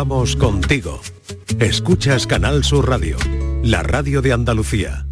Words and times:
Vamos 0.00 0.36
contigo. 0.36 1.00
Escuchas 1.58 2.28
Canal 2.28 2.62
Sur 2.62 2.88
Radio, 2.88 3.16
la 3.64 3.82
radio 3.82 4.22
de 4.22 4.32
Andalucía. 4.32 5.08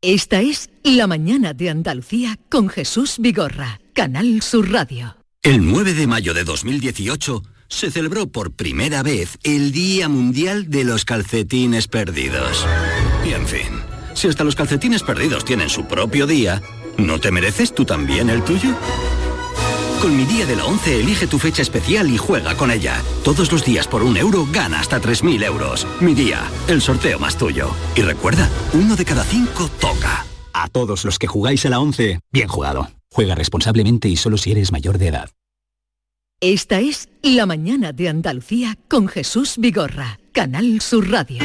Esta 0.00 0.40
es 0.40 0.70
La 0.82 1.06
mañana 1.06 1.52
de 1.52 1.68
Andalucía 1.68 2.38
con 2.48 2.70
Jesús 2.70 3.16
Vigorra, 3.18 3.82
Canal 3.92 4.40
Sur 4.40 4.72
Radio. 4.72 5.14
El 5.42 5.70
9 5.70 5.92
de 5.92 6.06
mayo 6.06 6.32
de 6.32 6.44
2018 6.44 7.42
se 7.68 7.90
celebró 7.90 8.28
por 8.28 8.52
primera 8.52 9.02
vez 9.02 9.36
el 9.42 9.72
Día 9.72 10.08
Mundial 10.08 10.70
de 10.70 10.84
los 10.84 11.04
Calcetines 11.04 11.88
Perdidos. 11.88 12.66
Y 13.26 13.34
en 13.34 13.46
fin, 13.46 13.82
si 14.14 14.26
hasta 14.28 14.42
los 14.42 14.56
calcetines 14.56 15.02
perdidos 15.02 15.44
tienen 15.44 15.68
su 15.68 15.84
propio 15.84 16.26
día, 16.26 16.62
¿no 16.96 17.20
te 17.20 17.30
mereces 17.30 17.74
tú 17.74 17.84
también 17.84 18.30
el 18.30 18.42
tuyo? 18.42 18.74
Con 20.00 20.16
mi 20.16 20.24
día 20.24 20.44
de 20.46 20.56
la 20.56 20.66
11 20.66 21.00
elige 21.00 21.26
tu 21.26 21.38
fecha 21.38 21.62
especial 21.62 22.10
y 22.10 22.18
juega 22.18 22.56
con 22.56 22.70
ella. 22.70 23.02
Todos 23.24 23.50
los 23.50 23.64
días 23.64 23.88
por 23.88 24.02
un 24.02 24.16
euro 24.16 24.46
gana 24.52 24.80
hasta 24.80 25.00
3.000 25.00 25.44
euros. 25.44 25.86
Mi 26.00 26.14
día, 26.14 26.42
el 26.68 26.82
sorteo 26.82 27.18
más 27.18 27.38
tuyo. 27.38 27.70
Y 27.94 28.02
recuerda, 28.02 28.48
uno 28.74 28.94
de 28.94 29.04
cada 29.04 29.24
cinco 29.24 29.68
toca. 29.80 30.26
A 30.52 30.68
todos 30.68 31.04
los 31.04 31.18
que 31.18 31.26
jugáis 31.26 31.64
a 31.66 31.70
la 31.70 31.80
11, 31.80 32.20
bien 32.30 32.48
jugado. 32.48 32.90
Juega 33.10 33.34
responsablemente 33.34 34.08
y 34.08 34.16
solo 34.16 34.36
si 34.36 34.52
eres 34.52 34.72
mayor 34.72 34.98
de 34.98 35.08
edad. 35.08 35.30
Esta 36.40 36.80
es 36.80 37.08
La 37.22 37.46
mañana 37.46 37.92
de 37.92 38.10
Andalucía 38.10 38.76
con 38.88 39.08
Jesús 39.08 39.54
Vigorra, 39.56 40.18
Canal 40.32 40.82
Sur 40.82 41.10
Radio. 41.10 41.42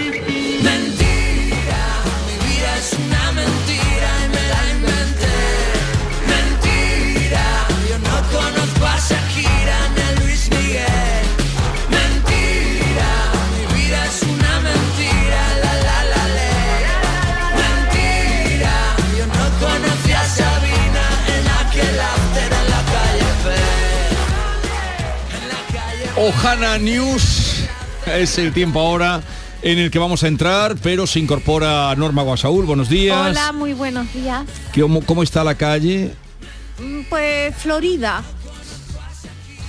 Ojana 26.24 26.78
News 26.78 27.64
es 28.06 28.38
el 28.38 28.54
tiempo 28.54 28.80
ahora 28.80 29.22
en 29.64 29.80
el 29.80 29.90
que 29.90 29.98
vamos 29.98 30.22
a 30.22 30.28
entrar, 30.28 30.76
pero 30.80 31.08
se 31.08 31.18
incorpora 31.18 31.96
Norma 31.96 32.22
Guasaúl. 32.22 32.66
Buenos 32.66 32.90
días. 32.90 33.18
Hola, 33.32 33.52
muy 33.54 33.74
buenos 33.74 34.14
días. 34.14 34.46
¿Cómo, 34.80 35.02
cómo 35.04 35.24
está 35.24 35.44
la 35.44 35.56
calle? 35.56 36.14
Mm, 36.80 37.02
Pues 37.10 37.56
Florida. 37.56 38.22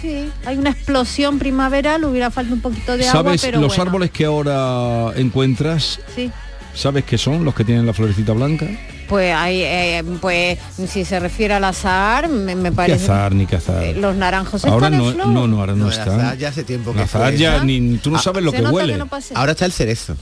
Sí, 0.02 0.28
hay 0.44 0.58
una 0.58 0.68
explosión 0.70 1.38
primaveral, 1.38 2.04
hubiera 2.04 2.30
falta 2.30 2.52
un 2.52 2.60
poquito 2.60 2.98
de 2.98 3.08
agua, 3.08 3.22
¿Sabes 3.22 3.40
pero 3.40 3.58
los 3.58 3.68
bueno, 3.68 3.82
árboles 3.84 4.10
que 4.10 4.26
ahora 4.26 5.10
encuentras? 5.16 6.00
Sí. 6.14 6.30
¿Sabes 6.74 7.04
qué 7.04 7.16
son 7.16 7.46
los 7.46 7.54
que 7.54 7.64
tienen 7.64 7.86
la 7.86 7.94
florecita 7.94 8.34
blanca? 8.34 8.66
Pues 9.08 9.34
hay, 9.34 9.62
eh, 9.62 10.02
pues 10.20 10.58
si 10.88 11.04
se 11.04 11.20
refiere 11.20 11.54
al 11.54 11.64
azar, 11.64 12.28
me, 12.28 12.54
me 12.54 12.70
¿Qué 12.70 12.76
parece. 12.76 13.04
azar 13.04 13.34
ni 13.34 13.46
qué 13.46 13.56
azar? 13.56 13.82
Eh, 13.82 13.94
Los 13.94 14.16
naranjos 14.16 14.64
Ahora 14.64 14.86
están 14.86 14.98
no, 15.00 15.08
en 15.08 15.14
flor. 15.14 15.26
no, 15.28 15.46
no, 15.48 15.60
ahora 15.60 15.72
no, 15.74 15.84
No, 15.84 15.90
está. 15.90 16.34
ya 16.34 16.48
hace 16.48 16.64
tiempo 16.64 16.92
que 16.94 17.06
fue. 17.06 17.36
ya 17.36 17.60
¿Ah? 17.60 17.64
ni 17.64 17.98
tú 17.98 18.10
no 18.10 18.18
sabes 18.20 18.42
lo 18.42 18.52
que 18.52 18.62
huele. 18.62 18.92
que 18.94 18.98
no 18.98 19.06
pasa. 19.08 19.34
Ahora 19.34 19.52
está 19.52 19.64
el 19.66 19.72
cerezo. 19.72 20.16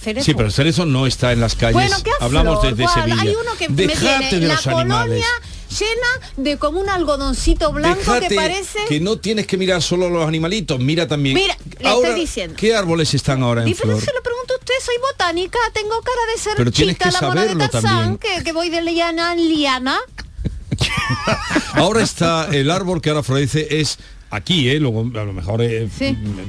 Cerezo. 0.00 0.24
Sí, 0.24 0.32
pero 0.32 0.46
el 0.46 0.52
cerezo 0.52 0.86
no 0.86 1.06
está 1.06 1.32
en 1.32 1.40
las 1.40 1.54
calles. 1.54 1.74
Bueno, 1.74 1.96
¿qué 2.02 2.10
Hablamos 2.20 2.62
desde 2.62 2.84
¿Cuál? 2.84 2.94
Sevilla. 3.04 3.22
Hay 3.22 3.28
uno 3.28 3.50
que 3.58 3.68
me 3.68 3.74
Dejate 3.76 4.28
tiene 4.30 4.40
de 4.40 4.46
la 4.48 4.54
los 4.54 4.66
animales. 4.66 5.22
colonia 5.24 5.26
llena 5.78 6.28
de 6.50 6.56
como 6.58 6.80
un 6.80 6.88
algodoncito 6.88 7.72
blanco 7.72 8.00
que 8.20 8.34
parece. 8.34 8.78
que 8.88 9.00
no 9.00 9.16
tienes 9.16 9.46
que 9.46 9.56
mirar 9.58 9.82
solo 9.82 10.08
los 10.08 10.26
animalitos, 10.26 10.80
mira 10.80 11.06
también. 11.06 11.34
Mira, 11.34 11.56
le 11.78 11.88
Ahora, 11.88 12.08
estoy 12.08 12.20
diciendo. 12.22 12.56
¿Qué 12.58 12.74
árboles 12.74 13.12
están 13.12 13.42
ahora 13.42 13.64
en 13.64 13.74
flor? 13.74 14.00
se 14.00 14.12
lo 14.14 14.22
usted, 14.78 14.84
soy 14.86 14.94
botánica, 15.10 15.58
tengo 15.72 16.00
cara 16.00 16.32
de 16.34 16.40
ser 16.42 16.52
Pero 16.56 16.70
tienes 16.72 16.96
chica, 16.96 17.10
que 17.10 17.12
la 17.20 17.28
mona 17.28 17.44
de 17.44 17.68
Tarzán, 17.68 18.18
que, 18.18 18.42
que 18.44 18.52
voy 18.52 18.68
de 18.70 18.82
liana 18.82 19.32
en 19.32 19.38
liana. 19.48 19.98
Ahora 21.74 22.02
está 22.02 22.48
el 22.52 22.70
árbol 22.70 23.00
que 23.00 23.10
ahora 23.10 23.22
florece 23.22 23.80
es 23.80 23.98
aquí, 24.30 24.68
¿eh? 24.70 24.80
Luego, 24.80 25.00
a 25.18 25.24
lo 25.24 25.32
mejor 25.32 25.60
eh, 25.62 25.88
Sí. 25.96 26.06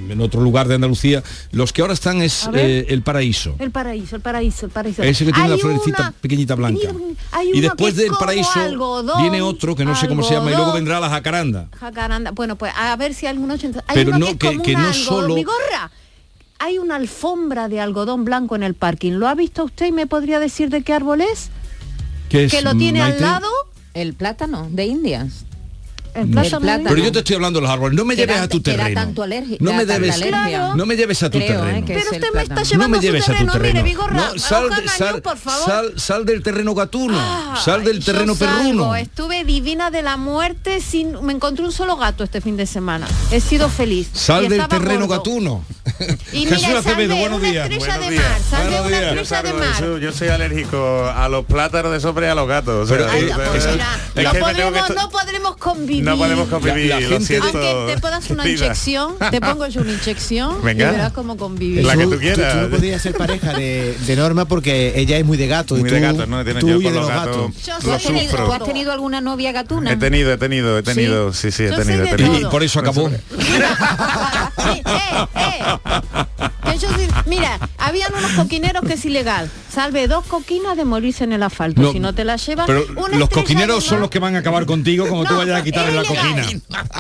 en 0.09 0.21
otro 0.21 0.39
lugar 0.41 0.67
de 0.67 0.75
Andalucía. 0.75 1.21
Los 1.51 1.73
que 1.73 1.81
ahora 1.81 1.93
están 1.93 2.21
es 2.21 2.49
eh, 2.53 2.85
el 2.89 3.01
paraíso. 3.01 3.55
El 3.59 3.71
paraíso, 3.71 4.15
el 4.15 4.21
paraíso, 4.21 4.65
el 4.65 4.71
paraíso. 4.71 5.03
Ese 5.03 5.25
que 5.25 5.33
tiene 5.33 5.49
Hay 5.49 5.55
la 5.55 5.57
florecita 5.61 6.01
una- 6.03 6.11
pequeñita 6.13 6.55
blanca. 6.55 6.87
hay 7.31 7.51
Y 7.53 7.59
después 7.61 7.95
del 7.95 8.11
paraíso 8.17 8.59
algodón, 8.59 9.21
viene 9.21 9.41
otro 9.41 9.75
que 9.75 9.83
no 9.85 9.95
sé 9.95 10.07
cómo 10.07 10.23
se 10.23 10.33
llama 10.35 10.51
y 10.51 10.55
luego 10.55 10.71
vendrá 10.73 10.99
la 10.99 11.09
jacaranda. 11.09 11.67
Jacaranda. 11.79 12.31
Bueno, 12.31 12.55
pues 12.55 12.73
a 12.75 12.95
ver 12.95 13.13
si 13.13 13.25
algunos 13.27 13.61
hay 13.63 13.71
Pero 13.93 14.11
uno 14.11 14.19
no, 14.19 14.25
que, 14.37 14.37
que- 14.37 14.61
que 14.61 14.73
no 14.75 14.93
solo- 14.93 15.35
Mi 15.35 15.43
gorra. 15.43 15.91
Hay 16.65 16.77
una 16.77 16.95
alfombra 16.95 17.67
de 17.67 17.81
algodón 17.81 18.23
blanco 18.23 18.55
en 18.55 18.63
el 18.63 18.73
parking. 18.73 19.11
¿Lo 19.15 19.27
ha 19.27 19.35
visto 19.35 19.65
usted 19.65 19.87
y 19.87 19.91
me 19.91 20.07
podría 20.07 20.39
decir 20.39 20.69
de 20.69 20.81
qué 20.81 20.93
árbol 20.93 21.19
es? 21.19 21.49
Que, 22.29 22.47
lo 22.61 22.73
tiene 22.75 23.01
al 23.01 23.19
lado. 23.19 23.49
El 23.93 24.13
plátano 24.13 24.69
de 24.71 24.85
Indias. 24.85 25.43
El 26.13 26.27
plátano. 26.29 26.59
plátano. 26.61 26.89
Pero 26.89 27.03
yo 27.03 27.11
te 27.11 27.19
estoy 27.19 27.35
hablando 27.35 27.59
de 27.59 27.63
los 27.63 27.71
árboles. 27.71 27.97
No 27.97 28.05
me 28.05 28.15
lleves 28.15 28.39
a 28.39 28.47
tu 28.47 28.61
terreno. 28.61 28.93
tanto 29.01 29.23
alergia- 29.23 29.57
no 29.59 29.71
me 29.71 29.77
tanta 29.79 29.93
debes, 29.93 30.15
alergia. 30.15 30.75
no 30.75 30.85
me 30.85 30.95
lleves 30.95 31.23
a 31.23 31.29
tu 31.29 31.37
Creo, 31.39 31.49
¿eh? 31.49 31.65
terreno. 31.65 31.85
que 31.87 31.93
Pero 31.93 32.05
usted 32.11 32.27
me 32.33 32.41
está 32.43 32.63
llevando 32.63 32.77
no 32.83 32.89
me 32.89 32.97
a 32.97 32.99
su 33.01 33.05
lleves 33.07 33.29
a 33.29 33.33
tu 33.33 33.45
terreno. 33.47 33.59
Mire, 33.73 33.83
Vigorra, 33.83 34.13
No, 34.13 34.39
sal, 34.39 34.69
sal, 34.97 35.11
News, 35.13 35.21
por 35.21 35.37
favor. 35.37 35.65
sal, 35.65 35.93
sal 35.97 36.25
del 36.25 36.43
terreno 36.43 36.73
gatuno. 36.75 37.19
sal 37.63 37.83
del 37.83 38.03
terreno 38.03 38.35
perruno. 38.35 38.95
Estuve 38.95 39.43
divina 39.43 39.89
de 39.91 40.01
la 40.03 40.17
muerte 40.17 40.79
sin 40.81 41.23
me 41.25 41.33
encontré 41.33 41.65
un 41.65 41.71
solo 41.71 41.97
gato 41.97 42.23
este 42.23 42.41
fin 42.41 42.57
de 42.57 42.65
semana. 42.65 43.07
He 43.31 43.39
sido 43.39 43.69
feliz. 43.69 44.09
Sal 44.13 44.45
Y 44.45 44.47
del 44.49 44.67
terreno 44.67 45.07
gordo. 45.07 45.17
gatuno. 45.23 45.65
Y 46.33 46.45
Jesús 46.45 46.57
mira, 46.67 46.67
sal 46.67 46.77
Acevedo, 46.77 47.13
de 47.15 47.19
buenos 47.21 47.39
una 47.39 47.49
días. 47.49 47.69
estrella 47.69 47.85
Buenos 47.97 48.05
de 48.09 48.11
días. 48.11 48.23
mar, 48.29 48.41
sal 48.49 48.63
de 48.63 48.81
una 48.81 49.21
estrella 49.21 49.43
de 49.43 49.53
mar. 49.53 49.99
Yo 50.01 50.11
soy 50.13 50.27
alérgico 50.29 51.11
a 51.15 51.27
los 51.29 51.45
plátanos 51.45 51.91
de 51.91 51.99
sobre 51.99 52.27
y 52.27 52.29
a 52.29 52.35
los 52.35 52.47
gatos. 52.47 52.89
eh, 52.91 52.95
eh, 52.95 53.29
eh, 54.15 54.23
no, 54.23 54.31
podremos, 54.39 55.09
podremos 55.11 55.55
convivir. 56.03 56.09
no 56.09 56.17
podemos 56.17 56.47
convivir, 56.49 56.89
La- 56.89 56.95
la 56.95 57.01
lo 57.01 57.09
gente- 57.09 57.25
siento. 57.25 57.45
Aunque 57.47 57.93
te 57.95 58.01
puedas 58.01 58.29
una 58.29 58.47
inyección, 58.49 59.15
te 59.31 59.41
pongo 59.41 59.67
yo 59.67 59.81
una 59.81 59.91
inyección 59.93 60.61
Venga. 60.63 60.87
y 60.87 60.91
verás 60.91 61.13
cómo 61.13 61.37
convivir. 61.37 61.85
La 61.85 61.95
que 61.97 62.03
Tú- 62.03 62.11
tú 62.11 62.19
quieras. 62.19 62.53
Tú, 62.53 62.59
no 62.61 62.69
podrías 62.69 63.01
ser 63.01 63.15
pareja 63.15 63.53
de, 63.53 63.97
de 64.05 64.15
Norma 64.15 64.45
porque 64.45 64.93
ella 64.99 65.17
es 65.17 65.25
muy 65.25 65.37
de 65.37 65.47
gato. 65.47 65.77
y 65.77 65.81
Muy 65.81 65.89
tú, 65.89 65.95
de 65.95 66.01
gatos, 66.01 66.27
¿no? 66.27 66.43
Tú 66.43 66.67
yo 66.67 66.75
con 66.75 66.83
de 66.83 66.91
los 66.91 67.07
gatos. 67.07 67.37
gatos. 67.37 67.63
Yo 67.65 67.73
¿Tú 67.79 67.87
Lo 67.87 67.93
has, 67.93 68.03
tenido, 68.03 68.45
tú 68.45 68.53
has 68.53 68.63
tenido 68.63 68.91
alguna 68.91 69.21
novia 69.21 69.51
gatuna? 69.51 69.91
He 69.91 69.97
tenido, 69.97 70.31
he 70.33 70.37
tenido, 70.37 70.77
he 70.77 70.83
tenido, 70.83 71.33
sí, 71.33 71.51
sí, 71.51 71.63
he 71.63 71.71
tenido, 71.71 72.03
he 72.05 72.15
tenido. 72.15 72.39
Y 72.41 72.45
por 72.51 72.63
eso 72.63 72.79
acabó. 72.79 73.09
Eh, 74.65 74.81
eh. 75.35 75.63
Que 76.73 76.87
sí- 76.87 77.07
mira, 77.27 77.59
habían 77.77 78.11
unos 78.13 78.31
coquineros 78.31 78.83
que 78.85 78.93
es 78.93 79.05
ilegal. 79.05 79.49
Salve 79.71 80.07
dos 80.07 80.25
coquinas 80.25 80.77
de 80.77 80.85
morirse 80.85 81.23
en 81.23 81.33
el 81.33 81.41
asfalto. 81.43 81.81
No, 81.81 81.91
si 81.91 81.99
no 81.99 82.13
te 82.13 82.23
las 82.25 82.45
llevan. 82.45 82.67
Pero 82.67 82.85
los 83.17 83.29
coquineros 83.29 83.83
son 83.83 83.99
los 84.01 84.09
que 84.09 84.19
van 84.19 84.35
a 84.35 84.39
acabar 84.39 84.65
contigo 84.65 85.07
como 85.07 85.23
tú 85.25 85.33
No, 85.33 85.39
vayas 85.39 85.59
a 85.61 85.63
quitarle 85.63 85.89
es 85.89 85.95
la 85.95 86.03
coquina. 86.03 86.45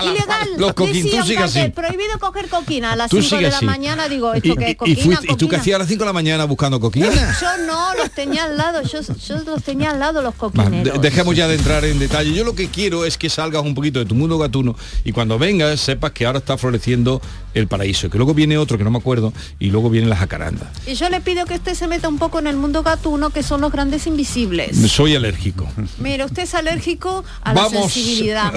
Ilegal. 0.03 0.49
Los 0.57 0.75
tú 0.75 0.87
sigue 0.87 1.17
así. 1.19 1.35
cartel, 1.35 1.71
Prohibido 1.71 2.19
coger 2.19 2.47
coquina 2.49 2.93
a 2.93 2.95
las 2.95 3.09
Tú 3.11 3.21
5 3.21 3.35
de 3.37 3.41
la 3.49 3.57
así. 3.57 3.65
mañana. 3.65 4.07
Digo, 4.09 4.33
Y, 4.33 4.37
esto 4.39 4.55
que 4.55 4.61
y- 4.61 4.65
es 4.65 4.71
y 4.71 4.75
coquina, 4.75 5.19
¿y 5.29 5.35
tú 5.35 5.47
qué 5.47 5.55
hacías 5.57 5.75
a 5.75 5.79
las 5.79 5.87
5 5.87 6.03
de 6.03 6.07
la 6.07 6.13
mañana 6.13 6.45
buscando 6.45 6.79
coquina? 6.79 7.09
Yo 7.41 7.57
no, 7.67 7.93
los 7.95 8.09
tenía 8.11 8.45
al 8.45 8.57
lado. 8.57 8.81
Yo, 8.83 8.99
yo 9.01 9.37
los 9.45 9.63
tenía 9.63 9.91
al 9.91 9.99
lado 9.99 10.21
los 10.21 10.35
coquineros. 10.35 10.93
de- 10.93 10.99
dejemos 10.99 11.35
ya 11.35 11.47
de 11.47 11.55
entrar 11.55 11.85
en 11.85 11.99
detalle. 11.99 12.33
Yo 12.33 12.43
lo 12.43 12.55
que 12.55 12.69
quiero 12.69 13.05
es 13.05 13.17
que 13.17 13.29
salgas 13.29 13.63
un 13.63 13.75
poquito 13.75 13.99
de 13.99 14.05
tu 14.05 14.15
mundo 14.15 14.37
gatuno 14.37 14.75
y 15.03 15.11
cuando 15.11 15.37
vengas 15.37 15.79
sepas 15.79 16.11
que 16.11 16.25
ahora 16.25 16.39
está 16.39 16.57
floreciendo 16.57 17.21
el 17.53 17.67
paraíso, 17.67 18.09
que 18.09 18.17
luego 18.17 18.33
viene 18.33 18.57
otro 18.57 18.77
que 18.79 18.83
no 18.83 18.89
me 18.91 18.97
acuerdo 18.97 19.31
y 19.63 19.69
luego 19.71 19.89
viene 19.89 20.09
la 20.09 20.17
jacaranda. 20.17 20.69
Y 20.85 20.95
yo 20.95 21.07
le 21.09 21.21
pido 21.21 21.45
que 21.45 21.53
usted 21.55 21.73
se 21.73 21.87
meta 21.87 22.09
un 22.09 22.17
poco 22.19 22.37
en 22.37 22.47
el 22.47 22.57
mundo 22.57 22.83
gatuno, 22.83 23.29
que 23.29 23.43
son 23.43 23.61
los 23.61 23.71
grandes 23.71 24.05
invisibles. 24.07 24.75
Soy 24.91 25.15
alérgico. 25.15 25.71
Mira, 25.99 26.25
usted 26.25 26.43
es 26.43 26.53
alérgico 26.53 27.23
a 27.41 27.53
la 27.53 27.61
Vamos, 27.61 27.93
sensibilidad. 27.93 28.51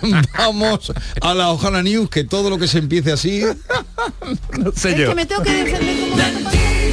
vamos 0.38 0.92
a 1.22 1.32
la 1.32 1.48
Ojana 1.48 1.82
News, 1.82 2.10
que 2.10 2.24
todo 2.24 2.50
lo 2.50 2.58
que 2.58 2.68
se 2.68 2.76
empiece 2.76 3.10
así. 3.10 3.42
No 4.58 4.70
sé 4.72 4.90
Es 4.90 4.96
yo. 4.98 5.08
que 5.08 5.14
me 5.14 5.24
tengo 5.24 5.42
que 5.42 5.50
defender 5.64 6.34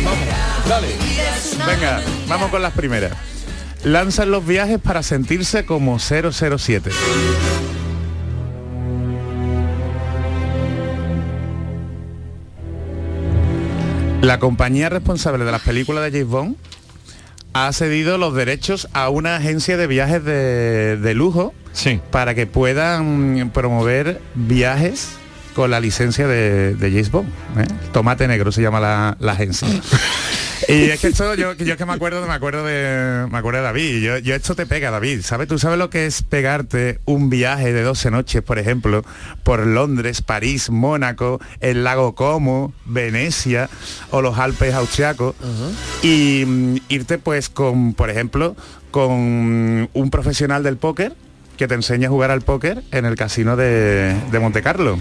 como. 0.02 0.70
Dale. 0.70 0.88
Venga, 1.68 2.02
vamos 2.30 2.50
con 2.50 2.62
las 2.62 2.72
primeras. 2.72 3.12
Lanzan 3.84 4.32
los 4.32 4.48
viajes 4.48 4.80
para 4.80 5.04
sentirse 5.04 5.66
como 5.66 6.00
007. 6.00 6.90
La 14.22 14.40
compañía 14.40 14.90
responsable 14.90 15.46
de 15.46 15.52
las 15.52 15.62
películas 15.62 16.04
de 16.04 16.12
James 16.12 16.28
Bond 16.28 16.56
ha 17.54 17.72
cedido 17.72 18.18
los 18.18 18.34
derechos 18.36 18.88
a 18.94 19.10
una 19.10 19.36
agencia 19.38 19.78
de 19.78 19.88
viajes 19.88 20.24
de, 20.24 20.98
de 20.98 21.14
lujo 21.14 21.54
Sí. 21.72 22.00
para 22.12 22.34
que 22.36 22.48
puedan 22.48 23.52
promover 23.54 24.20
viajes 24.36 25.10
con 25.56 25.72
la 25.72 25.80
licencia 25.80 26.28
de, 26.28 26.76
de 26.76 26.90
James 26.90 27.12
Bond. 27.12 27.30
¿eh? 27.58 27.68
Tomate 27.94 28.28
Negro 28.28 28.52
se 28.52 28.62
llama 28.62 28.80
la, 28.80 29.18
la 29.20 29.32
agencia. 29.34 29.68
Y 30.68 30.90
es 30.90 31.00
que 31.00 31.08
esto, 31.08 31.36
yo, 31.36 31.54
yo 31.54 31.78
que 31.78 31.86
me 31.86 31.94
acuerdo, 31.94 32.26
me 32.26 32.34
acuerdo 32.34 32.64
de, 32.66 33.28
me 33.32 33.38
acuerdo 33.38 33.60
de 33.60 33.66
David. 33.66 34.02
Yo, 34.02 34.18
yo 34.18 34.36
esto 34.36 34.56
te 34.56 34.66
pega, 34.66 34.92
David. 34.92 35.22
¿Sabes? 35.22 35.48
Tú 35.48 35.60
sabes 35.60 35.78
lo 35.78 35.90
que 35.90 36.06
es 36.06 36.24
pegarte 36.24 37.00
un 37.06 37.30
viaje 37.30 37.74
de 37.74 37.82
12 37.84 38.12
noches, 38.12 38.42
por 38.42 38.60
ejemplo, 38.60 39.04
por 39.44 39.66
Londres, 39.66 40.22
París, 40.22 40.70
Mónaco, 40.70 41.40
el 41.60 41.84
lago 41.84 42.16
Como, 42.16 42.74
Venecia 42.86 43.70
o 44.12 44.22
los 44.22 44.38
Alpes 44.38 44.74
austriacos 44.74 45.36
y 46.02 46.44
mm, 46.46 46.76
irte 46.90 47.18
pues 47.18 47.50
con, 47.50 47.94
por 47.94 48.10
ejemplo, 48.10 48.56
con 48.92 49.90
un 49.94 50.10
profesional 50.12 50.64
del 50.64 50.78
póker 50.78 51.14
que 51.58 51.68
te 51.68 51.74
enseña 51.74 52.08
a 52.08 52.12
jugar 52.12 52.32
al 52.32 52.42
póker 52.42 52.84
en 52.92 53.06
el 53.06 53.16
casino 53.16 53.56
de, 53.56 54.16
de 54.32 54.40
Monte 54.40 54.62
Carlo. 54.62 54.98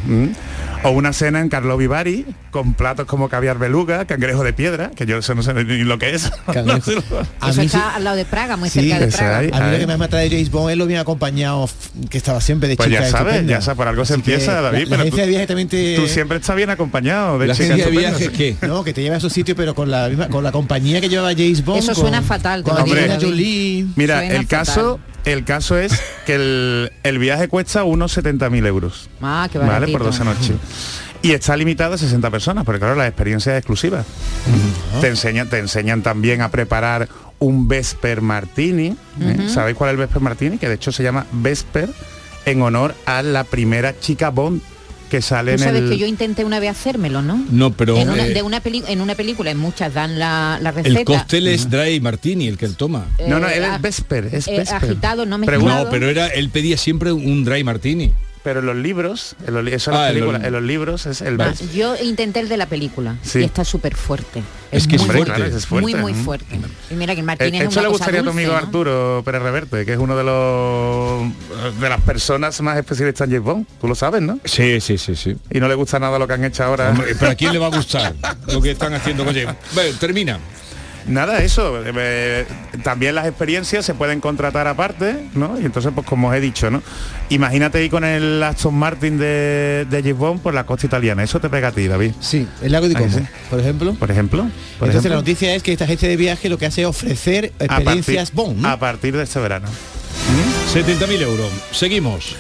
O 0.83 0.91
una 0.91 1.13
cena 1.13 1.41
en 1.41 1.49
Carlo 1.49 1.77
Vivari 1.77 2.27
con 2.57 2.75
platos 2.75 3.07
como 3.07 3.29
caviar 3.29 3.59
beluga, 3.59 4.05
cangrejo 4.07 4.43
de 4.45 4.53
piedra, 4.53 4.91
que 4.91 5.05
yo 5.07 5.19
eso 5.19 5.35
no 5.35 5.43
sé 5.43 5.53
ni 5.53 5.85
lo 5.85 5.99
que 5.99 6.15
es. 6.15 6.31
A 6.47 7.51
Eso 7.51 7.61
mí 7.61 7.67
está 7.67 7.79
sí- 7.79 7.85
al 7.95 8.05
lado 8.05 8.17
de 8.17 8.25
Praga, 8.25 8.57
muy 8.57 8.69
Sí, 8.71 8.81
cerca 8.81 8.99
de 9.05 9.09
Praga. 9.13 9.39
hay. 9.39 9.51
A 9.53 9.61
mí 9.61 9.73
lo 9.73 9.79
que 9.79 9.87
más 9.87 9.99
me 9.99 10.05
atrae 10.07 10.25
de 10.25 10.31
James 10.37 10.51
Bond 10.51 10.71
es 10.71 10.77
lo 10.79 10.87
bien 10.87 10.99
acompañado 11.01 11.69
que 12.11 12.19
estaba 12.19 12.41
siempre 12.41 12.69
de 12.69 12.77
Pues 12.77 12.89
chica 12.89 13.03
ya 13.03 13.11
sabes, 13.11 13.47
ya 13.47 13.61
sabes, 13.61 13.77
por 13.77 13.89
algo 13.89 14.05
se 14.05 14.15
Así 14.15 14.21
empieza, 14.21 14.55
la- 14.55 14.63
David, 14.63 14.85
La, 14.85 14.89
pero 14.91 15.01
agencia 15.03 15.23
tú- 15.23 15.27
de 15.27 15.31
viaje 15.31 15.47
también 15.47 15.69
te... 15.69 15.97
Tú 15.97 16.07
siempre 16.09 16.39
estás 16.39 16.57
bien 16.57 16.71
acompañado 16.71 17.39
de 17.39 17.47
La 17.47 17.53
agencia 17.53 17.85
de 17.85 17.91
viajes, 17.91 18.31
¿qué? 18.31 18.57
No, 18.67 18.83
que 18.85 18.93
te 18.95 19.03
lleva 19.03 19.15
a 19.17 19.19
esos 19.19 19.33
sitios, 19.33 19.57
pero 19.57 19.75
con 19.75 19.91
la 19.91 20.09
misma, 20.09 20.29
con 20.29 20.43
la 20.43 20.53
compañía 20.53 21.01
que 21.01 21.09
llevaba 21.09 21.33
James 21.33 21.65
Bond. 21.65 21.79
Eso 21.81 21.93
con- 21.93 22.03
suena 22.03 22.23
fatal, 22.23 22.63
Con 22.63 22.75
David. 22.77 23.13
Jolie. 23.21 23.87
Mira, 23.97 24.19
Suena 24.21 24.35
el 24.37 24.47
caso, 24.47 24.99
el 25.25 25.45
caso 25.45 25.79
es 25.79 25.93
que 26.25 26.35
el, 26.37 26.93
el 27.03 27.19
viaje 27.19 27.49
cuesta 27.49 27.85
unos 27.85 28.17
70.000 28.17 28.67
euros. 28.67 29.09
Ah, 29.21 29.49
qué 29.51 29.59
¿Vale? 29.59 29.89
Por 29.89 30.03
12 30.05 30.25
noches. 30.25 30.53
Y 31.23 31.33
está 31.33 31.57
limitado 31.57 31.95
a 31.95 31.99
60 31.99 32.31
personas, 32.31 32.65
porque 32.65 32.79
claro, 32.79 32.95
la 32.95 33.07
experiencia 33.07 33.53
es 33.53 33.59
exclusiva. 33.59 34.05
Te 35.01 35.09
enseñan, 35.09 35.49
te 35.49 35.59
enseñan 35.59 36.03
también 36.03 36.41
a 36.41 36.51
preparar 36.51 37.09
un 37.39 37.69
Vesper 37.69 38.21
Martini. 38.23 38.97
¿eh? 39.21 39.49
¿Sabéis 39.49 39.77
cuál 39.77 39.91
es 39.91 39.93
el 39.95 39.99
Vesper 39.99 40.23
Martini? 40.23 40.59
Que 40.59 40.69
de 40.69 40.75
hecho 40.75 40.93
se 40.93 41.03
llama 41.03 41.27
Vesper 41.33 41.91
en 42.45 42.63
honor 42.63 42.95
a 43.07 43.23
la 43.23 43.45
primera 43.45 43.99
chica 43.99 44.31
Bond 44.31 44.63
que 45.11 45.23
sale 45.23 45.53
Tú 45.53 45.63
en 45.63 45.69
sabes 45.69 45.83
el... 45.83 45.91
que 45.91 45.99
yo 45.99 46.07
intenté 46.07 46.45
una 46.45 46.59
vez 46.59 46.71
hacérmelo, 46.71 47.23
¿no? 47.23 47.45
No, 47.51 47.71
pero 47.73 47.97
en, 47.97 48.09
una, 48.11 48.27
eh, 48.27 48.35
de 48.35 48.43
una 48.43 48.61
peli- 48.61 48.83
en 48.89 49.01
una 49.01 49.15
película, 49.15 49.51
en 49.53 49.59
muchas 49.59 49.95
dan 49.95 50.19
la, 50.19 50.59
la 50.61 50.73
receta. 50.73 50.99
el 50.99 51.05
cóctel 51.05 51.47
es 51.49 51.71
Dry 51.71 52.01
Martini, 52.01 52.49
el 52.49 52.59
que 52.59 52.67
él 52.67 52.77
toma. 52.77 53.07
No, 53.29 53.39
no, 53.39 53.49
eh, 53.49 53.57
él 53.59 53.63
es 53.65 53.71
ah, 53.71 53.79
Vesper, 53.79 54.31
es 54.33 54.49
eh, 54.49 54.59
Vesper. 54.59 54.77
agitado, 54.77 55.25
no 55.25 55.39
mezclado. 55.39 55.85
No, 55.85 55.91
pero 55.91 56.09
era, 56.09 56.27
él 56.27 56.51
pedía 56.51 56.77
siempre 56.77 57.13
un 57.13 57.45
Dry 57.45 57.63
Martini. 57.63 58.13
Pero 58.47 58.61
en 58.61 58.67
los 58.67 58.77
libros, 58.77 59.35
en 59.45 59.55
los, 59.55 59.67
eso 59.67 59.91
en 59.91 59.97
Ah, 59.97 60.01
las 60.03 60.09
en 60.11 60.15
películas, 60.15 60.41
los- 60.41 60.47
en 60.47 60.53
los 60.53 60.63
libros 60.63 61.07
es 61.07 61.21
el 61.21 61.37
Vesper. 61.37 61.69
yo 61.73 61.97
intenté 62.01 62.39
el 62.39 62.49
de 62.49 62.57
la 62.57 62.67
película 62.67 63.17
Sí. 63.23 63.41
y 63.41 63.43
está 63.43 63.65
súper 63.65 63.97
fuerte. 63.97 64.41
Es 64.71 64.87
que 64.87 64.95
es 64.95 65.03
muy 65.03 65.11
fuerte. 65.11 65.33
Claro, 65.35 65.45
ese 65.47 65.59
es 65.59 65.67
fuerte, 65.67 65.91
Muy, 65.91 66.01
muy 66.01 66.15
fuerte. 66.15 66.61
Y 66.89 66.95
mira 66.95 67.15
que 67.15 67.21
el 67.23 67.25
Eh, 67.25 67.27
Martínez 67.27 67.63
Esto 67.63 67.81
le 67.81 67.89
cosa 67.89 67.99
gustaría 67.99 68.21
a 68.21 68.23
tu 68.23 68.31
amigo 68.31 68.53
¿no? 68.53 68.59
Arturo 68.59 69.23
Pérez 69.25 69.43
Reverte, 69.43 69.85
que 69.85 69.95
es 69.95 69.99
uno 69.99 70.17
de 70.17 70.23
los 70.23 71.81
de 71.81 71.89
las 71.89 72.01
personas 72.03 72.61
más 72.61 72.79
especialistas 72.79 73.27
en 73.27 73.33
James 73.35 73.45
Bond. 73.45 73.67
Tú 73.81 73.89
lo 73.89 73.97
sabes, 73.97 74.23
¿no? 74.23 74.39
Sí, 74.45 74.81
sí, 74.81 74.97
sí, 74.97 75.17
sí. 75.17 75.37
Y 75.51 75.59
no 75.59 75.67
le 75.67 75.75
gusta 75.75 75.99
nada 75.99 76.17
lo 76.21 76.29
que 76.29 76.35
han 76.35 76.45
hecho 76.45 76.63
ahora. 76.63 76.91
Hombre, 76.91 77.17
pero 77.19 77.33
a 77.33 77.35
quién 77.35 77.53
le 77.53 77.59
va 77.59 77.67
a 77.67 77.71
gustar 77.77 78.15
lo 78.53 78.63
que 78.63 78.71
están 78.71 78.95
haciendo 78.95 79.25
con 79.25 79.35
James? 79.35 79.57
Bueno, 79.75 79.97
termina. 79.99 80.39
Nada, 81.09 81.39
eso. 81.43 81.81
eh, 81.85 82.47
también 82.83 83.15
las 83.15 83.27
experiencias 83.27 83.85
se 83.85 83.95
pueden 83.95 84.21
contratar 84.21 84.67
aparte, 84.67 85.29
¿no? 85.35 85.61
Y 85.61 85.65
entonces, 85.65 85.93
pues 85.95 86.07
como 86.07 86.29
os 86.29 86.35
he 86.35 86.41
dicho, 86.41 86.71
¿no? 86.71 86.83
Imagínate 87.29 87.85
ir 87.85 87.91
con 87.91 88.05
el 88.05 88.43
Aston 88.43 88.75
Martin 88.75 89.19
de, 89.19 89.87
de 89.89 90.13
Bond 90.13 90.41
por 90.41 90.55
la 90.55 90.65
costa 90.65 90.87
italiana. 90.87 91.23
Eso 91.23 91.41
te 91.41 91.49
pega 91.49 91.69
a 91.69 91.73
ti, 91.73 91.87
David. 91.89 92.13
Sí, 92.21 92.47
el 92.63 92.73
lago 92.73 92.89
de 92.89 92.95
Como, 92.95 93.11
sí. 93.11 93.21
por 93.51 93.61
ejemplo. 93.61 93.95
Por 93.95 94.11
ejemplo. 94.11 94.43
Por 94.43 94.51
Entonces 94.89 94.89
ejemplo, 94.97 95.11
la 95.11 95.17
noticia 95.17 95.55
es 95.55 95.63
que 95.63 95.73
esta 95.73 95.85
agencia 95.85 96.09
de 96.09 96.17
viaje 96.17 96.49
lo 96.49 96.59
que 96.59 96.67
hace 96.67 96.83
es 96.83 96.87
ofrecer 96.87 97.53
a 97.59 97.65
experiencias 97.65 98.31
partir, 98.31 98.35
Bond. 98.35 98.63
¿no? 98.63 98.69
a 98.69 98.79
partir 98.79 99.17
de 99.17 99.23
este 99.23 99.39
verano. 99.41 99.69
70.000 100.73 101.21
euros. 101.23 101.51
Seguimos. 101.73 102.37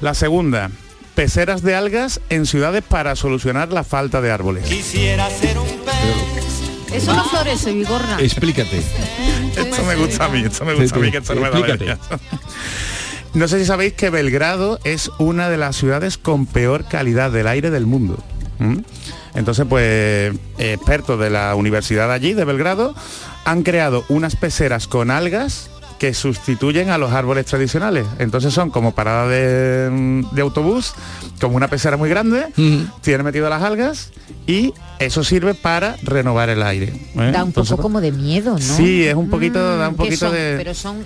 La 0.00 0.14
segunda, 0.14 0.70
peceras 1.14 1.62
de 1.62 1.74
algas 1.74 2.20
en 2.30 2.46
ciudades 2.46 2.82
para 2.82 3.14
solucionar 3.16 3.72
la 3.72 3.84
falta 3.84 4.20
de 4.20 4.30
árboles. 4.30 4.64
Quisiera 4.64 5.28
ser 5.30 5.58
un 5.58 5.66
pez. 5.84 6.39
Eso 6.92 7.14
no 7.14 7.24
florece, 7.24 7.72
Vigorra. 7.72 8.18
Explícate. 8.20 8.82
Esto 9.56 9.84
me 9.84 9.96
gusta 9.96 10.24
a 10.24 10.28
mí, 10.28 10.42
esto 10.44 10.64
me 10.64 10.74
gusta 10.74 10.96
a 10.96 10.98
mí, 10.98 11.10
que 11.10 11.18
esto 11.18 11.34
no 11.34 11.40
me 11.40 11.50
da. 11.50 11.98
No 13.32 13.46
sé 13.46 13.60
si 13.60 13.64
sabéis 13.64 13.92
que 13.92 14.10
Belgrado 14.10 14.80
es 14.82 15.10
una 15.18 15.48
de 15.48 15.56
las 15.56 15.76
ciudades 15.76 16.18
con 16.18 16.46
peor 16.46 16.84
calidad 16.86 17.30
del 17.30 17.46
aire 17.46 17.70
del 17.70 17.86
mundo. 17.86 18.18
¿Mm? 18.58 18.78
Entonces, 19.34 19.66
pues, 19.68 20.34
expertos 20.58 21.18
de 21.20 21.30
la 21.30 21.54
universidad 21.54 22.10
allí, 22.10 22.34
de 22.34 22.44
Belgrado, 22.44 22.94
han 23.44 23.62
creado 23.62 24.04
unas 24.08 24.34
peceras 24.34 24.88
con 24.88 25.10
algas 25.10 25.70
que 26.00 26.14
sustituyen 26.14 26.88
a 26.90 26.96
los 26.98 27.12
árboles 27.12 27.44
tradicionales. 27.46 28.06
Entonces 28.18 28.52
son 28.54 28.70
como 28.70 28.92
paradas 28.94 29.28
de, 29.28 30.24
de 30.32 30.40
autobús, 30.42 30.94
como 31.40 31.56
una 31.56 31.68
pecera 31.68 31.96
muy 31.98 32.08
grande, 32.08 32.46
tiene 33.02 33.22
metido 33.22 33.48
las 33.50 33.62
algas 33.62 34.10
y 34.46 34.72
eso 34.98 35.22
sirve 35.24 35.52
para 35.54 35.96
renovar 36.02 36.48
el 36.48 36.62
aire. 36.62 36.86
¿eh? 36.86 37.30
Da 37.32 37.42
un 37.42 37.48
Entonces, 37.48 37.70
poco 37.72 37.82
como 37.82 38.00
de 38.00 38.12
miedo, 38.12 38.52
¿no? 38.52 38.58
Sí, 38.58 39.06
es 39.06 39.14
un 39.14 39.28
poquito, 39.30 39.76
da 39.76 39.88
un 39.90 39.94
¿Qué 39.94 39.98
poquito 40.04 40.16
son? 40.26 40.32
de... 40.34 40.54
Pero 40.56 40.74
son 40.74 40.98
mm, 41.00 41.04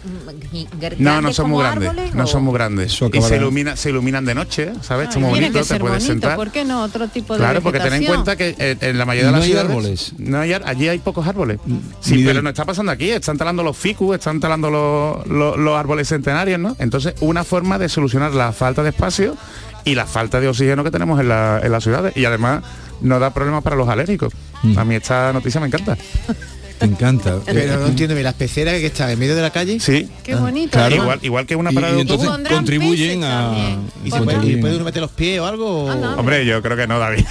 No, 0.98 1.20
no 1.20 1.32
son 1.32 1.50
muy 1.50 1.62
grandes. 1.62 1.88
árboles, 1.90 2.14
No 2.14 2.26
son 2.28 2.44
muy 2.44 2.54
grandes. 2.54 3.00
Y 3.12 3.20
se 3.22 3.36
ilumina, 3.36 3.76
se 3.76 3.90
iluminan 3.90 4.24
de 4.24 4.34
noche, 4.36 4.72
¿sabes? 4.80 5.08
Está 5.08 5.18
muy 5.20 5.30
bonito, 5.30 5.58
que 5.60 5.64
te 5.64 5.80
puedes 5.80 5.96
bonito, 5.98 6.06
sentar. 6.12 6.36
¿por 6.36 6.50
qué 6.52 6.64
no? 6.64 6.82
Otro 6.84 7.08
tipo 7.08 7.34
de 7.34 7.40
Claro, 7.40 7.60
porque 7.62 7.80
ten 7.80 7.94
en 7.94 8.04
cuenta 8.04 8.36
que 8.36 8.54
en 8.80 8.96
la 8.98 9.04
mayoría 9.04 9.26
de 9.26 9.32
No 9.32 9.38
las 9.38 9.44
hay 9.44 9.50
ciudades 9.50 9.70
árboles. 9.70 10.12
no 10.18 10.38
hay 10.38 10.52
allí 10.52 10.88
hay 10.88 10.98
pocos 11.00 11.26
árboles. 11.26 11.58
Sí, 12.00 12.14
Ni 12.16 12.22
pero 12.22 12.34
del- 12.36 12.44
no 12.44 12.50
está 12.50 12.64
pasando 12.64 12.92
aquí, 12.92 13.10
están 13.10 13.36
talando 13.38 13.62
los 13.64 13.76
ficus, 13.76 14.14
están 14.16 14.38
talando 14.40 14.70
los, 14.70 14.83
los- 15.26 15.56
los 15.56 15.76
árboles 15.78 16.08
centenarios, 16.08 16.58
¿no? 16.58 16.76
Entonces, 16.78 17.14
una 17.20 17.44
forma 17.44 17.78
de 17.78 17.88
solucionar 17.88 18.32
la 18.32 18.52
falta 18.52 18.82
de 18.82 18.90
espacio 18.90 19.36
y 19.84 19.94
la 19.94 20.06
falta 20.06 20.40
de 20.40 20.48
oxígeno 20.48 20.82
que 20.84 20.90
tenemos 20.90 21.20
en, 21.20 21.28
la- 21.28 21.60
en 21.62 21.70
las 21.72 21.82
ciudades. 21.84 22.16
Y 22.16 22.24
además 22.24 22.62
no 23.00 23.18
da 23.18 23.32
problemas 23.34 23.62
para 23.62 23.76
los 23.76 23.88
alérgicos. 23.88 24.32
Mm. 24.62 24.78
A 24.78 24.84
mí 24.84 24.94
esta 24.94 25.32
noticia 25.32 25.60
me 25.60 25.66
encanta. 25.66 25.96
Me 26.86 26.92
encanta. 26.92 27.38
Pero 27.44 27.78
no 27.80 27.86
entiendo 27.86 28.14
bien, 28.14 28.24
las 28.24 28.34
peceras 28.34 28.74
que 28.74 28.86
están 28.86 29.10
en 29.10 29.18
medio 29.18 29.34
de 29.34 29.42
la 29.42 29.50
calle. 29.50 29.80
Sí. 29.80 30.08
Qué 30.22 30.34
bonito. 30.34 30.78
Igual, 30.90 31.18
igual 31.22 31.46
que 31.46 31.56
una 31.56 31.72
Y- 31.72 31.74
parada 31.74 31.92
y 31.92 31.96
de 31.96 32.02
entonces 32.02 32.28
contribuyen 32.48 33.24
a... 33.24 33.78
Y, 34.04 34.10
se 34.10 34.20
puede, 34.20 34.46
y 34.46 34.54
uno 34.54 34.84
meter 34.84 35.00
los 35.02 35.10
pies 35.10 35.40
o 35.40 35.46
algo. 35.46 35.90
Ah, 35.90 35.94
no. 35.94 36.16
Hombre, 36.16 36.44
yo 36.44 36.60
creo 36.62 36.76
que 36.76 36.86
no, 36.86 36.98
David. 36.98 37.24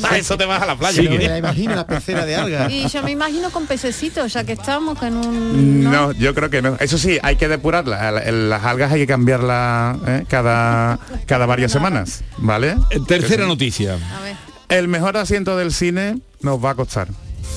Para 0.00 0.18
eso 0.18 0.36
te 0.36 0.44
vas 0.44 0.62
a 0.62 0.66
la 0.66 0.76
playa. 0.76 1.02
Pero 1.02 1.16
me 1.16 1.28
la 1.28 1.38
imagino, 1.38 1.74
la 1.74 1.86
pecera 1.86 2.26
de 2.26 2.36
algas. 2.36 2.70
Y 2.70 2.86
yo 2.88 3.02
me 3.02 3.12
imagino 3.12 3.50
con 3.50 3.66
pececitos, 3.66 4.32
ya 4.32 4.44
que 4.44 4.52
estamos 4.52 5.02
en 5.02 5.16
un... 5.16 5.84
No, 5.84 6.12
yo 6.12 6.34
creo 6.34 6.50
que 6.50 6.62
no. 6.62 6.76
Eso 6.78 6.98
sí, 6.98 7.18
hay 7.22 7.36
que 7.36 7.48
depurarlas. 7.48 8.24
Las 8.32 8.64
algas 8.64 8.92
hay 8.92 9.00
que 9.00 9.06
cambiarlas 9.06 9.96
¿eh? 10.06 10.24
cada, 10.28 10.98
cada 11.26 11.46
varias 11.46 11.72
semanas, 11.72 12.22
¿vale? 12.38 12.76
Eh, 12.90 13.00
Tercera 13.06 13.46
noticia. 13.46 13.94
A 13.94 14.20
ver. 14.22 14.36
El 14.68 14.88
mejor 14.88 15.16
asiento 15.16 15.56
del 15.56 15.72
cine 15.72 16.18
nos 16.40 16.62
va 16.64 16.70
a 16.70 16.74
costar. 16.74 17.08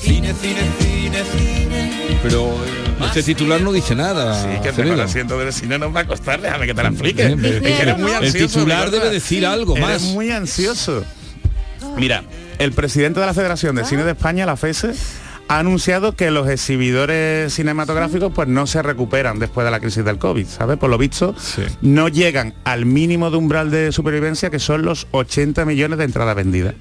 Cine, 0.02 0.32
cine. 0.40 0.89
Pero 2.22 2.48
eh, 2.48 3.06
este 3.06 3.22
titular 3.22 3.60
no 3.60 3.72
dice 3.72 3.94
nada. 3.94 4.40
Sí, 4.42 4.48
que 4.62 4.82
el 4.82 5.00
asiento 5.00 5.38
del 5.38 5.52
cine 5.52 5.78
nos 5.78 5.94
va 5.94 6.00
a 6.00 6.06
costar. 6.06 6.40
Déjame 6.40 6.66
que 6.66 6.74
te 6.74 6.82
la 6.82 6.88
explique. 6.90 7.26
Es 7.26 7.36
que 7.62 7.82
eres 7.82 7.98
muy 7.98 8.10
El 8.10 8.16
ansioso, 8.26 8.58
titular 8.58 8.78
Ricardo. 8.86 8.98
debe 8.98 9.10
decir 9.10 9.46
algo 9.46 9.76
Eres 9.76 9.88
más. 9.88 10.02
muy 10.02 10.30
ansioso. 10.30 11.04
Mira, 11.96 12.24
el 12.58 12.72
presidente 12.72 13.20
de 13.20 13.26
la 13.26 13.34
Federación 13.34 13.74
de 13.76 13.84
Cine 13.84 14.04
de 14.04 14.12
España, 14.12 14.44
la 14.46 14.56
FESE, 14.56 14.92
ha 15.48 15.58
anunciado 15.58 16.14
que 16.14 16.30
los 16.30 16.48
exhibidores 16.48 17.52
cinematográficos 17.54 18.30
pues 18.32 18.46
no 18.46 18.66
se 18.68 18.82
recuperan 18.82 19.38
después 19.40 19.64
de 19.64 19.70
la 19.72 19.80
crisis 19.80 20.04
del 20.04 20.18
COVID, 20.18 20.46
¿sabes? 20.46 20.76
Por 20.78 20.90
lo 20.90 20.96
visto, 20.98 21.34
Sí. 21.38 21.62
no 21.80 22.06
llegan 22.08 22.54
al 22.64 22.86
mínimo 22.86 23.30
de 23.30 23.36
umbral 23.38 23.70
de 23.72 23.90
supervivencia 23.90 24.50
que 24.50 24.60
son 24.60 24.82
los 24.82 25.08
80 25.10 25.64
millones 25.64 25.98
de 25.98 26.04
entradas 26.04 26.36
vendidas. 26.36 26.74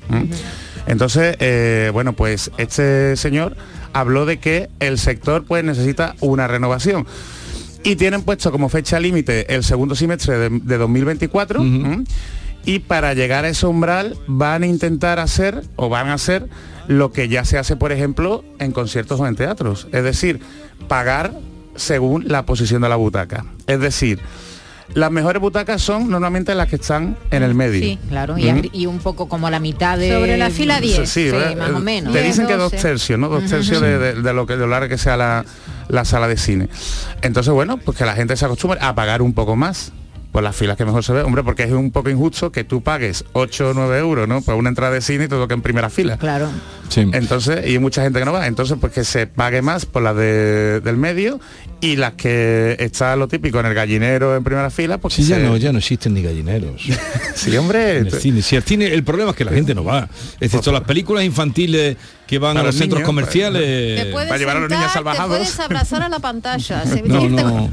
Entonces, 0.86 1.36
eh, 1.40 1.90
bueno, 1.94 2.14
pues 2.14 2.52
este 2.58 3.16
señor 3.16 3.56
habló 3.94 4.26
de 4.26 4.40
que 4.40 4.70
el 4.80 4.98
sector 4.98 5.46
pues 5.46 5.64
necesita 5.64 6.16
una 6.20 6.48
renovación. 6.48 7.06
Y 7.84 7.96
tienen 7.96 8.24
puesto 8.24 8.52
como 8.52 8.70
fecha 8.70 9.00
límite 9.00 9.54
el 9.56 9.64
segundo 9.64 9.96
semestre 9.96 10.38
de, 10.38 10.50
de 10.50 10.78
2024. 10.78 11.62
¿m? 11.62 12.04
Y 12.66 12.80
para 12.80 13.14
llegar 13.14 13.46
a 13.46 13.50
ese 13.50 13.66
umbral 13.66 14.18
van 14.28 14.64
a 14.64 14.68
intentar 14.68 15.20
hacer 15.20 15.64
o 15.76 15.90
van 15.90 16.10
a 16.10 16.16
hacer 16.16 16.50
lo 16.88 17.12
que 17.12 17.30
ya 17.30 17.46
se 17.46 17.58
hace, 17.58 17.76
por 17.76 17.92
ejemplo, 17.92 18.44
en 18.60 18.72
conciertos 18.72 19.20
o 19.20 19.28
en 19.28 19.36
teatros. 19.36 19.88
Es 19.92 20.04
decir, 20.04 20.42
pagar 20.88 21.34
según 21.76 22.26
la 22.28 22.46
posición 22.46 22.82
de 22.82 22.90
la 22.90 22.96
butaca. 22.98 23.46
Es 23.68 23.80
decir, 23.80 24.20
las 24.96 25.12
mejores 25.12 25.42
butacas 25.42 25.82
son 25.82 26.10
normalmente 26.10 26.54
las 26.56 26.68
que 26.68 26.76
están 26.78 27.16
en 27.32 27.44
el 27.44 27.54
medio. 27.54 27.82
Sí, 27.82 28.00
claro, 28.10 28.36
y, 28.38 28.86
un 28.86 29.00
poco 29.00 29.30
como 29.30 29.50
la 29.50 29.60
mitad 29.60 29.98
de... 29.98 30.12
Sobre 30.12 30.38
la 30.38 30.50
fila 30.50 30.82
10. 30.82 31.08
Sí, 31.10 31.30
Sí, 31.30 31.36
más 31.58 31.70
o 31.72 31.78
Eh, 31.78 31.82
menos. 31.82 32.12
Te 32.14 32.20
10, 32.22 32.32
dicen 32.32 32.48
que 32.48 32.54
dos 32.56 32.72
12. 32.72 32.82
tercios, 32.88 33.20
¿no? 33.20 33.30
Dos 33.30 33.46
tercios 33.46 33.82
de, 33.82 33.98
de- 34.00 34.14
de 34.22 34.34
lo 34.34 34.46
que 34.48 34.54
de 34.54 34.60
lo 34.60 34.68
larga 34.68 34.90
que 34.90 34.98
sea 34.98 35.16
la, 35.18 35.46
la 35.88 36.06
sala 36.06 36.28
de 36.28 36.38
cine. 36.38 36.70
Entonces, 37.22 37.54
bueno, 37.54 37.78
pues 37.78 37.98
que 37.98 38.06
la 38.06 38.16
gente 38.16 38.36
se 38.36 38.46
acostumbre 38.46 38.80
a 38.82 38.96
pagar 38.96 39.22
un 39.22 39.34
poco 39.34 39.56
más. 39.56 39.92
Pues 40.32 40.44
las 40.44 40.56
filas 40.56 40.78
que 40.78 40.86
mejor 40.86 41.04
se 41.04 41.12
ve, 41.12 41.22
hombre, 41.24 41.44
porque 41.44 41.64
es 41.64 41.72
un 41.72 41.90
poco 41.90 42.10
injusto 42.12 42.52
que 42.52 42.64
tú 42.64 42.82
pagues 42.82 43.26
8 43.34 43.70
o 43.70 43.74
9 43.74 43.98
euros, 43.98 44.28
¿no? 44.28 44.42
Por 44.42 44.54
una 44.56 44.70
entrada 44.70 44.94
de 44.94 45.02
cine 45.02 45.24
y 45.24 45.28
te 45.28 45.36
toque 45.36 45.56
en 45.56 45.62
primera 45.64 45.90
fila. 45.90 46.18
Claro. 46.18 46.50
Entonces, 46.96 47.66
y 47.66 47.72
hay 47.72 47.80
mucha 47.80 48.04
gente 48.04 48.20
que 48.20 48.26
no 48.26 48.32
va. 48.34 48.46
Entonces, 48.48 48.78
pues 48.80 48.94
que 48.94 49.04
se 49.04 49.26
pague 49.28 49.62
más 49.62 49.86
por 49.86 50.02
las 50.04 50.16
de- 50.16 50.82
del 50.82 50.98
medio 50.98 51.40
y 51.82 51.96
las 51.96 52.14
que 52.14 52.76
está 52.80 53.16
lo 53.16 53.28
típico 53.28 53.60
en 53.60 53.66
el 53.68 53.74
gallinero 53.74 54.36
en 54.36 54.44
primera 54.44 54.70
fila, 54.70 54.98
pues 55.00 55.16
Sí, 55.16 55.24
ya 55.24 55.38
se- 55.38 55.44
no, 55.44 55.58
ya 55.58 55.72
no 55.72 55.80
existen 55.80 56.14
ni 56.14 56.22
gallineros. 56.22 56.84
Sí, 57.36 57.56
hombre. 57.58 57.98
En 58.00 58.08
el 58.08 58.12
cine, 58.14 58.42
sí, 58.42 58.56
el 58.56 58.64
cine, 58.64 58.88
el 58.94 59.04
problema 59.04 59.32
es 59.32 59.36
que 59.38 59.46
la 59.46 59.52
gente 59.52 59.74
no 59.74 59.84
va. 59.84 60.10
Excepto 60.40 60.72
las 60.72 60.82
películas 60.82 61.24
infantiles 61.24 61.96
que 62.30 62.38
van 62.38 62.54
Para 62.54 62.60
a 62.62 62.64
los 62.66 62.76
los 62.76 62.80
centros 62.80 63.00
niños, 63.00 63.08
comerciales. 63.08 64.06
Puedes 64.12 64.28
para 64.30 64.38
llevar 64.38 64.58
a 64.58 64.60
los 64.60 64.70
niños 64.70 64.92
salvajados. 64.92 65.32
Te 65.32 65.38
puedes 65.40 65.60
abrazar 65.60 66.04
a 66.04 66.10
la 66.10 66.20
pantalla. 66.20 66.86
se- 66.86 67.02
No, 67.02 67.28
no. 67.28 67.70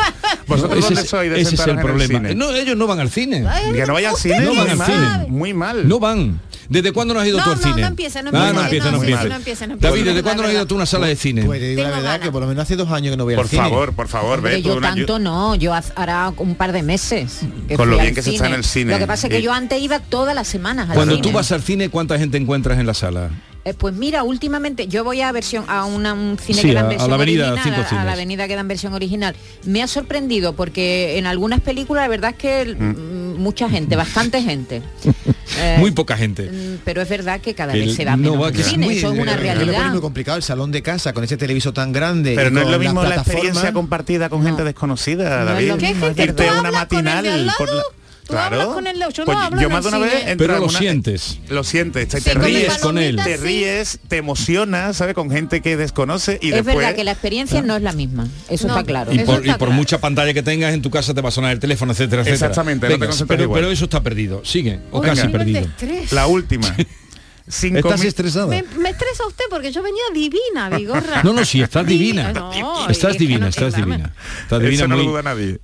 ¿Vosotros 0.46 0.78
ese 0.78 0.86
dónde 0.86 1.00
es, 1.02 1.08
sois 1.10 1.30
de 1.30 1.40
ese 1.42 1.54
es 1.56 1.60
el 1.60 1.70
el 1.70 1.78
problema. 1.80 2.18
cine? 2.20 2.34
no, 2.34 2.50
ellos 2.54 2.75
no 2.76 2.86
van 2.86 3.00
al 3.00 3.10
cine. 3.10 3.44
Ay, 3.46 3.72
Que 3.75 3.84
no 3.84 3.92
vaya 3.92 4.10
al 4.10 4.16
cine, 4.16 4.40
No 4.40 4.48
muy 4.54 4.56
van 4.58 4.70
al 4.70 4.76
mal, 4.78 4.86
cine. 4.86 5.26
muy 5.28 5.52
mal. 5.54 5.86
No 5.88 5.98
van. 6.00 6.40
¿Desde 6.70 6.90
cuándo 6.92 7.12
no 7.14 7.20
has 7.20 7.26
ido 7.28 7.38
No, 7.38 7.44
tú 7.44 7.50
al 7.50 7.56
no, 7.58 7.62
cine? 7.62 7.80
no 7.82 7.86
empiece, 7.88 8.22
no 8.22 8.30
Ah, 8.32 8.48
empiece, 8.48 8.90
no 8.90 8.96
empiece, 8.96 9.28
no, 9.28 9.34
empiece. 9.36 9.66
David, 9.78 10.04
¿desde 10.04 10.22
cuándo 10.22 10.42
no 10.42 10.48
has 10.48 10.54
ido 10.54 10.66
tú 10.66 10.75
a 10.75 10.78
una 10.78 10.86
sala 10.86 11.06
de 11.06 11.14
cine? 11.16 11.42
Pues 11.44 11.60
te 11.60 11.68
digo 11.68 11.82
la 11.82 11.90
verdad 11.90 12.20
que 12.20 12.32
por 12.32 12.40
lo 12.42 12.48
menos 12.48 12.62
hace 12.62 12.75
dos 12.76 12.90
años 12.90 13.12
que 13.12 13.16
no 13.18 13.25
voy 13.25 13.34
Por 13.36 13.44
al 13.44 13.50
cine. 13.50 13.62
favor, 13.62 13.92
por 13.92 14.08
favor, 14.08 14.40
ve 14.40 14.62
yo 14.62 14.80
tanto 14.80 15.18
no, 15.18 15.54
yo 15.54 15.72
hará 15.75 16.32
un 16.38 16.54
par 16.56 16.72
de 16.72 16.82
meses. 16.82 17.40
que 17.68 17.76
Con 17.76 17.90
lo 17.90 17.98
bien 17.98 18.14
que 18.14 18.22
se 18.22 18.30
está 18.30 18.46
en 18.46 18.54
el 18.54 18.64
cine. 18.64 18.92
Lo 18.92 18.98
que 18.98 19.06
pasa 19.06 19.26
es 19.26 19.32
que 19.34 19.42
yo 19.42 19.52
antes 19.52 19.80
iba 19.80 19.98
todas 20.00 20.34
las 20.34 20.48
semanas 20.48 20.88
al 20.88 20.94
Cuando 20.96 21.14
cine. 21.14 21.28
tú 21.28 21.32
vas 21.34 21.52
al 21.52 21.62
cine, 21.62 21.88
¿cuánta 21.90 22.18
gente 22.18 22.38
encuentras 22.38 22.78
en 22.80 22.86
la 22.86 22.94
sala? 22.94 23.30
Eh, 23.66 23.75
pues 23.75 23.94
mira, 23.96 24.23
últimamente 24.23 24.87
yo 24.87 25.02
voy 25.02 25.23
a 25.23 25.32
versión 25.32 25.64
a 25.66 25.85
una, 25.87 26.12
un 26.14 26.38
cine 26.38 26.61
Sí, 26.62 26.68
que 26.68 26.75
da 26.75 26.82
a 26.82 26.85
versión 26.85 27.11
la 27.11 27.16
avenida 27.16 27.52
original, 27.52 27.87
a- 27.90 28.04
la 28.04 28.12
avenida 28.12 28.46
que 28.46 28.54
da 28.54 28.61
en 28.61 28.68
versión 28.68 28.94
original. 28.94 29.35
Me 29.64 29.82
ha 29.82 29.88
sorprendido 29.88 30.52
porque 30.54 31.18
en 31.18 31.26
algunas 31.26 31.61
películas 31.61 32.04
la 32.04 32.08
verdad 32.08 32.30
es 32.30 32.37
que 32.37 32.75
mm, 32.78 33.40
mucha 33.42 33.68
gente, 33.68 33.96
bastante 33.96 34.40
gente. 34.40 34.82
Eh, 35.58 35.76
Muy 35.78 35.90
poca 35.92 36.18
gente. 36.18 36.50
mm, 36.50 36.80
pero 36.85 37.00
es 37.00 37.08
verdad 37.08 37.40
que 37.40 37.54
cada 37.54 37.73
Que 37.73 37.78
vez 37.80 37.94
se 37.94 38.04
no 38.04 38.16
menos 38.18 38.52
que 38.52 38.61
es 38.61 38.66
cine, 38.66 38.85
muy- 38.87 38.99
eso 38.99 39.06
es 39.12 39.18
una 39.18 39.32
pone 39.37 39.42
realidad. 39.54 39.90
muy 39.90 40.00
complicado 40.02 40.37
el 40.37 40.42
salón 40.42 40.70
de 40.70 40.82
casa 40.82 41.14
con 41.14 41.25
ese 41.25 41.37
televisor 41.38 41.73
tan 41.73 41.92
grande. 41.92 42.35
Pero 42.37 42.50
no 42.50 42.61
es 42.61 42.68
lo 42.68 42.78
mismo 42.78 43.02
la 43.02 43.14
experiencia 43.14 43.73
compartida 43.73 44.28
con 44.28 44.42
gente 44.44 44.64
desconocida, 44.64 45.37
No 45.37 45.40
es 45.42 45.46
David. 45.54 45.68
lo 45.68 45.76
mismo, 45.76 45.88
¿Qué 46.08 46.14
gente? 46.16 46.23
Irte 46.25 46.44
¿Tú 46.44 46.50
a 46.50 46.58
una 46.61 46.68
hablas 46.68 46.87
con 46.88 46.99
el 46.99 47.04
de 47.04 47.11
al 47.11 47.16
matinal 47.16 47.46
lado? 47.46 47.58
por 47.58 47.73
la- 47.75 47.82
¿Tú 48.26 48.37
hablas 48.37 48.66
con 48.66 48.87
el 48.87 48.99
de- 48.99 49.06
yo 49.12 49.25
no 49.25 49.26
Pues 49.26 49.38
hablo 49.38 49.61
yo 49.61 49.66
en 49.68 49.73
más 49.73 49.85
de 49.85 49.88
el 49.90 49.95
una 49.97 50.04
vez 50.04 50.18
cine. 50.18 50.30
entro 50.33 50.47
Pero 50.49 50.59
lo 50.61 50.68
sientes. 50.68 51.38
Lo 51.49 51.62
sientes, 51.64 52.09
te, 52.09 52.18
Sí, 52.18 52.25
te 52.25 52.33
con 52.35 52.42
ríes 52.42 52.78
con 52.78 52.99
él. 52.99 53.16
Te 53.23 53.37
ríes, 53.37 53.99
te 54.09 54.16
emocionas, 54.16 54.97
¿sabes? 54.97 55.14
Con 55.14 55.30
gente 55.30 55.61
que 55.62 55.76
desconoce 55.76 56.38
y 56.42 56.49
es 56.49 56.54
después... 56.56 56.76
verdad 56.76 56.95
que 56.97 57.04
la 57.04 57.12
experiencia 57.12 57.62
no 57.62 57.76
es 57.76 57.83
la 57.83 57.92
misma, 57.92 58.26
eso 58.49 58.66
No. 58.66 58.75
está 58.75 58.85
claro. 58.87 59.12
Y 59.12 59.21
por, 59.21 59.45
y 59.45 59.49
por 59.50 59.59
claro. 59.59 59.73
mucha 59.73 59.99
pantalla 60.00 60.35
que 60.35 60.42
tengas 60.42 60.75
en 60.75 60.83
tu 60.83 60.90
casa 60.90 61.14
te 61.14 61.21
va 61.21 61.28
a 61.28 61.33
sonar 61.33 61.52
el 61.52 61.61
teléfono, 61.61 61.92
etcétera, 61.92 62.23
etcétera. 62.23 62.35
Exactamente, 62.49 62.88
no 62.88 62.95
te 62.99 63.06
Venga, 63.06 63.25
pero, 63.28 63.42
igual. 63.45 63.61
pero 63.61 63.73
eso 63.73 63.85
está 63.85 64.02
perdido. 64.02 64.45
Sigue, 64.45 64.80
o 64.90 65.00
Uy, 65.00 65.06
casi 65.06 65.28
perdido. 65.28 65.66
La 66.11 66.26
última. 66.26 66.75
Cinco 67.48 67.78
¿Estás 67.78 68.00
mil- 68.00 68.08
estresada? 68.08 68.46
Me, 68.48 68.64
me 68.78 68.90
estresa 68.90 69.26
usted 69.26 69.44
porque 69.50 69.70
yo 69.70 69.82
venía 69.82 70.02
divina, 70.12 70.68
Vigorra. 70.76 71.22
No, 71.22 71.32
no, 71.32 71.44
sí, 71.44 71.62
estás 71.62 71.86
divina. 71.86 72.32
No, 72.32 72.88
estás 72.90 73.12
es 73.12 73.18
divina, 73.18 73.40
no- 73.40 73.46
estás 73.48 73.72
dame. 73.72 73.84
divina. 73.86 74.14
Estás 74.42 74.60
divina 74.60 74.76
Eso 74.82 74.88
no 74.88 74.96
lo 74.96 75.02
duda 75.04 75.22
nadie. 75.22 75.60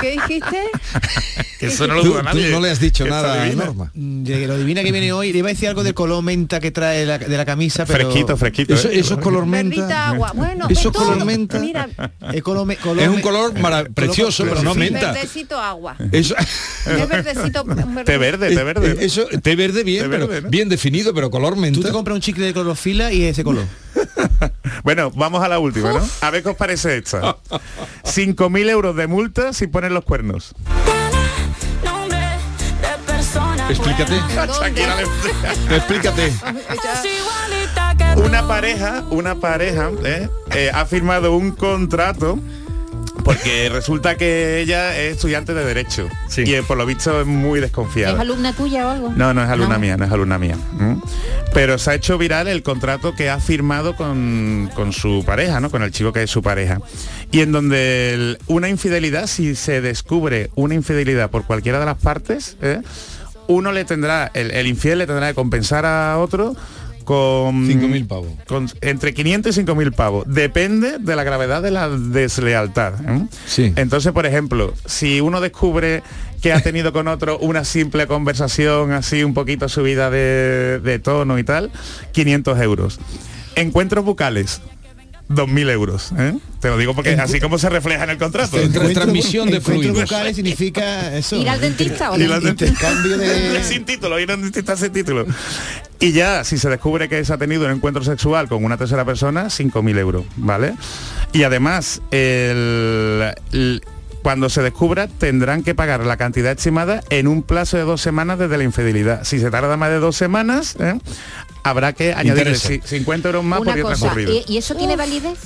¿Qué 0.00 0.10
dijiste? 0.12 0.58
Eso 1.60 1.86
no 1.86 1.94
lo 1.94 2.02
duda 2.02 2.18
tú 2.20 2.24
nadie. 2.24 2.50
no 2.50 2.60
le 2.60 2.70
has 2.70 2.80
dicho 2.80 3.06
nada 3.06 3.42
a. 3.42 3.46
Norma. 3.50 3.90
De 3.94 4.46
lo 4.46 4.56
divina 4.58 4.82
que 4.82 4.92
viene 4.92 5.12
hoy, 5.12 5.32
le 5.32 5.38
iba 5.38 5.48
a 5.48 5.52
decir 5.52 5.68
algo 5.68 5.82
del 5.82 5.94
color 5.94 6.22
menta 6.22 6.60
que 6.60 6.70
trae 6.70 7.06
la- 7.06 7.18
de 7.18 7.36
la 7.36 7.44
camisa, 7.44 7.84
pero... 7.86 8.10
Fresquito, 8.10 8.36
fresquito. 8.36 8.74
Eso, 8.74 8.88
¿eh? 8.88 8.98
eso 8.98 9.14
es 9.14 9.20
color 9.20 9.46
menta. 9.46 10.08
agua. 10.08 10.32
Bueno, 10.34 10.66
Eso 10.68 10.90
todo. 10.92 11.04
color 11.06 11.24
menta. 11.24 11.58
Mira, 11.58 11.88
Es, 12.32 12.42
color 12.42 12.66
me- 12.66 12.76
color 12.76 13.02
Es 13.02 13.08
un 13.08 13.16
me- 13.16 13.22
color 13.22 13.58
mara- 13.58 13.84
precioso, 13.84 14.44
pero 14.44 14.62
no 14.62 14.74
menta. 14.74 15.12
verdecito 15.12 15.58
agua. 15.58 15.96
Eso, 16.12 16.34
Es 16.38 17.08
verdecito. 17.08 17.64
Té 18.04 18.18
verde, 18.18 18.54
té 18.54 18.62
verde. 18.64 19.04
eso, 19.04 19.26
té 19.42 19.56
verde 19.56 19.84
bien, 19.84 20.04
Té 20.04 20.08
pero. 20.10 20.49
Bien 20.50 20.68
definido, 20.68 21.14
pero 21.14 21.30
color 21.30 21.54
Tú 21.54 21.60
menta. 21.60 21.80
te 21.80 21.92
compras 21.92 22.14
un 22.14 22.20
chicle 22.20 22.46
de 22.46 22.52
clorofila 22.52 23.12
y 23.12 23.24
ese 23.24 23.44
color. 23.44 23.64
Bueno, 24.82 25.10
vamos 25.10 25.42
a 25.42 25.48
la 25.48 25.58
última, 25.58 25.92
¿no? 25.92 26.00
A 26.22 26.30
ver 26.30 26.42
qué 26.42 26.48
os 26.48 26.56
parece 26.56 26.96
esta. 26.96 27.36
5.000 28.04 28.70
euros 28.70 28.96
de 28.96 29.06
multa 29.06 29.52
si 29.52 29.66
ponen 29.66 29.92
los 29.92 30.04
cuernos. 30.04 30.54
Explícate, 33.68 34.16
explícate. 35.76 36.32
Una 38.16 38.46
pareja, 38.46 39.04
una 39.10 39.34
pareja 39.36 39.90
¿eh? 40.04 40.28
Eh, 40.52 40.70
ha 40.72 40.84
firmado 40.86 41.36
un 41.36 41.52
contrato 41.52 42.38
porque 43.22 43.68
resulta 43.70 44.16
que 44.16 44.60
ella 44.60 44.96
es 44.98 45.12
estudiante 45.16 45.54
de 45.54 45.64
derecho 45.64 46.08
Sí. 46.28 46.42
y 46.46 46.54
eh, 46.54 46.62
por 46.62 46.76
lo 46.76 46.86
visto 46.86 47.20
es 47.20 47.26
muy 47.26 47.60
desconfiada. 47.60 48.14
¿Es 48.14 48.20
alumna 48.20 48.52
tuya 48.52 48.86
o 48.86 48.90
algo? 48.90 49.12
No, 49.16 49.32
no 49.34 49.42
es 49.42 49.48
alumna 49.48 49.78
mía, 49.78 49.96
no 49.96 50.04
es 50.04 50.12
alumna 50.12 50.38
mía. 50.38 50.56
Pero 51.52 51.78
se 51.78 51.90
ha 51.90 51.94
hecho 51.94 52.16
viral 52.18 52.48
el 52.48 52.62
contrato 52.62 53.14
que 53.14 53.28
ha 53.30 53.40
firmado 53.40 53.96
con, 53.96 54.70
con 54.74 54.92
su 54.92 55.24
pareja, 55.26 55.60
¿no? 55.60 55.70
Con 55.70 55.82
el 55.82 55.90
chico 55.90 56.12
que 56.12 56.22
es 56.22 56.30
su 56.30 56.42
pareja. 56.42 56.80
Y 57.32 57.40
en 57.40 57.52
donde 57.52 58.14
el- 58.14 58.38
una 58.46 58.68
infidelidad, 58.68 59.26
si 59.26 59.54
se 59.54 59.80
descubre 59.80 60.50
una 60.54 60.74
infidelidad 60.74 61.30
por 61.30 61.44
cualquiera 61.44 61.80
de 61.80 61.86
las 61.86 61.98
partes, 61.98 62.56
¿eh? 62.62 62.80
uno 63.48 63.72
le 63.72 63.84
tendrá, 63.84 64.30
el, 64.34 64.52
el 64.52 64.66
infiel 64.68 64.98
le 64.98 65.06
tendrá 65.06 65.28
que 65.28 65.34
compensar 65.34 65.84
a 65.86 66.18
otro 66.18 66.54
con 67.10 67.66
5.000 67.66 68.06
pavos. 68.06 68.28
con 68.46 68.70
entre 68.82 69.12
500 69.12 69.58
y 69.58 69.62
5.000 69.64 69.92
pavos. 69.92 70.24
Depende 70.28 70.98
de 71.00 71.16
la 71.16 71.24
gravedad 71.24 71.60
de 71.60 71.72
la 71.72 71.88
deslealtad. 71.88 72.94
¿eh? 73.04 73.26
Sí. 73.46 73.72
Entonces, 73.74 74.12
por 74.12 74.26
ejemplo, 74.26 74.74
si 74.86 75.20
uno 75.20 75.40
descubre 75.40 76.04
que 76.40 76.52
ha 76.52 76.60
tenido 76.60 76.92
con 76.92 77.08
otro 77.08 77.36
una 77.40 77.64
simple 77.64 78.06
conversación 78.06 78.92
así 78.92 79.24
un 79.24 79.34
poquito 79.34 79.68
subida 79.68 80.08
de, 80.08 80.78
de 80.78 81.00
tono 81.00 81.36
y 81.40 81.42
tal, 81.42 81.72
500 82.12 82.60
euros. 82.60 83.00
Encuentros 83.56 84.04
bucales. 84.04 84.60
2.000 85.30 85.70
euros. 85.70 86.12
¿eh? 86.18 86.34
Te 86.60 86.68
lo 86.68 86.76
digo 86.76 86.94
porque 86.94 87.12
así 87.14 87.40
como 87.40 87.56
se 87.58 87.68
refleja 87.70 88.04
en 88.04 88.10
el 88.10 88.18
contrato. 88.18 88.58
Transmisión 88.92 89.48
de 89.50 89.60
fluidos. 89.60 90.00
bucales 90.02 90.36
significa 90.36 91.16
eso. 91.16 91.36
¿Ir 91.36 91.48
al 91.48 91.60
dentista 91.60 92.10
o 92.10 92.18
Y 92.18 92.24
no? 92.24 92.28
las 92.38 92.42
de- 92.42 93.62
sin 93.68 93.84
título, 93.84 94.18
ir 94.18 94.30
a 94.30 94.34
un 94.34 94.42
dentista 94.42 94.76
sin 94.76 94.90
título. 94.92 95.24
Y 96.00 96.12
ya, 96.12 96.44
si 96.44 96.58
se 96.58 96.68
descubre 96.68 97.08
que 97.08 97.24
se 97.24 97.32
ha 97.32 97.38
tenido 97.38 97.64
un 97.66 97.72
encuentro 97.72 98.02
sexual 98.02 98.48
con 98.48 98.64
una 98.64 98.76
tercera 98.76 99.04
persona, 99.04 99.46
5.000 99.46 99.98
euros, 99.98 100.24
¿vale? 100.36 100.74
Y 101.32 101.44
además, 101.44 102.02
el- 102.10 103.32
el- 103.52 103.82
cuando 104.22 104.50
se 104.50 104.60
descubra, 104.62 105.06
tendrán 105.08 105.62
que 105.62 105.74
pagar 105.74 106.04
la 106.04 106.18
cantidad 106.18 106.52
estimada 106.52 107.02
en 107.08 107.26
un 107.26 107.42
plazo 107.42 107.78
de 107.78 107.84
dos 107.84 108.02
semanas 108.02 108.38
desde 108.38 108.58
la 108.58 108.64
infidelidad. 108.64 109.24
Si 109.24 109.38
se 109.38 109.50
tarda 109.50 109.78
más 109.78 109.88
de 109.88 109.98
dos 109.98 110.14
semanas, 110.16 110.76
¿eh? 110.78 110.98
Habrá 111.62 111.92
que 111.92 112.12
añadirle 112.12 112.52
Interesa. 112.54 112.68
ci- 112.68 112.82
50 112.84 113.28
euros 113.28 113.44
más 113.44 113.60
Una 113.60 113.72
por 113.72 113.82
cosa, 113.82 113.96
transcurrido. 113.96 114.32
¿y, 114.46 114.52
y 114.54 114.56
eso 114.58 114.74
tiene 114.74 114.96
validez? 114.96 115.38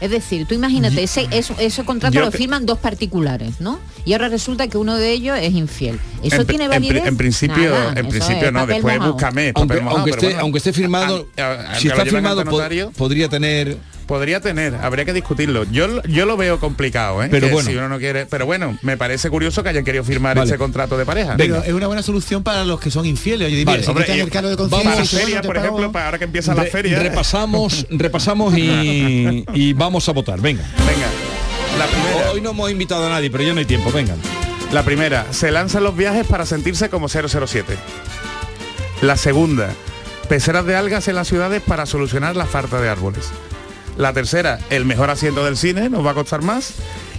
Es 0.00 0.10
decir, 0.10 0.46
tú 0.48 0.54
imagínate, 0.56 1.00
ese, 1.04 1.28
ese, 1.30 1.54
ese 1.60 1.84
contrato 1.84 2.12
Yo 2.14 2.22
lo 2.22 2.32
firman 2.32 2.66
dos 2.66 2.78
particulares, 2.80 3.60
¿no? 3.60 3.78
Y 4.04 4.14
ahora 4.14 4.28
resulta 4.28 4.66
que 4.66 4.76
uno 4.76 4.96
de 4.96 5.12
ellos 5.12 5.38
es 5.40 5.52
infiel. 5.52 6.00
¿Eso 6.24 6.40
en, 6.40 6.46
tiene 6.48 6.66
validez? 6.66 7.06
en 7.06 7.16
principio, 7.16 7.70
Nada, 7.70 7.92
en 8.00 8.08
principio 8.08 8.46
es 8.48 8.52
no, 8.52 8.66
después 8.66 8.94
mojado. 8.96 9.12
búscame. 9.12 9.52
Aunque, 9.54 9.76
mojado, 9.80 9.96
aunque 9.98 10.10
pero 10.10 10.14
esté, 10.22 10.26
bueno. 10.26 10.40
aunque 10.42 10.58
esté 10.58 10.72
firmado, 10.72 11.28
A- 11.36 11.40
a- 11.42 11.54
aunque 11.66 11.80
si 11.80 11.86
está 11.88 12.04
firmado, 12.04 12.40
ante 12.40 12.50
po- 12.50 12.56
notario, 12.56 12.90
podría 12.96 13.28
tener... 13.28 13.76
Podría 14.06 14.40
tener, 14.40 14.74
habría 14.74 15.04
que 15.04 15.12
discutirlo. 15.12 15.64
Yo, 15.70 15.86
lo- 15.88 16.02
yo 16.02 16.26
lo 16.26 16.36
veo 16.36 16.58
complicado, 16.60 17.22
¿eh? 17.22 17.28
Pero 17.30 17.46
Que 17.46 17.52
bueno. 17.52 17.70
si 17.70 17.76
uno 17.76 17.88
no 17.88 17.98
quiere. 17.98 18.26
Pero 18.26 18.44
bueno, 18.46 18.76
me 18.82 18.96
parece 18.96 19.30
curioso 19.30 19.62
que 19.62 19.68
hayan 19.70 19.84
querido 19.84 20.04
firmar 20.04 20.36
Vale. 20.36 20.48
ese 20.50 20.58
contrato 20.58 20.98
de 20.98 21.06
pareja. 21.06 21.34
Pero 21.36 21.62
es 21.62 21.72
una 21.72 21.86
buena 21.86 22.02
solución 22.02 22.42
para 22.42 22.64
los 22.64 22.78
que 22.80 22.90
son 22.90 23.06
infieles. 23.06 23.46
Oye, 23.48 23.64
Vale. 23.64 23.82
si 23.82 23.88
Hombre, 23.88 24.04
de 24.04 24.08
todo, 24.56 24.68
ferias, 24.74 25.34
no 25.36 25.40
te 25.40 25.46
por 25.46 25.54
pago. 25.56 25.66
ejemplo, 25.66 25.92
para 25.92 26.04
ahora 26.06 26.18
que 26.18 26.24
empieza 26.24 26.54
la 26.54 26.64
Re- 26.64 26.70
feria. 26.70 26.98
repasamos, 26.98 27.86
repasamos 27.90 28.56
y, 28.58 29.44
y 29.54 29.72
vamos 29.72 30.08
a 30.08 30.12
votar. 30.12 30.40
Venga. 30.40 30.62
Venga. 30.78 31.06
La 31.78 31.86
primera, 31.86 32.30
Hoy 32.32 32.40
no 32.40 32.50
hemos 32.50 32.70
invitado 32.70 33.06
a 33.06 33.10
nadie, 33.10 33.30
pero 33.30 33.44
ya 33.44 33.52
no 33.54 33.60
hay 33.60 33.64
tiempo. 33.66 33.90
Venga. 33.92 34.14
la 34.72 34.82
primera, 34.84 35.26
se 35.30 35.50
lanzan 35.50 35.84
los 35.84 35.96
viajes 35.96 36.26
para 36.26 36.44
sentirse 36.46 36.90
como 36.90 37.08
007. 37.08 37.76
La 39.00 39.16
segunda, 39.16 39.70
peceras 40.28 40.64
de 40.66 40.76
algas 40.76 41.08
en 41.08 41.14
las 41.16 41.28
ciudades 41.28 41.62
para 41.62 41.86
solucionar 41.86 42.36
la 42.36 42.46
falta 42.46 42.80
de 42.80 42.88
árboles. 42.88 43.30
La 43.96 44.12
tercera, 44.12 44.58
el 44.70 44.84
mejor 44.84 45.10
asiento 45.10 45.44
del 45.44 45.56
cine, 45.56 45.88
nos 45.88 46.04
va 46.04 46.12
a 46.12 46.14
costar 46.14 46.42
más. 46.42 46.74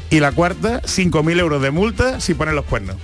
Y 0.09 0.19
la 0.19 0.31
cuarta, 0.31 0.81
5.000 0.81 1.39
euros 1.39 1.61
de 1.61 1.71
multa 1.71 2.19
si 2.19 2.33
ponen 2.33 2.55
los 2.55 2.65
cuernos. 2.65 2.97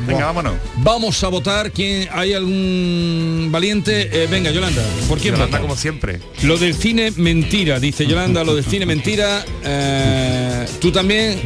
Venga, 0.00 0.26
vámonos. 0.26 0.54
Vamos 0.78 1.22
a 1.24 1.28
votar. 1.28 1.70
¿Quién, 1.70 2.08
¿Hay 2.12 2.32
algún 2.34 3.48
valiente? 3.50 4.10
Eh, 4.12 4.26
venga, 4.30 4.50
Yolanda. 4.50 4.82
¿Por 5.08 5.18
quién 5.18 5.34
Yolanda, 5.34 5.58
vota? 5.58 5.60
como 5.60 5.76
siempre. 5.76 6.20
Lo 6.42 6.56
del 6.58 6.74
cine 6.74 7.12
mentira, 7.16 7.78
dice 7.80 8.06
Yolanda, 8.06 8.42
lo 8.44 8.54
del 8.54 8.64
cine 8.64 8.86
mentira. 8.86 9.44
Eh, 9.64 10.66
tú 10.80 10.90
también, 10.90 11.38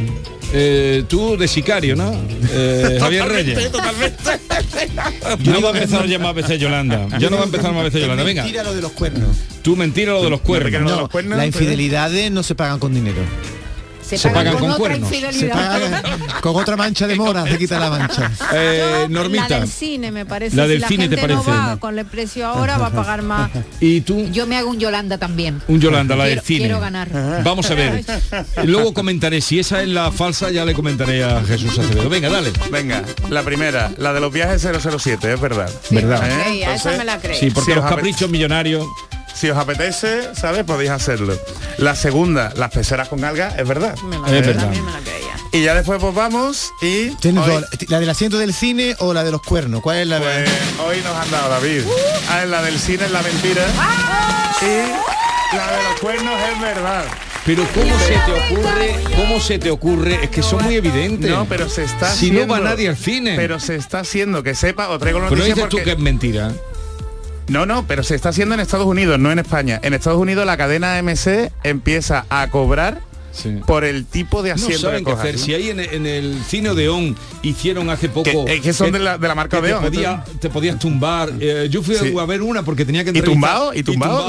eh, 0.53 1.03
tú 1.07 1.37
de 1.37 1.47
sicario, 1.47 1.95
¿no? 1.95 2.11
Eh, 2.51 2.97
Javier 3.01 3.27
Reyes. 3.27 3.71
Yo 5.39 5.53
no 5.53 5.61
va 5.61 5.69
a 5.69 5.73
empezar 5.73 6.07
ya 6.07 6.19
más 6.19 6.33
veces 6.35 6.59
Yolanda. 6.59 7.07
Yo 7.19 7.29
no 7.29 7.35
va 7.37 7.43
a 7.43 7.45
empezar 7.45 7.71
más 7.73 7.83
veces 7.83 8.01
Yolanda. 8.01 8.23
Venga, 8.23 8.43
Mentira 8.43 8.63
lo 8.63 8.73
de 8.73 8.81
los 8.81 8.91
cuernos. 8.93 9.37
tú 9.61 9.75
mentira 9.75 10.13
lo 10.13 10.23
de 10.23 10.29
los 10.29 10.41
cuernos. 10.41 10.81
no- 10.81 10.89
No, 10.89 10.99
los 11.01 11.09
cuernos, 11.09 11.37
las 11.37 11.45
pero- 11.47 11.57
infidelidades 11.59 12.31
no 12.31 12.43
se 12.43 12.55
pagan 12.55 12.79
con 12.79 12.93
dinero. 12.93 13.21
Se, 14.09 14.17
Se 14.17 14.29
pagan 14.29 14.53
con 14.57 14.63
otra 14.71 14.77
cuernos. 14.77 15.09
Se 15.09 15.17
infidelidad. 15.17 16.01
paga 16.01 16.41
con 16.41 16.55
otra 16.55 16.75
mancha 16.75 17.05
de 17.07 17.15
mora, 17.15 17.43
se 17.45 17.57
quita 17.57 17.79
la 17.79 17.89
mancha. 17.89 18.31
Eh, 18.53 19.01
La 19.03 19.07
Normita. 19.07 19.59
del 19.59 19.69
cine 19.69 20.11
me 20.11 20.25
parece. 20.25 20.55
La 20.55 20.63
si 20.63 20.69
del 20.69 20.81
la 20.81 20.87
cine 20.87 21.07
te 21.09 21.15
no 21.15 21.21
parece. 21.21 21.51
va 21.51 21.77
con 21.79 21.97
el 21.99 22.05
precio 22.05 22.47
ahora 22.47 22.77
va 22.77 22.87
a 22.87 22.91
pagar 22.91 23.21
más. 23.21 23.51
Y 23.79 24.01
tú, 24.01 24.27
Yo 24.31 24.47
me 24.47 24.57
hago 24.57 24.69
un 24.69 24.79
Yolanda 24.79 25.17
también. 25.17 25.61
un 25.67 25.79
Yolanda, 25.79 26.15
la 26.15 26.25
del 26.25 26.41
cine. 26.41 26.61
quiero 26.61 26.79
ganar. 26.79 27.09
Vamos 27.43 27.69
a 27.69 27.75
ver. 27.75 28.03
Luego 28.63 28.93
comentaré. 28.93 29.41
Si 29.41 29.59
esa 29.59 29.81
es 29.81 29.87
la 29.89 30.11
falsa, 30.11 30.49
ya 30.51 30.65
le 30.65 30.73
comentaré 30.73 31.23
a 31.23 31.41
Jesús 31.43 31.77
Acevedo. 31.77 32.09
Venga, 32.09 32.29
dale. 32.29 32.51
Venga, 32.71 33.03
la 33.29 33.43
primera, 33.43 33.91
la 33.97 34.13
de 34.13 34.19
los 34.19 34.33
viajes 34.33 34.61
007, 34.61 35.33
es 35.33 35.39
verdad. 35.41 35.69
¿Verdad? 35.91 36.27
¿Eh? 36.29 36.43
Creía, 36.43 36.73
esa 36.75 36.91
me 36.97 37.05
la 37.05 37.19
creí. 37.19 37.37
Sí, 37.39 37.51
porque 37.51 37.71
Si 37.73 37.75
los 37.79 37.85
caprichos 37.89 38.29
millonarios. 38.29 38.85
Si 39.39 39.49
os 39.49 39.57
apetece, 39.57 40.35
¿sabes? 40.35 40.63
Podéis 40.65 40.89
hacerlo. 40.91 41.33
La 41.77 41.95
segunda, 41.95 42.51
las 42.57 42.71
peceras 42.71 43.07
con 43.07 43.23
algas, 43.23 43.57
es 43.57 43.67
verdad. 43.67 43.95
Me 44.03 44.17
la 44.17 44.23
Es 44.23 44.31
creía, 44.31 44.41
verdad. 44.47 44.61
también 44.63 44.85
me 44.85 44.91
la 44.91 44.99
creía. 44.99 45.35
Y 45.51 45.63
ya 45.63 45.73
después 45.73 45.99
pues 45.99 46.13
vamos 46.13 46.71
y 46.81 47.09
Tienes 47.15 47.43
hoy, 47.43 47.51
dos, 47.53 47.65
¿La 47.89 47.99
del 47.99 48.09
asiento 48.09 48.37
del 48.37 48.53
cine 48.53 48.95
o 48.99 49.13
la 49.13 49.23
de 49.23 49.31
los 49.31 49.41
cuernos? 49.41 49.81
¿Cuál 49.81 49.97
es 49.99 50.07
la 50.07 50.19
pues, 50.19 50.49
hoy 50.85 50.97
nos 51.03 51.15
han 51.15 51.31
dado 51.31 51.49
David. 51.49 51.81
Ah, 52.29 52.43
es 52.43 52.49
la 52.49 52.61
del 52.61 52.77
cine 52.77 53.05
es 53.05 53.11
la 53.11 53.21
mentira. 53.21 53.63
Y 54.61 55.55
la 55.55 55.71
de 55.77 55.83
los 55.89 55.99
cuernos 56.01 56.33
es 56.53 56.61
verdad. 56.61 57.05
Pero 57.45 57.65
¿cómo 57.73 57.97
se 57.99 58.13
te 58.13 58.31
ocurre? 58.53 58.95
¿Cómo 59.15 59.39
se 59.39 59.57
te 59.57 59.71
ocurre? 59.71 60.23
Es 60.25 60.29
que 60.29 60.43
son 60.43 60.63
muy 60.63 60.75
evidentes. 60.75 61.31
No, 61.31 61.45
pero 61.45 61.67
se 61.69 61.83
está 61.85 62.11
Si 62.11 62.27
haciendo. 62.27 62.41
no 62.41 62.61
va 62.61 62.69
nadie 62.69 62.89
al 62.89 62.97
cine. 62.97 63.35
Pero 63.37 63.59
se 63.59 63.75
está 63.75 63.99
haciendo, 64.01 64.43
que 64.43 64.53
sepa, 64.53 64.89
os 64.89 64.99
traigo 64.99 65.19
la 65.19 65.29
Pero 65.29 65.45
dices 65.45 65.69
tú 65.69 65.77
que 65.83 65.93
es 65.93 65.97
mentira. 65.97 66.51
No, 67.49 67.65
no, 67.65 67.87
pero 67.87 68.03
se 68.03 68.13
está 68.13 68.29
haciendo 68.29 68.53
en 68.53 68.61
Estados 68.61 68.85
Unidos, 68.85 69.17
no 69.17 69.31
en 69.31 69.39
España. 69.39 69.79
En 69.81 69.95
Estados 69.95 70.19
Unidos 70.19 70.45
la 70.45 70.55
cadena 70.55 70.99
AMC 70.99 71.51
empieza 71.63 72.25
a 72.29 72.47
cobrar 72.51 73.01
Sí. 73.31 73.59
por 73.65 73.83
el 73.85 74.05
tipo 74.05 74.41
de 74.43 74.49
No 74.49 74.55
asiento 74.55 74.79
saben 74.81 74.99
que 74.99 75.05
qué 75.05 75.11
cojas, 75.11 75.25
hacer. 75.25 75.39
¿no? 75.39 75.45
Si 75.45 75.53
ahí 75.53 75.69
en, 75.69 75.79
en 75.79 76.05
el 76.05 76.37
cine 76.47 76.69
Odeón 76.71 77.15
hicieron 77.43 77.89
hace 77.89 78.09
poco... 78.09 78.45
Que- 78.45 78.55
es 78.55 78.61
que 78.61 78.73
son 78.73 78.91
de 78.91 78.99
la- 78.99 79.17
de 79.17 79.27
la 79.27 79.35
marca 79.35 79.57
te, 79.57 79.63
Odeón, 79.65 79.83
podía- 79.83 80.23
te 80.39 80.49
podías 80.49 80.79
tumbar. 80.79 81.31
Eh, 81.39 81.67
yo 81.69 81.81
fui 81.83 81.95
Sí. 81.95 82.13
a 82.19 82.25
ver 82.25 82.41
una 82.41 82.63
porque 82.63 82.85
tenía 82.85 83.03
que 83.03 83.11
¿Y 83.11 83.17
entrevistar- 83.19 83.33
tumbado? 83.33 83.73
¿Y 83.73 83.83
tumbado? 83.83 84.27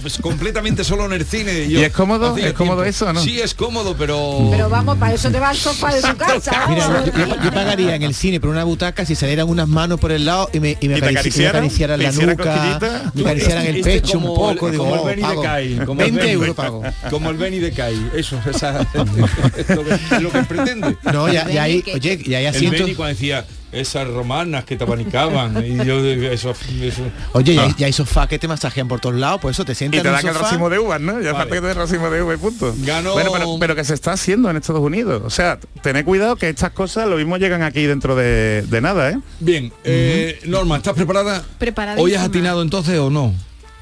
Pues, 0.00 0.18
completamente 0.18 0.84
solo 0.84 1.06
en 1.06 1.12
el 1.12 1.24
cine. 1.24 1.64
¿Y 1.64 1.70
yo 1.72 1.82
es 1.82 1.92
cómodo? 1.92 2.36
¿Es 2.36 2.52
cómodo 2.52 2.82
tiempo. 2.82 2.84
eso 2.84 3.12
no? 3.12 3.20
Sí, 3.22 3.40
es 3.40 3.54
cómodo, 3.54 3.94
pero... 3.98 4.48
Pero 4.50 4.68
vamos, 4.68 4.98
para 4.98 5.14
eso 5.14 5.30
te 5.30 5.38
va 5.38 5.50
al 5.50 5.56
sofá 5.56 5.94
de 5.94 6.00
su 6.02 6.16
casa. 6.16 6.66
Mira, 6.68 7.04
yo, 7.06 7.12
yo- 7.26 7.42
yo 7.42 7.52
pagaría 7.52 7.94
en 7.94 8.02
el 8.02 8.14
cine 8.14 8.40
por 8.40 8.50
una 8.50 8.64
butaca 8.64 9.04
si 9.06 9.14
salieran 9.14 9.48
unas 9.48 9.68
manos 9.68 9.98
por 10.00 10.12
el 10.12 10.24
lado 10.24 10.48
y 10.52 10.60
me, 10.60 10.76
y 10.80 10.88
me, 10.88 10.98
¿Y 10.98 11.00
te 11.00 11.06
acarici- 11.06 11.36
y 11.36 11.38
me 11.42 11.46
acariciaran? 11.48 11.56
acariciaran 11.56 11.98
¿Te 11.98 12.04
la 12.04 12.12
nuca, 12.12 13.10
me 13.14 13.22
acariciaran 13.22 13.66
el 13.66 13.80
pecho 13.82 14.18
un 14.18 14.24
poco, 14.24 14.70
digo, 14.70 14.84
como 14.84 14.94
el 14.96 15.00
oh, 15.00 15.04
Benny 15.04 15.22
de 15.22 15.28
pago. 15.28 15.42
Kai, 15.42 15.76
como 15.86 16.00
el 16.02 16.06
20 16.10 16.20
Benny. 16.20 16.32
euros 16.32 16.56
pago. 16.56 16.82
Como 17.10 17.30
el 17.30 17.36
Benny 17.36 17.58
de 17.58 17.72
Kai. 17.72 18.10
Eso, 18.14 18.39
esa, 18.50 18.80
es 19.56 19.68
lo 19.70 19.84
que, 19.84 19.94
es 19.94 20.22
lo 20.22 20.30
que 20.30 20.42
pretende. 20.44 20.96
No, 21.12 21.30
ya, 21.32 21.48
ya 21.50 21.62
hay, 21.64 21.82
que- 21.82 21.94
oye, 21.94 22.18
ya 22.26 22.38
hay 22.38 22.46
El 22.46 22.54
asientos. 22.54 22.90
Cuando 22.96 23.14
decía 23.14 23.44
esas 23.72 24.08
romanas 24.08 24.64
que 24.64 24.76
te 24.76 24.82
abanicaban 24.82 25.64
y 25.64 25.76
yo 25.86 26.04
eso, 26.04 26.50
eso 26.82 27.02
Oye, 27.34 27.54
ya, 27.54 27.62
hay, 27.62 27.74
ya 27.78 27.86
hay 27.86 27.92
sofás 27.92 28.26
que 28.26 28.36
te 28.36 28.48
masajean 28.48 28.88
por 28.88 28.98
todos 28.98 29.14
lados, 29.14 29.40
por 29.40 29.52
eso 29.52 29.64
te 29.64 29.72
Y 29.72 29.74
sientas 29.76 30.02
te 30.02 30.08
dan 30.10 30.26
el 30.26 30.32
sofá. 30.32 30.44
racimo 30.46 30.68
de 30.68 30.78
uvas, 30.80 31.00
¿no? 31.00 31.12
Ya 31.12 31.16
Vale. 31.18 31.28
aparte 31.30 31.54
que 31.54 31.60
te 31.60 31.66
den 31.68 31.76
racimo 31.76 32.10
de 32.10 32.20
uvas 32.22 32.36
y 32.36 32.40
punto. 32.40 32.74
Ganó- 32.78 33.12
Bueno, 33.12 33.30
pero, 33.32 33.56
pero 33.60 33.76
que 33.76 33.84
se 33.84 33.94
está 33.94 34.12
haciendo 34.12 34.50
en 34.50 34.56
Estados 34.56 34.82
Unidos. 34.82 35.22
O 35.24 35.30
sea, 35.30 35.60
tened 35.82 36.04
cuidado 36.04 36.34
que 36.34 36.48
estas 36.48 36.72
cosas 36.72 37.06
lo 37.06 37.16
mismo 37.16 37.36
llegan 37.36 37.62
aquí 37.62 37.84
dentro 37.86 38.16
de, 38.16 38.62
de 38.62 38.80
nada, 38.80 39.10
¿eh? 39.10 39.18
Bien, 39.38 39.72
eh, 39.84 40.40
Norma, 40.46 40.78
¿estás 40.78 40.94
preparada? 40.94 41.44
Preparadísima. 41.58 42.04
¿Hoy 42.04 42.14
has 42.14 42.24
atinado 42.24 42.62
entonces 42.62 42.98
o 42.98 43.08
no? 43.08 43.32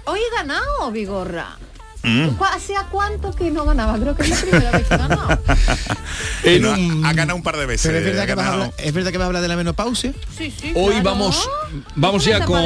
Hoy 0.05 0.19
he 0.21 0.37
ganado, 0.37 0.91
Vigorra. 0.93 1.57
Mm. 2.09 2.29
¿Cu- 2.37 2.45
¿Hacía 2.45 2.87
cuánto 2.91 3.33
que 3.33 3.51
no 3.51 3.65
ganaba? 3.65 3.99
Creo 3.99 4.17
que 4.17 4.23
es 4.23 4.31
la 4.31 4.37
primera 4.37 4.71
vez 4.71 4.87
que 4.89 4.95
he 4.95 4.99
ganado. 4.99 5.41
En 6.45 6.65
un- 6.67 7.05
Ha 7.05 7.13
ganado 7.13 7.37
un 7.37 7.43
par 7.43 7.57
de 7.57 7.67
veces. 7.67 7.87
Pero 7.87 7.99
es 7.99 8.05
verdad, 8.05 8.27
que 8.27 8.35
vas 8.35 8.47
a 8.47 8.53
hablar, 8.53 8.73
es 8.79 8.93
verdad 8.93 9.11
que 9.13 9.19
vas 9.19 9.25
a 9.25 9.27
hablar 9.27 9.43
de 9.43 9.49
la 9.49 9.57
menopausia. 9.57 10.13
Sí, 10.37 10.53
sí, 10.59 10.73
Hoy 10.75 10.93
claro. 10.95 11.05
vamos 11.05 11.49
vamos 11.97 12.25
ya 12.25 12.45
con, 12.45 12.65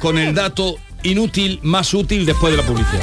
con 0.00 0.18
el 0.18 0.34
dato 0.34 0.76
inútil 1.02 1.60
más 1.62 1.94
útil 1.94 2.26
después 2.26 2.52
de 2.52 2.56
la 2.62 2.66
publicidad. 2.66 3.02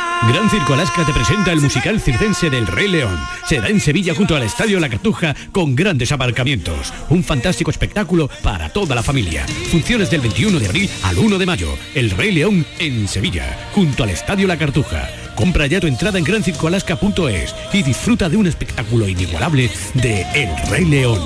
Gran 0.27 0.47
Circo 0.51 0.75
Alaska 0.75 1.03
te 1.03 1.13
presenta 1.13 1.51
el 1.51 1.59
musical 1.59 1.99
circense 1.99 2.49
del 2.51 2.67
Rey 2.67 2.87
León. 2.87 3.17
Será 3.47 3.69
en 3.69 3.79
Sevilla 3.79 4.13
junto 4.13 4.35
al 4.35 4.43
Estadio 4.43 4.79
La 4.79 4.87
Cartuja 4.87 5.35
con 5.51 5.75
grandes 5.75 6.11
aparcamientos. 6.11 6.93
Un 7.09 7.23
fantástico 7.23 7.71
espectáculo 7.71 8.29
para 8.43 8.69
toda 8.69 8.93
la 8.93 9.01
familia. 9.01 9.47
Funciones 9.71 10.11
del 10.11 10.21
21 10.21 10.59
de 10.59 10.67
abril 10.67 10.89
al 11.03 11.17
1 11.17 11.39
de 11.39 11.45
mayo. 11.47 11.69
El 11.95 12.11
Rey 12.11 12.31
León 12.31 12.63
en 12.77 13.07
Sevilla, 13.07 13.57
junto 13.73 14.03
al 14.03 14.11
Estadio 14.11 14.47
La 14.47 14.57
Cartuja. 14.59 15.09
Compra 15.35 15.65
ya 15.65 15.79
tu 15.79 15.87
entrada 15.87 16.19
en 16.19 16.23
grancircoalaska.es 16.23 17.55
y 17.73 17.81
disfruta 17.81 18.29
de 18.29 18.37
un 18.37 18.45
espectáculo 18.45 19.07
inigualable 19.07 19.71
de 19.95 20.21
El 20.35 20.49
Rey 20.69 20.85
León. 20.85 21.19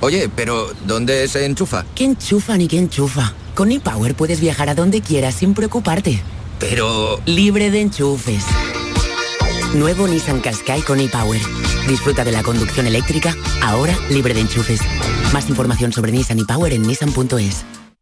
Oye, 0.00 0.28
pero 0.34 0.72
¿dónde 0.84 1.28
se 1.28 1.46
enchufa? 1.46 1.86
¿Qué 1.94 2.04
enchufa 2.04 2.56
ni 2.56 2.66
qué 2.66 2.76
enchufa? 2.76 3.34
Con 3.54 3.70
ePower 3.70 4.16
puedes 4.16 4.40
viajar 4.40 4.68
a 4.68 4.74
donde 4.74 5.00
quieras 5.00 5.36
sin 5.36 5.54
preocuparte. 5.54 6.20
Pero... 6.68 7.20
Libre 7.26 7.70
de 7.70 7.82
enchufes. 7.82 8.42
Nuevo 9.74 10.08
Nissan 10.08 10.40
Qashqai 10.40 10.80
con 10.80 10.98
ePower. 10.98 11.40
Disfruta 11.86 12.24
de 12.24 12.32
la 12.32 12.42
conducción 12.42 12.86
eléctrica, 12.86 13.36
ahora 13.62 13.94
libre 14.08 14.32
de 14.32 14.40
enchufes. 14.40 14.80
Más 15.34 15.50
información 15.50 15.92
sobre 15.92 16.10
Nissan 16.10 16.38
ePower 16.38 16.72
en 16.72 16.82
nissan.es. 16.82 17.83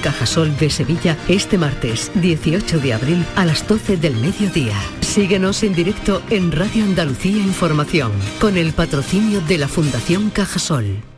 Cajasol 0.00 0.56
de 0.56 0.70
Sevilla 0.70 1.16
este 1.28 1.58
martes 1.58 2.10
18 2.14 2.78
de 2.80 2.94
abril 2.94 3.24
a 3.36 3.44
las 3.44 3.66
12 3.66 3.96
del 3.96 4.14
mediodía. 4.16 4.74
Síguenos 5.00 5.62
en 5.62 5.74
directo 5.74 6.22
en 6.30 6.52
Radio 6.52 6.84
Andalucía 6.84 7.38
Información 7.38 8.12
con 8.40 8.56
el 8.56 8.72
patrocinio 8.72 9.40
de 9.40 9.58
la 9.58 9.68
Fundación 9.68 10.30
Cajasol. 10.30 11.17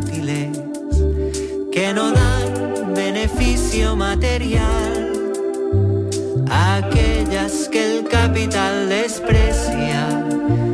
Que 1.71 1.93
no 1.93 2.11
dan 2.11 2.93
beneficio 2.93 3.95
material, 3.95 5.13
aquellas 6.49 7.69
que 7.69 7.99
el 7.99 8.07
capital 8.09 8.89
desprecia, 8.89 10.27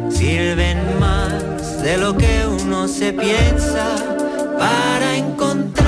sirven 0.10 1.00
más 1.00 1.84
de 1.84 1.98
lo 1.98 2.18
que 2.18 2.48
uno 2.48 2.88
se 2.88 3.14
piensa 3.14 3.96
para 4.58 5.16
encontrar. 5.16 5.88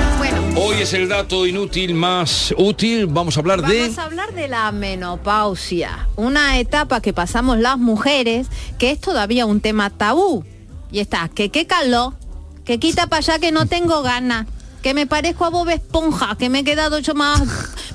Hoy 0.56 0.76
es 0.82 0.92
el 0.92 1.08
dato 1.08 1.46
inútil 1.46 1.94
más 1.94 2.54
útil. 2.56 3.06
Vamos 3.06 3.36
a 3.36 3.40
hablar 3.40 3.62
de... 3.62 3.80
Vamos 3.82 3.98
a 3.98 4.04
hablar 4.04 4.32
de 4.32 4.46
la 4.46 4.70
menopausia, 4.70 6.08
una 6.16 6.58
etapa 6.58 7.00
que 7.00 7.12
pasamos 7.12 7.58
las 7.58 7.78
mujeres, 7.78 8.46
que 8.78 8.92
es 8.92 9.00
todavía 9.00 9.46
un 9.46 9.60
tema 9.60 9.90
tabú. 9.90 10.44
Y 10.92 11.00
está, 11.00 11.28
que 11.28 11.50
qué 11.50 11.66
calor, 11.66 12.14
que 12.64 12.78
quita 12.78 13.06
para 13.08 13.18
allá 13.18 13.38
que 13.38 13.52
no 13.52 13.66
tengo 13.66 14.02
ganas, 14.02 14.46
que 14.82 14.94
me 14.94 15.06
parezco 15.06 15.44
a 15.44 15.50
Bob 15.50 15.68
Esponja, 15.68 16.36
que 16.36 16.48
me 16.48 16.60
he 16.60 16.64
quedado 16.64 16.96
hecho 16.96 17.14
más, 17.14 17.42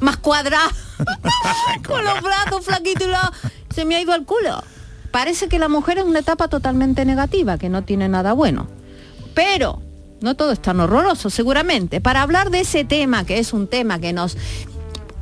más 0.02 0.18
cuadrada, 0.18 0.70
con 1.88 2.04
los 2.04 2.22
brazos 2.22 2.64
flaquitos 2.66 3.08
y 3.08 3.12
la- 3.12 3.32
se 3.74 3.86
me 3.86 3.96
ha 3.96 4.02
ido 4.02 4.14
al 4.14 4.26
culo. 4.26 4.64
Parece 5.12 5.48
que 5.48 5.60
la 5.60 5.68
mujer 5.70 5.98
es 6.00 6.04
una 6.06 6.20
etapa 6.20 6.48
totalmente 6.48 7.06
negativa, 7.06 7.58
que 7.58 7.70
no 7.70 7.84
tiene 7.84 8.08
nada 8.10 8.34
bueno. 8.34 8.68
Pero 9.34 9.82
no 10.22 10.36
todo 10.36 10.52
es 10.52 10.62
tan 10.62 10.80
horroroso, 10.80 11.30
seguramente. 11.30 12.02
Para 12.02 12.22
hablar 12.22 12.50
de 12.52 12.62
ese 12.62 12.86
tema, 12.86 13.26
que 13.26 13.40
es 13.40 13.54
un 13.54 13.68
tema 13.68 14.00
que 14.00 14.14
nos 14.14 14.38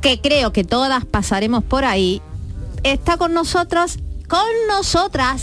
que 0.00 0.20
creo 0.20 0.52
que 0.52 0.64
todas 0.64 1.04
pasaremos 1.06 1.64
por 1.64 1.84
ahí, 1.84 2.20
está 2.82 3.16
con 3.16 3.32
nosotros, 3.32 3.98
con 4.28 4.44
nosotras, 4.68 5.42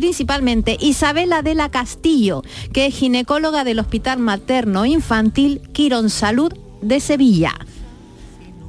principalmente 0.00 0.78
Isabela 0.80 1.42
de 1.42 1.54
la 1.54 1.70
Castillo, 1.70 2.42
que 2.72 2.86
es 2.86 2.94
ginecóloga 2.94 3.64
del 3.64 3.80
Hospital 3.80 4.18
Materno 4.18 4.86
Infantil 4.86 5.60
Quirón 5.74 6.08
Salud 6.08 6.54
de 6.80 7.00
Sevilla. 7.00 7.52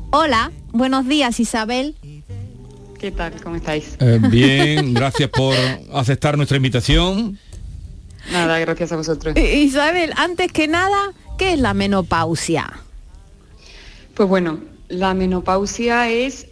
Hola, 0.10 0.52
buenos 0.74 1.08
días 1.08 1.40
Isabel. 1.40 1.96
¿Qué 3.00 3.12
tal? 3.12 3.42
¿Cómo 3.42 3.56
estáis? 3.56 3.96
Eh, 4.02 4.20
bien, 4.30 4.94
gracias 4.94 5.30
por 5.30 5.56
aceptar 5.94 6.36
nuestra 6.36 6.58
invitación. 6.58 7.40
Nada, 8.30 8.60
gracias 8.60 8.92
a 8.92 8.98
vosotros. 8.98 9.34
Isabel, 9.38 10.12
antes 10.18 10.52
que 10.52 10.68
nada, 10.68 11.14
¿qué 11.38 11.54
es 11.54 11.60
la 11.62 11.74
menopausia? 11.74 12.74
Pues 14.16 14.28
bueno, 14.28 14.60
la 14.90 15.14
menopausia 15.14 16.10
es 16.10 16.48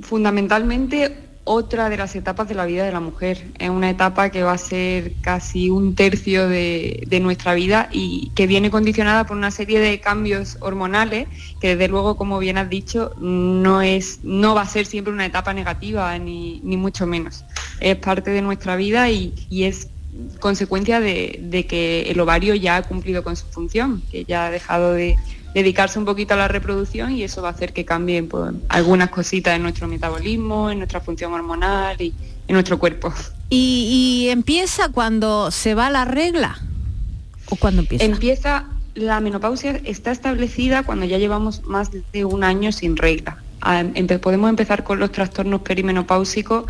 fundamentalmente 0.00 1.25
otra 1.46 1.88
de 1.88 1.96
las 1.96 2.14
etapas 2.16 2.48
de 2.48 2.54
la 2.54 2.66
vida 2.66 2.84
de 2.84 2.92
la 2.92 3.00
mujer. 3.00 3.52
Es 3.58 3.70
una 3.70 3.88
etapa 3.88 4.30
que 4.30 4.42
va 4.42 4.52
a 4.52 4.58
ser 4.58 5.12
casi 5.22 5.70
un 5.70 5.94
tercio 5.94 6.48
de, 6.48 7.06
nuestra 7.22 7.54
vida 7.54 7.88
y 7.92 8.30
que 8.34 8.46
viene 8.46 8.70
condicionada 8.70 9.24
por 9.24 9.36
una 9.36 9.50
serie 9.50 9.80
de 9.80 10.00
cambios 10.00 10.58
hormonales 10.60 11.28
que 11.60 11.68
desde 11.68 11.88
luego, 11.88 12.16
como 12.16 12.38
bien 12.38 12.58
has 12.58 12.68
dicho, 12.68 13.14
no, 13.18 13.80
es, 13.80 14.20
no 14.22 14.54
va 14.54 14.62
a 14.62 14.66
ser 14.66 14.86
siempre 14.86 15.12
una 15.12 15.24
etapa 15.24 15.54
negativa 15.54 16.18
ni, 16.18 16.60
mucho 16.62 17.06
menos. 17.06 17.44
Es 17.80 17.96
parte 17.96 18.32
de 18.32 18.42
nuestra 18.42 18.76
vida 18.76 19.08
y, 19.08 19.32
es 19.50 19.88
consecuencia 20.40 21.00
de 21.00 21.66
que 21.68 22.02
el 22.10 22.18
ovario 22.20 22.54
ya 22.54 22.76
ha 22.76 22.82
cumplido 22.82 23.22
con 23.22 23.36
su 23.36 23.46
función, 23.46 24.02
que 24.10 24.24
ya 24.24 24.46
ha 24.46 24.50
dejado 24.50 24.92
de 24.92 25.16
dedicarse 25.56 25.98
un 25.98 26.04
poquito 26.04 26.34
a 26.34 26.36
la 26.36 26.48
reproducción 26.48 27.12
y 27.12 27.22
eso 27.22 27.40
va 27.40 27.48
a 27.48 27.52
hacer 27.52 27.72
que 27.72 27.86
cambien 27.86 28.28
pues, 28.28 28.52
algunas 28.68 29.08
cositas 29.08 29.56
en 29.56 29.62
nuestro 29.62 29.88
metabolismo, 29.88 30.70
en 30.70 30.78
nuestra 30.78 31.00
función 31.00 31.32
hormonal 31.32 31.96
y 31.98 32.12
en 32.46 32.52
nuestro 32.52 32.78
cuerpo. 32.78 33.12
¿Y, 33.48 34.26
y 34.26 34.28
empieza 34.28 34.90
cuando 34.90 35.50
se 35.50 35.74
va 35.74 35.88
la 35.88 36.04
regla? 36.04 36.60
¿O 37.48 37.56
cuando 37.56 37.80
empieza? 37.80 38.04
Empieza, 38.04 38.66
la 38.94 39.18
menopausia 39.20 39.80
está 39.84 40.10
establecida 40.12 40.82
cuando 40.82 41.06
ya 41.06 41.16
llevamos 41.16 41.64
más 41.64 41.90
de 42.12 42.24
un 42.26 42.44
año 42.44 42.70
sin 42.70 42.94
regla. 42.96 43.38
Ah, 43.62 43.82
empe- 43.82 44.20
podemos 44.20 44.50
empezar 44.50 44.84
con 44.84 44.98
los 44.98 45.10
trastornos 45.10 45.62
perimenopáusicos 45.62 46.66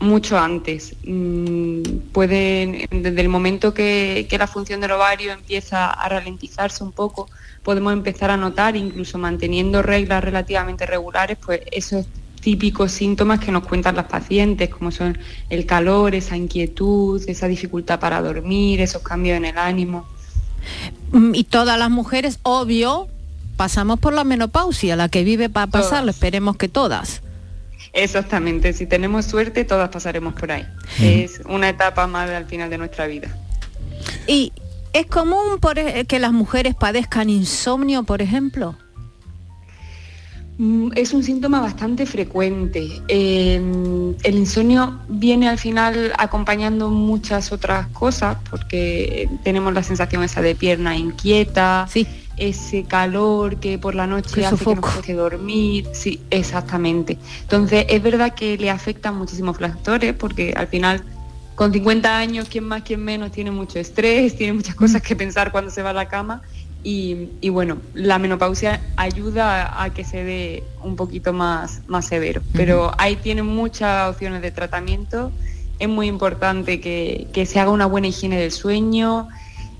mucho 0.00 0.38
antes. 0.38 0.94
Mm, 1.04 1.80
pueden, 2.12 2.86
desde 2.90 3.20
el 3.22 3.30
momento 3.30 3.72
que, 3.72 4.26
que 4.28 4.36
la 4.36 4.46
función 4.46 4.82
del 4.82 4.90
ovario 4.92 5.32
empieza 5.32 5.90
a 5.90 6.08
ralentizarse 6.10 6.84
un 6.84 6.92
poco, 6.92 7.30
podemos 7.66 7.92
empezar 7.92 8.30
a 8.30 8.36
notar, 8.36 8.76
incluso 8.76 9.18
manteniendo 9.18 9.82
reglas 9.82 10.22
relativamente 10.22 10.86
regulares, 10.86 11.36
pues 11.44 11.62
esos 11.72 12.06
típicos 12.40 12.92
síntomas 12.92 13.40
que 13.40 13.50
nos 13.50 13.66
cuentan 13.66 13.96
las 13.96 14.04
pacientes, 14.04 14.68
como 14.68 14.92
son 14.92 15.18
el 15.50 15.66
calor, 15.66 16.14
esa 16.14 16.36
inquietud, 16.36 17.20
esa 17.26 17.48
dificultad 17.48 17.98
para 17.98 18.22
dormir, 18.22 18.80
esos 18.80 19.02
cambios 19.02 19.36
en 19.36 19.46
el 19.46 19.58
ánimo. 19.58 20.06
Mm, 21.10 21.34
Y 21.34 21.42
todas 21.42 21.76
las 21.76 21.90
mujeres, 21.90 22.38
obvio, 22.44 23.08
pasamos 23.56 23.98
por 23.98 24.14
la 24.14 24.22
menopausia, 24.22 24.94
la 24.94 25.08
que 25.08 25.24
vive 25.24 25.48
para 25.48 25.66
pasarlo, 25.66 26.12
esperemos 26.12 26.56
que 26.56 26.68
todas. 26.68 27.20
Exactamente, 27.92 28.74
si 28.74 28.86
tenemos 28.86 29.24
suerte 29.24 29.64
todas 29.64 29.88
pasaremos 29.88 30.34
por 30.34 30.52
ahí. 30.52 30.64
Es 31.00 31.40
una 31.48 31.68
etapa 31.68 32.06
más 32.06 32.30
al 32.30 32.46
final 32.46 32.70
de 32.70 32.78
nuestra 32.78 33.08
vida. 33.08 33.36
Y 34.28 34.52
es 34.98 35.06
común 35.06 35.58
por, 35.60 35.78
e- 35.78 36.04
que 36.06 36.18
las 36.18 36.32
mujeres 36.32 36.74
padezcan 36.74 37.30
insomnio, 37.30 38.04
por 38.04 38.22
ejemplo. 38.22 38.76
Mm, 40.58 40.92
Es 40.94 41.12
un 41.12 41.22
síntoma 41.22 41.60
bastante 41.60 42.06
frecuente. 42.06 42.88
Eh, 43.08 43.60
el 44.22 44.34
insomnio 44.34 44.98
viene 45.08 45.48
al 45.48 45.58
final 45.58 46.12
acompañando 46.18 46.88
muchas 46.90 47.52
otras 47.52 47.88
cosas 47.88 48.38
porque 48.48 49.28
tenemos 49.44 49.74
la 49.74 49.82
sensación 49.82 50.22
esa 50.22 50.40
de 50.40 50.54
pierna 50.54 50.96
inquieta, 50.96 51.86
ese 52.38 52.84
calor 52.84 53.56
que 53.60 53.78
por 53.78 53.94
la 53.94 54.06
noche 54.06 54.30
Qué 54.34 54.46
hace 54.46 54.64
que 55.04 55.12
dormir. 55.14 55.88
Sí, 55.92 56.20
exactamente. 56.30 57.18
Entonces 57.42 57.84
es 57.88 58.02
verdad 58.02 58.34
que 58.34 58.56
le 58.56 58.70
afectan 58.70 59.16
muchísimos 59.16 59.58
factores 59.58 60.14
porque 60.14 60.54
al 60.56 60.68
final 60.68 61.02
con 61.56 61.72
50 61.72 62.18
años, 62.18 62.48
quien 62.48 62.64
más, 62.64 62.82
quien 62.82 63.02
menos, 63.02 63.32
tiene 63.32 63.50
mucho 63.50 63.78
estrés, 63.78 64.36
tiene 64.36 64.52
muchas 64.52 64.74
cosas 64.76 65.02
que 65.02 65.16
pensar 65.16 65.50
cuando 65.50 65.70
se 65.70 65.82
va 65.82 65.90
a 65.90 65.94
la 65.94 66.06
cama. 66.06 66.42
Y, 66.84 67.30
y 67.40 67.48
bueno, 67.48 67.78
la 67.94 68.18
menopausia 68.20 68.80
ayuda 68.96 69.66
a, 69.66 69.84
a 69.84 69.90
que 69.92 70.04
se 70.04 70.22
dé 70.22 70.62
un 70.84 70.94
poquito 70.94 71.32
más, 71.32 71.80
más 71.88 72.06
severo. 72.06 72.42
Pero 72.52 72.92
ahí 72.98 73.16
tienen 73.16 73.46
muchas 73.46 74.08
opciones 74.08 74.42
de 74.42 74.52
tratamiento. 74.52 75.32
Es 75.80 75.88
muy 75.88 76.06
importante 76.06 76.80
que, 76.80 77.26
que 77.32 77.46
se 77.46 77.58
haga 77.58 77.70
una 77.70 77.86
buena 77.86 78.06
higiene 78.06 78.38
del 78.38 78.52
sueño, 78.52 79.26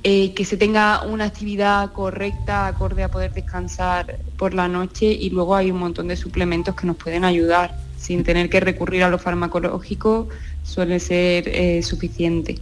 eh, 0.03 0.35
que 0.35 0.45
se 0.45 0.57
tenga 0.57 1.03
una 1.03 1.27
actividad 1.27 1.93
correcta, 1.93 2.69
acorde 2.69 3.03
a 3.03 3.11
poder 3.11 3.33
descansar 3.35 4.19
por 4.39 4.55
la 4.55 4.67
noche 4.67 5.07
y 5.07 5.31
luego 5.31 5.55
hay 5.55 5.71
un 5.71 5.79
montón 5.79 6.09
de 6.09 6.17
suplementos 6.17 6.75
que 6.75 6.87
nos 6.87 6.97
pueden 6.97 7.25
ayudar. 7.25 7.77
Sin 7.99 8.25
tener 8.25 8.49
que 8.49 8.61
recurrir 8.61 9.03
a 9.03 9.11
lo 9.11 9.19
farmacológico 9.19 10.29
suele 10.67 11.01
ser 11.01 11.49
eh, 11.49 11.83
suficiente. 11.83 12.59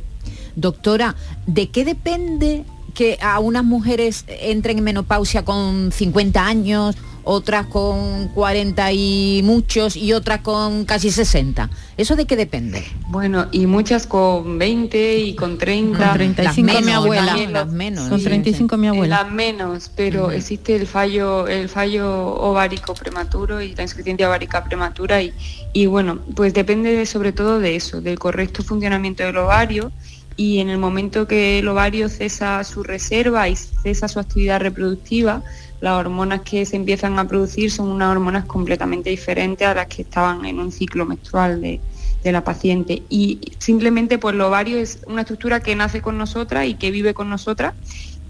Doctora, 0.56 1.16
¿de 1.46 1.68
qué 1.70 1.84
depende 1.84 2.64
que 2.94 3.18
a 3.20 3.40
unas 3.40 3.64
mujeres 3.64 4.24
entren 4.28 4.78
en 4.78 4.84
menopausia 4.84 5.44
con 5.44 5.90
50 5.90 6.46
años, 6.46 6.96
otras 7.24 7.66
con 7.66 8.28
40 8.28 8.92
y 8.92 9.40
muchos 9.44 9.96
y 9.96 10.12
otras 10.12 10.40
con 10.40 10.84
casi 10.84 11.10
60? 11.10 11.70
¿Eso 11.96 12.16
de 12.16 12.26
qué 12.26 12.36
depende? 12.36 12.84
Bueno, 13.08 13.46
y 13.52 13.66
muchas 13.66 14.06
con 14.06 14.58
20 14.58 15.18
y 15.18 15.34
con 15.34 15.58
30. 15.58 15.98
Con 15.98 16.12
35 16.14 16.72
Las 16.72 16.82
mi 16.84 16.92
abuela. 16.92 17.36
las 17.50 17.68
menos, 17.68 18.08
Con 18.08 18.18
sí, 18.18 18.24
35 18.24 18.76
mi 18.76 18.88
abuela. 18.88 19.22
Las 19.22 19.32
menos, 19.32 19.90
pero 19.94 20.30
existe 20.32 20.74
el 20.76 20.86
fallo, 20.86 21.46
el 21.48 21.68
fallo 21.68 22.34
ovárico 22.34 22.94
prematuro 22.94 23.60
y 23.62 23.74
la 23.74 23.82
insuficiencia 23.82 24.28
ovárica 24.28 24.64
prematura 24.64 25.22
y, 25.22 25.32
y 25.72 25.86
bueno, 25.86 26.18
pues 26.34 26.52
depende 26.54 26.92
de- 26.94 27.06
sobre 27.06 27.32
todo 27.32 27.58
de 27.60 27.76
eso, 27.76 28.00
del 28.00 28.18
correcto 28.18 28.62
funcionamiento 28.62 29.22
del 29.22 29.36
ovario 29.36 29.92
y 30.36 30.58
en 30.58 30.68
el 30.68 30.78
momento 30.78 31.28
que 31.28 31.60
el 31.60 31.68
ovario 31.68 32.08
cesa 32.08 32.64
su 32.64 32.82
reserva 32.82 33.48
y 33.48 33.54
cesa 33.54 34.08
su 34.08 34.18
actividad 34.18 34.60
reproductiva, 34.60 35.44
las 35.84 36.00
hormonas 36.00 36.40
que 36.40 36.64
se 36.64 36.76
empiezan 36.76 37.18
a 37.18 37.28
producir 37.28 37.70
son 37.70 37.88
unas 37.88 38.10
hormonas 38.10 38.46
completamente 38.46 39.10
diferentes 39.10 39.68
a 39.68 39.74
las 39.74 39.86
que 39.86 40.00
estaban 40.00 40.46
en 40.46 40.58
un 40.58 40.72
ciclo 40.72 41.04
menstrual 41.04 41.60
de, 41.60 41.78
de 42.22 42.32
la 42.32 42.42
paciente. 42.42 43.02
Y 43.10 43.52
simplemente 43.58 44.16
pues 44.16 44.34
el 44.34 44.40
ovario 44.40 44.78
es 44.78 45.00
una 45.06 45.20
estructura 45.20 45.60
que 45.60 45.76
nace 45.76 46.00
con 46.00 46.16
nosotras 46.16 46.66
y 46.66 46.74
que 46.74 46.90
vive 46.90 47.12
con 47.12 47.28
nosotras 47.28 47.74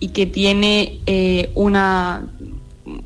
y 0.01 0.09
que 0.09 0.27
tiene 0.27 0.99
eh, 1.07 1.53
una, 1.55 2.27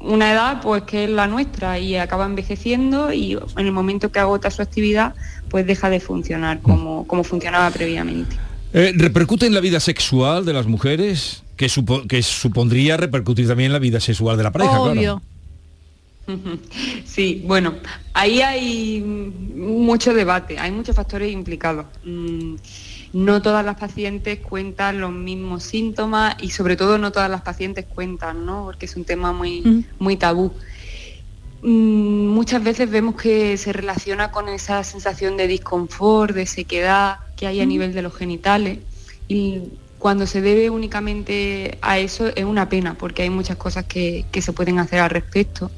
una 0.00 0.32
edad 0.32 0.62
pues 0.62 0.84
que 0.84 1.04
es 1.04 1.10
la 1.10 1.26
nuestra 1.26 1.78
y 1.78 1.96
acaba 1.96 2.24
envejeciendo 2.24 3.12
y 3.12 3.34
en 3.34 3.66
el 3.66 3.72
momento 3.72 4.10
que 4.10 4.18
agota 4.18 4.50
su 4.50 4.62
actividad 4.62 5.14
pues 5.50 5.66
deja 5.66 5.90
de 5.90 6.00
funcionar 6.00 6.60
como, 6.62 7.06
como 7.06 7.22
funcionaba 7.22 7.70
previamente. 7.70 8.34
Eh, 8.72 8.92
¿Repercute 8.96 9.44
en 9.44 9.52
la 9.52 9.60
vida 9.60 9.78
sexual 9.78 10.46
de 10.46 10.54
las 10.54 10.66
mujeres? 10.66 11.42
Que, 11.58 11.66
supo- 11.68 12.06
que 12.06 12.22
supondría 12.22 12.96
repercutir 12.96 13.46
también 13.48 13.66
en 13.66 13.72
la 13.74 13.78
vida 13.80 14.00
sexual 14.00 14.36
de 14.38 14.44
la 14.44 14.52
pareja, 14.52 14.78
claro. 14.80 15.20
Sí, 17.04 17.42
bueno, 17.46 17.74
ahí 18.12 18.40
hay 18.42 19.00
mucho 19.02 20.12
debate, 20.14 20.58
hay 20.58 20.70
muchos 20.70 20.94
factores 20.96 21.32
implicados. 21.32 21.86
Mm, 22.04 22.54
No 23.14 23.40
todas 23.40 23.64
las 23.64 23.76
pacientes 23.76 24.38
cuentan 24.40 25.00
los 25.00 25.10
mismos 25.10 25.62
síntomas 25.64 26.36
y 26.42 26.50
sobre 26.50 26.76
todo 26.76 26.98
no 26.98 27.10
todas 27.10 27.30
las 27.30 27.40
pacientes 27.40 27.86
cuentan, 27.86 28.44
¿no? 28.44 28.64
Porque 28.66 28.84
es 28.86 28.94
un 28.96 29.04
tema 29.04 29.32
muy, 29.32 29.84
muy 29.98 30.16
tabú. 30.16 30.52
Mm, 31.62 32.26
Muchas 32.28 32.62
veces 32.62 32.88
vemos 32.90 33.14
que 33.16 33.56
se 33.56 33.72
relaciona 33.72 34.30
con 34.30 34.48
esa 34.48 34.84
sensación 34.84 35.36
de 35.38 35.48
disconfort, 35.48 36.34
de 36.34 36.44
sequedad 36.46 37.16
que 37.36 37.46
hay 37.46 37.60
a 37.60 37.64
Mm. 37.64 37.68
nivel 37.68 37.92
de 37.94 38.02
los 38.02 38.14
genitales 38.14 38.78
y 39.26 39.62
cuando 39.98 40.26
se 40.26 40.40
debe 40.40 40.70
únicamente 40.70 41.78
a 41.82 41.98
eso 41.98 42.28
es 42.28 42.44
una 42.44 42.68
pena 42.68 42.94
porque 42.94 43.22
hay 43.22 43.30
muchas 43.30 43.56
cosas 43.56 43.84
que, 43.84 44.24
que 44.30 44.42
se 44.42 44.52
pueden 44.52 44.78
hacer 44.78 45.00
al 45.00 45.10
respecto. 45.10 45.70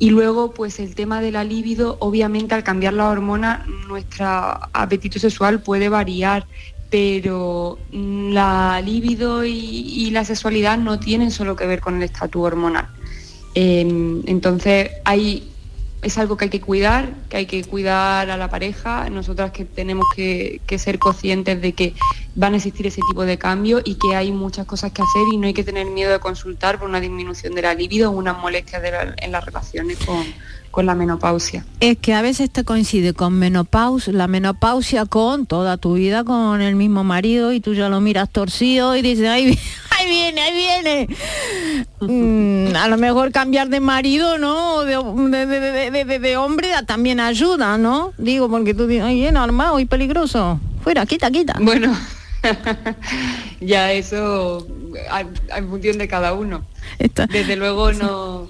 Y 0.00 0.10
luego, 0.10 0.52
pues 0.52 0.78
el 0.78 0.94
tema 0.94 1.20
de 1.20 1.32
la 1.32 1.42
libido, 1.42 1.96
obviamente 2.00 2.54
al 2.54 2.62
cambiar 2.62 2.92
la 2.92 3.08
hormona, 3.08 3.66
nuestro 3.88 4.26
apetito 4.72 5.18
sexual 5.18 5.60
puede 5.60 5.88
variar, 5.88 6.46
pero 6.88 7.78
la 7.90 8.80
libido 8.80 9.44
y, 9.44 10.10
la 10.12 10.24
sexualidad 10.24 10.78
no 10.78 10.98
tienen 10.98 11.30
solo 11.30 11.56
que 11.56 11.66
ver 11.66 11.80
con 11.80 11.96
el 11.96 12.04
estatus 12.04 12.42
hormonal. 12.42 12.86
Eh, 13.54 13.80
entonces, 14.26 14.90
hay, 15.04 15.50
es 16.02 16.16
algo 16.18 16.36
que 16.36 16.44
hay 16.44 16.50
que 16.50 16.60
cuidar, 16.60 17.12
que 17.28 17.38
hay 17.38 17.46
que 17.46 17.64
cuidar 17.64 18.30
a 18.30 18.36
la 18.36 18.48
pareja, 18.48 19.10
nosotras 19.10 19.50
que 19.50 19.64
tenemos 19.64 20.06
que, 20.14 20.60
ser 20.78 20.98
conscientes 20.98 21.60
de 21.60 21.72
que 21.72 21.94
van 22.36 22.54
a 22.54 22.56
existir 22.56 22.86
ese 22.86 23.00
tipo 23.08 23.24
de 23.24 23.36
cambios 23.36 23.82
y 23.84 23.96
que 23.96 24.14
hay 24.14 24.30
muchas 24.30 24.66
cosas 24.66 24.92
que 24.92 25.02
hacer 25.02 25.22
y 25.32 25.36
no 25.36 25.48
hay 25.48 25.54
que 25.54 25.64
tener 25.64 25.86
miedo 25.86 26.12
de 26.12 26.20
consultar 26.20 26.78
por 26.78 26.88
una 26.88 27.00
disminución 27.00 27.54
de 27.54 27.62
la 27.62 27.74
libido 27.74 28.10
o 28.10 28.14
unas 28.14 28.38
molestias 28.38 28.82
en 29.16 29.32
las 29.32 29.44
relaciones 29.44 29.98
con, 29.98 30.24
con 30.78 30.86
la 30.86 30.94
menopausia. 30.94 31.64
Es 31.80 31.98
que 31.98 32.14
a 32.14 32.22
veces 32.22 32.50
te 32.52 32.62
coincide 32.62 33.12
con 33.12 33.32
menopausia, 33.36 34.12
la 34.12 34.28
menopausia 34.28 35.06
con 35.06 35.44
toda 35.44 35.76
tu 35.76 35.94
vida 35.94 36.22
con 36.22 36.60
el 36.62 36.76
mismo 36.76 37.02
marido 37.02 37.52
y 37.52 37.58
tú 37.58 37.74
ya 37.74 37.88
lo 37.88 38.00
miras 38.00 38.30
torcido 38.30 38.94
y 38.94 39.02
dices, 39.02 39.26
ahí, 39.28 39.58
ahí 39.98 40.06
viene, 40.08 40.40
ahí 40.40 40.52
viene. 40.54 41.08
Mm, 42.00 42.76
a 42.76 42.86
lo 42.86 42.96
mejor 42.96 43.32
cambiar 43.32 43.70
de 43.70 43.80
marido, 43.80 44.38
¿no? 44.38 44.82
De, 44.84 44.96
de- 44.96 45.46
de- 45.46 45.70
de- 45.72 45.90
de- 45.90 46.04
de- 46.04 46.18
de 46.20 46.36
hombre 46.36 46.68
también 46.86 47.18
ayuda, 47.18 47.76
¿no? 47.76 48.12
Digo, 48.16 48.48
porque 48.48 48.72
tú 48.72 48.86
dices, 48.86 49.02
ay, 49.04 49.16
bien 49.16 49.36
armado 49.36 49.80
y 49.80 49.84
peligroso. 49.84 50.60
Fuera, 50.84 51.06
quita, 51.06 51.28
quita. 51.32 51.56
Bueno, 51.60 51.92
ya 53.60 53.90
eso 53.90 54.64
en 55.56 55.68
función 55.68 55.98
de 55.98 56.06
cada 56.06 56.34
uno. 56.34 56.62
Desde 57.32 57.56
luego 57.56 57.92
no, 57.92 58.48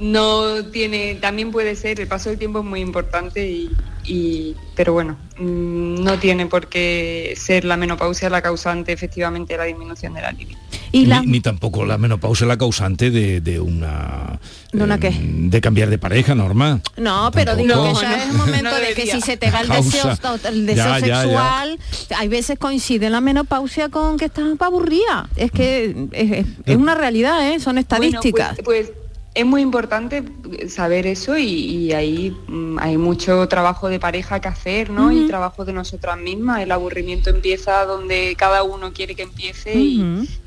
no 0.00 0.64
tiene, 0.72 1.14
también 1.16 1.50
puede 1.52 1.76
ser, 1.76 2.00
el 2.00 2.08
paso 2.08 2.30
del 2.30 2.38
tiempo 2.38 2.60
es 2.60 2.64
muy 2.64 2.80
importante 2.80 3.46
y, 3.48 3.70
y- 4.06 4.56
pero 4.74 4.94
bueno, 4.94 5.18
mm, 5.38 6.02
no 6.02 6.18
tiene 6.18 6.46
por 6.46 6.68
qué 6.68 7.34
ser 7.36 7.64
la 7.66 7.76
menopausia 7.76 8.30
la 8.30 8.40
causante 8.40 8.92
efectivamente 8.92 9.52
de 9.52 9.58
la 9.58 9.64
disminución 9.64 10.14
de 10.14 10.22
la 10.22 10.32
libido. 10.32 10.58
Y 10.92 11.04
ni, 11.06 11.20
ni 11.26 11.40
tampoco 11.40 11.84
la 11.84 11.98
menopausia 11.98 12.46
la 12.46 12.56
causante 12.58 13.10
de, 13.12 13.40
de 13.42 13.60
una 13.60 14.40
¿De 14.72 14.82
una 14.82 14.98
qué? 14.98 15.12
de 15.22 15.60
cambiar 15.60 15.88
de 15.90 15.98
pareja 15.98 16.34
normal. 16.34 16.80
No, 16.96 17.30
pero 17.32 17.54
digo 17.54 17.84
que 17.94 18.00
ya 18.00 18.24
es 18.24 18.30
el 18.30 18.36
momento 18.36 18.74
de 18.80 18.94
que 18.94 19.06
si 19.06 19.20
se 19.20 19.36
te 19.36 19.50
va 19.52 19.60
el 19.60 19.68
deseo, 19.68 20.10
el 20.48 20.66
deseo 20.66 20.84
Ya, 20.84 20.98
ya, 20.98 21.06
ya. 21.06 21.20
sexual, 21.22 21.78
hay 22.16 22.28
veces 22.28 22.58
coincide 22.58 23.08
la 23.10 23.20
menopausia 23.20 23.88
con 23.90 24.16
que 24.16 24.24
estás 24.24 24.46
aburrida. 24.60 25.28
Es 25.36 25.52
que 25.52 26.08
es, 26.12 26.32
es- 26.32 26.46
es 26.66 26.76
una 26.76 26.94
realidad, 26.96 27.52
¿eh? 27.52 27.60
son 27.60 27.76
estadísticas. 27.78 28.56
Bueno, 28.56 28.62
pues, 28.64 28.86
pues 28.88 28.99
es 29.34 29.46
muy 29.46 29.62
importante 29.62 30.24
saber 30.68 31.06
eso 31.06 31.38
y, 31.38 31.44
y 31.44 31.92
ahí 31.92 32.36
mm, 32.48 32.78
hay 32.80 32.96
mucho 32.96 33.46
trabajo 33.48 33.88
de 33.88 34.00
pareja 34.00 34.40
que 34.40 34.48
hacer, 34.48 34.90
¿no? 34.90 35.12
Y 35.12 35.26
trabajo 35.28 35.64
de 35.64 35.72
nosotras 35.72 36.18
mismas. 36.18 36.62
El 36.62 36.72
aburrimiento 36.72 37.30
empieza 37.30 37.84
donde 37.84 38.34
cada 38.36 38.62
uno 38.64 38.92
quiere 38.92 39.14
que 39.14 39.22
empiece 39.22 39.72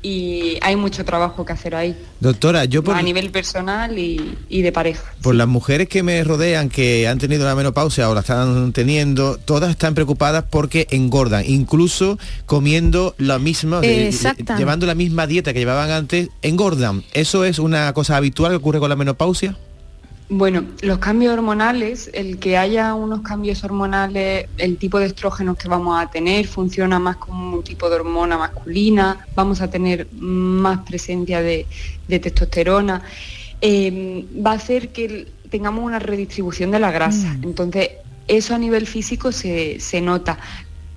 y- 0.02 0.58
hay 0.60 0.76
mucho 0.76 1.04
trabajo 1.04 1.44
que 1.44 1.52
hacer 1.52 1.74
ahí, 1.74 1.96
Doctora, 2.20 2.64
yo 2.66 2.82
por, 2.84 2.94
a 2.96 3.02
nivel 3.02 3.30
personal 3.30 3.98
y, 3.98 4.36
y 4.48 4.62
de 4.62 4.72
pareja. 4.72 5.02
por 5.22 5.34
las 5.34 5.48
mujeres 5.48 5.88
que 5.88 6.02
me 6.02 6.22
rodean 6.24 6.68
que 6.68 7.08
han 7.08 7.18
tenido 7.18 7.44
la 7.44 7.54
menopausia 7.54 8.08
o 8.08 8.14
la 8.14 8.20
están 8.20 8.72
teniendo, 8.72 9.36
todas 9.38 9.70
están 9.70 9.94
preocupadas 9.94 10.44
porque 10.48 10.86
engordan, 10.90 11.44
incluso 11.46 12.18
comiendo 12.46 13.14
la 13.18 13.38
misma, 13.38 13.80
eh, 13.82 14.10
llevando 14.56 14.86
la 14.86 14.94
misma 14.94 15.26
dieta 15.26 15.52
que 15.52 15.58
llevaban 15.60 15.90
antes, 15.90 16.28
engordan. 16.42 17.02
¿Eso 17.12 17.44
es 17.44 17.58
una 17.58 17.92
cosa 17.92 18.16
habitual 18.16 18.52
que 18.52 18.56
ocurre 18.56 18.73
con 18.80 18.88
la 18.90 18.96
menopausia? 18.96 19.56
Bueno, 20.30 20.64
los 20.80 20.98
cambios 20.98 21.34
hormonales, 21.34 22.10
el 22.14 22.38
que 22.38 22.56
haya 22.56 22.94
unos 22.94 23.20
cambios 23.20 23.62
hormonales, 23.62 24.46
el 24.56 24.78
tipo 24.78 24.98
de 24.98 25.06
estrógenos 25.06 25.58
que 25.58 25.68
vamos 25.68 26.02
a 26.02 26.10
tener 26.10 26.46
funciona 26.46 26.98
más 26.98 27.16
como 27.16 27.58
un 27.58 27.62
tipo 27.62 27.90
de 27.90 27.96
hormona 27.96 28.38
masculina, 28.38 29.26
vamos 29.34 29.60
a 29.60 29.68
tener 29.68 30.08
más 30.18 30.78
presencia 30.80 31.42
de, 31.42 31.66
de 32.08 32.18
testosterona, 32.20 33.02
eh, 33.60 34.24
va 34.44 34.52
a 34.52 34.54
hacer 34.54 34.88
que 34.92 35.28
tengamos 35.50 35.84
una 35.84 35.98
redistribución 35.98 36.70
de 36.70 36.80
la 36.80 36.90
grasa. 36.90 37.36
Entonces, 37.42 37.90
eso 38.26 38.54
a 38.54 38.58
nivel 38.58 38.86
físico 38.86 39.30
se, 39.30 39.78
se 39.78 40.00
nota, 40.00 40.38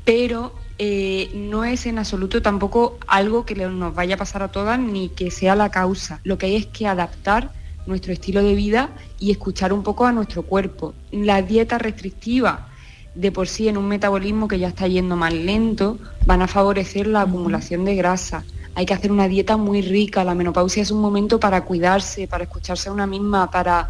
pero 0.06 0.54
eh, 0.80 1.30
no 1.36 1.66
es 1.66 1.86
en 1.86 2.00
absoluto 2.00 2.42
tampoco 2.42 2.98
algo 3.08 3.46
que 3.46 3.56
le- 3.56 3.68
nos 3.70 3.94
vaya 3.94 4.16
a 4.16 4.18
pasar 4.18 4.42
a 4.42 4.48
todas 4.48 4.80
ni 4.80 5.10
que 5.10 5.32
sea 5.32 5.54
la 5.56 5.70
causa. 5.70 6.22
Lo 6.24 6.38
que 6.38 6.46
hay 6.46 6.56
es 6.56 6.66
que 6.66 6.88
adaptar 6.88 7.52
nuestro 7.88 8.14
estilo 8.14 8.44
de 8.44 8.54
vida 8.54 8.90
y 9.20 9.32
escuchar 9.32 9.74
un 9.74 9.82
poco 9.82 10.06
a 10.06 10.12
nuestro 10.12 10.44
cuerpo. 10.44 10.94
La 11.12 11.42
dieta 11.42 11.78
restrictiva 11.78 12.68
de 13.16 13.32
por 13.32 13.48
sí 13.48 13.68
en 13.68 13.78
un 13.78 13.88
metabolismo 13.88 14.48
que 14.48 14.60
ya 14.60 14.68
está 14.68 14.88
yendo 14.88 15.16
más 15.16 15.34
lento 15.34 15.98
van 16.26 16.44
a 16.44 16.48
favorecer 16.48 17.08
la 17.08 17.22
acumulación 17.22 17.84
de 17.84 17.96
grasa. 17.96 18.44
Hay 18.76 18.86
que 18.86 18.94
hacer 18.94 19.12
una 19.12 19.28
dieta 19.28 19.58
muy 19.58 19.82
rica. 19.82 20.24
La 20.24 20.36
menopausia 20.36 20.84
es 20.84 20.92
un 20.92 21.02
momento 21.02 21.40
para 21.40 21.62
cuidarse, 21.62 22.28
para 22.28 22.44
escucharse 22.44 22.90
a 22.90 22.92
una 22.92 23.08
misma, 23.08 23.50
para, 23.50 23.90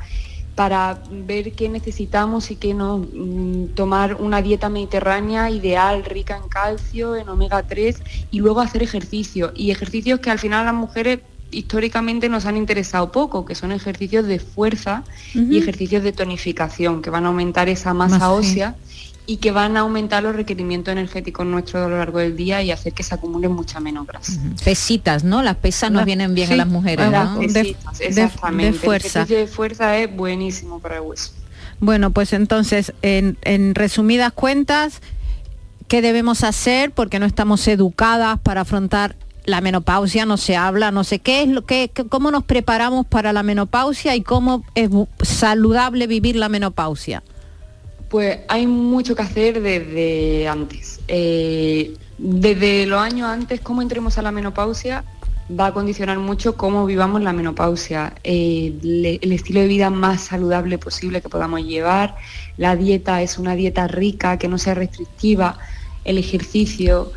para 0.56 0.98
ver 1.12 1.52
qué 1.52 1.68
necesitamos 1.68 2.52
y 2.52 2.56
qué 2.56 2.74
no. 2.74 3.00
Mm, 3.00 3.68
Tomar 3.76 4.16
una 4.16 4.42
dieta 4.42 4.70
mediterránea 4.70 5.50
ideal, 5.50 6.06
rica 6.06 6.38
en 6.38 6.48
calcio, 6.48 7.18
en 7.18 7.28
omega 7.28 7.64
3 7.64 8.02
y 8.32 8.40
luego 8.40 8.62
hacer 8.62 8.82
ejercicio. 8.82 9.52
Y 9.54 9.72
ejercicios 9.72 10.22
que 10.22 10.32
al 10.32 10.40
final 10.40 10.64
las 10.64 10.74
mujeres 10.74 11.20
históricamente 11.52 12.30
nos 12.30 12.46
han 12.46 12.58
interesado 12.58 13.12
poco, 13.12 13.46
que 13.46 13.56
son 13.56 13.72
ejercicios 13.72 14.26
de 14.26 14.40
fuerza 14.40 15.04
y 15.34 15.58
ejercicios 15.58 16.04
de 16.04 16.12
tonificación, 16.12 17.02
que 17.02 17.10
van 17.10 17.26
a 17.26 17.28
aumentar 17.30 17.70
esa 17.70 17.94
masa 17.94 18.20
Más, 18.20 18.30
ósea 18.30 18.76
y 19.26 19.38
que 19.38 19.52
van 19.52 19.76
a 19.76 19.82
aumentar 19.82 20.24
los 20.24 20.36
requerimientos 20.36 20.92
energéticos 20.92 21.46
nuestros 21.46 21.86
a 21.86 21.90
lo 21.90 21.98
largo 21.98 22.20
del 22.20 22.36
día 22.38 22.62
y 22.64 22.72
hacer 22.72 22.94
que 22.94 23.04
se 23.04 23.14
acumule 23.16 23.50
mucha 23.50 23.80
menos 23.80 24.08
grasa. 24.08 24.34
Pesitas, 24.64 25.24
¿no? 25.26 25.42
Las 25.44 25.58
pesas 25.58 25.92
nos 25.92 26.06
vienen 26.06 26.34
bien 26.34 26.48
sí, 26.48 26.54
a 26.54 26.58
las 26.58 26.68
mujeres, 26.68 27.10
Las 27.12 27.32
¿no? 27.32 27.40
pesitas, 27.40 27.98
de- 27.98 28.06
exactamente. 28.08 28.72
de 28.72 28.86
fuerza. 28.86 29.08
El 29.20 29.24
ejercicio 29.26 29.38
de 29.38 29.48
fuerza 29.48 29.98
es 29.98 30.16
buenísimo 30.16 30.80
para 30.80 30.96
el 30.98 31.02
hueso. 31.02 31.32
Bueno, 31.80 32.12
pues 32.12 32.34
entonces, 32.34 32.94
en, 33.02 33.38
en 33.44 33.76
resumidas 33.76 34.32
cuentas, 34.32 35.02
¿qué 35.88 36.02
debemos 36.02 36.44
hacer? 36.44 36.92
Porque 36.92 37.20
no 37.20 37.26
estamos 37.26 37.68
educadas 37.68 38.40
para 38.40 38.62
afrontar 38.62 39.16
la 39.48 39.62
menopausia, 39.62 40.26
no 40.26 40.36
se 40.36 40.58
habla, 40.58 40.92
no 40.92 41.06
sé 41.06 41.20
qué 41.20 41.42
es 41.42 41.48
lo 41.48 41.66
que, 41.66 41.90
cómo 42.10 42.32
nos 42.32 42.44
preparamos 42.44 43.06
para 43.08 43.32
la 43.32 43.44
menopausia 43.44 44.14
y 44.16 44.22
cómo 44.22 44.64
es 44.76 44.90
saludable 45.22 46.06
vivir 46.06 46.36
la 46.36 46.50
menopausia. 46.50 47.24
Pues 48.10 48.40
hay 48.50 48.68
mucho 48.68 49.16
que 49.16 49.22
hacer 49.22 49.62
desde 49.62 50.50
antes. 50.50 51.00
Eh, 51.08 51.94
desde 52.18 52.86
los 52.88 53.00
años 53.00 53.30
antes, 53.30 53.62
cómo 53.62 53.82
entremos 53.82 54.18
a 54.18 54.22
la 54.22 54.32
menopausia 54.32 55.06
va 55.50 55.68
a 55.68 55.74
condicionar 55.74 56.20
mucho 56.20 56.58
cómo 56.58 56.86
vivamos 56.86 57.22
la 57.22 57.32
menopausia, 57.32 58.16
Eh, 58.26 58.74
el 59.22 59.32
estilo 59.32 59.62
de 59.62 59.68
vida 59.68 59.90
más 59.90 60.26
saludable 60.26 60.78
posible 60.78 61.22
que 61.22 61.30
podamos 61.30 61.62
llevar, 61.62 62.16
la 62.58 62.76
dieta 62.76 63.22
es 63.22 63.38
una 63.38 63.56
dieta 63.56 63.88
rica, 63.88 64.38
que 64.38 64.50
no 64.50 64.58
sea 64.58 64.74
restrictiva, 64.74 65.58
el 66.04 66.18
ejercicio 66.18 67.14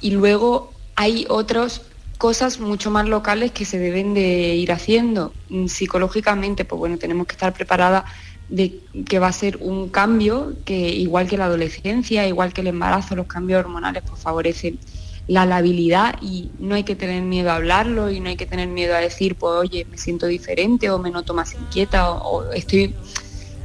y 0.00 0.12
luego 0.12 0.73
hay 0.96 1.26
otras 1.28 1.82
cosas 2.18 2.60
mucho 2.60 2.90
más 2.90 3.08
locales 3.08 3.52
que 3.52 3.64
se 3.64 3.78
deben 3.78 4.14
de 4.14 4.54
ir 4.54 4.72
haciendo. 4.72 5.32
Mm, 5.48 5.66
Psicológicamente, 5.66 6.64
pues 6.64 6.78
bueno, 6.78 6.98
tenemos 6.98 7.26
que 7.26 7.32
estar 7.32 7.52
preparadas 7.52 8.04
de 8.48 8.80
que 9.06 9.18
va 9.18 9.28
a 9.28 9.32
ser 9.32 9.56
un 9.60 9.88
cambio 9.88 10.54
que 10.64 10.76
igual 10.76 11.26
que 11.26 11.36
la 11.36 11.46
adolescencia, 11.46 12.26
igual 12.26 12.52
que 12.52 12.60
el 12.60 12.68
embarazo, 12.68 13.16
los 13.16 13.26
cambios 13.26 13.60
hormonales 13.60 14.02
pues 14.06 14.20
favorecen 14.20 14.78
la 15.26 15.46
labilidad 15.46 16.16
y 16.20 16.50
no 16.58 16.74
hay 16.74 16.84
que 16.84 16.94
tener 16.94 17.22
miedo 17.22 17.50
a 17.50 17.56
hablarlo 17.56 18.10
y 18.10 18.20
no 18.20 18.28
hay 18.28 18.36
que 18.36 18.44
tener 18.44 18.68
miedo 18.68 18.94
a 18.94 18.98
decir, 18.98 19.36
pues 19.36 19.54
oye, 19.54 19.86
me 19.90 19.96
siento 19.96 20.26
diferente 20.26 20.90
o 20.90 20.98
me 20.98 21.10
noto 21.10 21.32
más 21.32 21.54
inquieta 21.54 22.12
o 22.12 22.52
estoy 22.52 22.94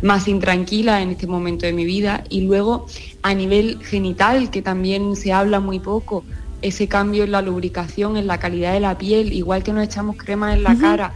más 0.01 0.29
intranquila 0.29 1.01
en 1.01 1.11
este 1.11 1.27
momento 1.27 1.65
de 1.65 1.73
mi 1.73 1.83
vida. 1.83 2.23
Y 2.29 2.41
luego 2.41 2.85
a 3.21 3.33
nivel 3.33 3.79
genital, 3.83 4.49
que 4.49 4.61
también 4.61 5.15
se 5.17 5.33
habla 5.33 5.59
muy 5.59 5.79
poco, 5.79 6.23
ese 6.61 6.87
cambio 6.87 7.23
en 7.23 7.31
la 7.31 7.41
lubricación, 7.41 8.17
en 8.17 8.27
la 8.27 8.37
calidad 8.39 8.73
de 8.73 8.79
la 8.79 8.97
piel, 8.97 9.33
igual 9.33 9.63
que 9.63 9.73
nos 9.73 9.83
echamos 9.83 10.17
crema 10.17 10.53
en 10.53 10.63
la 10.63 10.75
cara, 10.75 11.13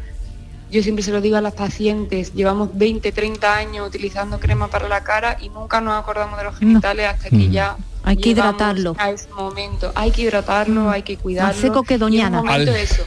yo 0.71 0.81
siempre 0.81 1.03
se 1.03 1.11
lo 1.11 1.21
digo 1.21 1.37
a 1.37 1.41
las 1.41 1.53
pacientes, 1.53 2.33
llevamos 2.33 2.69
20, 2.77 3.11
30 3.11 3.55
años 3.55 3.87
utilizando 3.87 4.39
crema 4.39 4.67
para 4.69 4.87
la 4.87 5.03
cara 5.03 5.37
y 5.39 5.49
nunca 5.49 5.81
nos 5.81 6.01
acordamos 6.01 6.37
de 6.37 6.45
los 6.45 6.55
genitales 6.57 7.07
hasta 7.07 7.29
que 7.29 7.35
Mm. 7.49 7.51
ya 7.51 7.77
Hay 8.05 8.17
que 8.17 8.29
llegamos 8.29 8.55
hidratarlo. 8.55 8.95
a 8.99 9.11
ese 9.11 9.29
momento. 9.33 9.91
Hay 9.95 10.11
que 10.11 10.23
hidratarlo, 10.23 10.89
hay 10.89 11.03
que 11.03 11.17
cuidarlo. 11.17 11.59
seco 11.61 11.83
que 11.83 11.97
Doñana. 11.97 12.43
Al- 12.47 12.67
eso. 12.67 13.03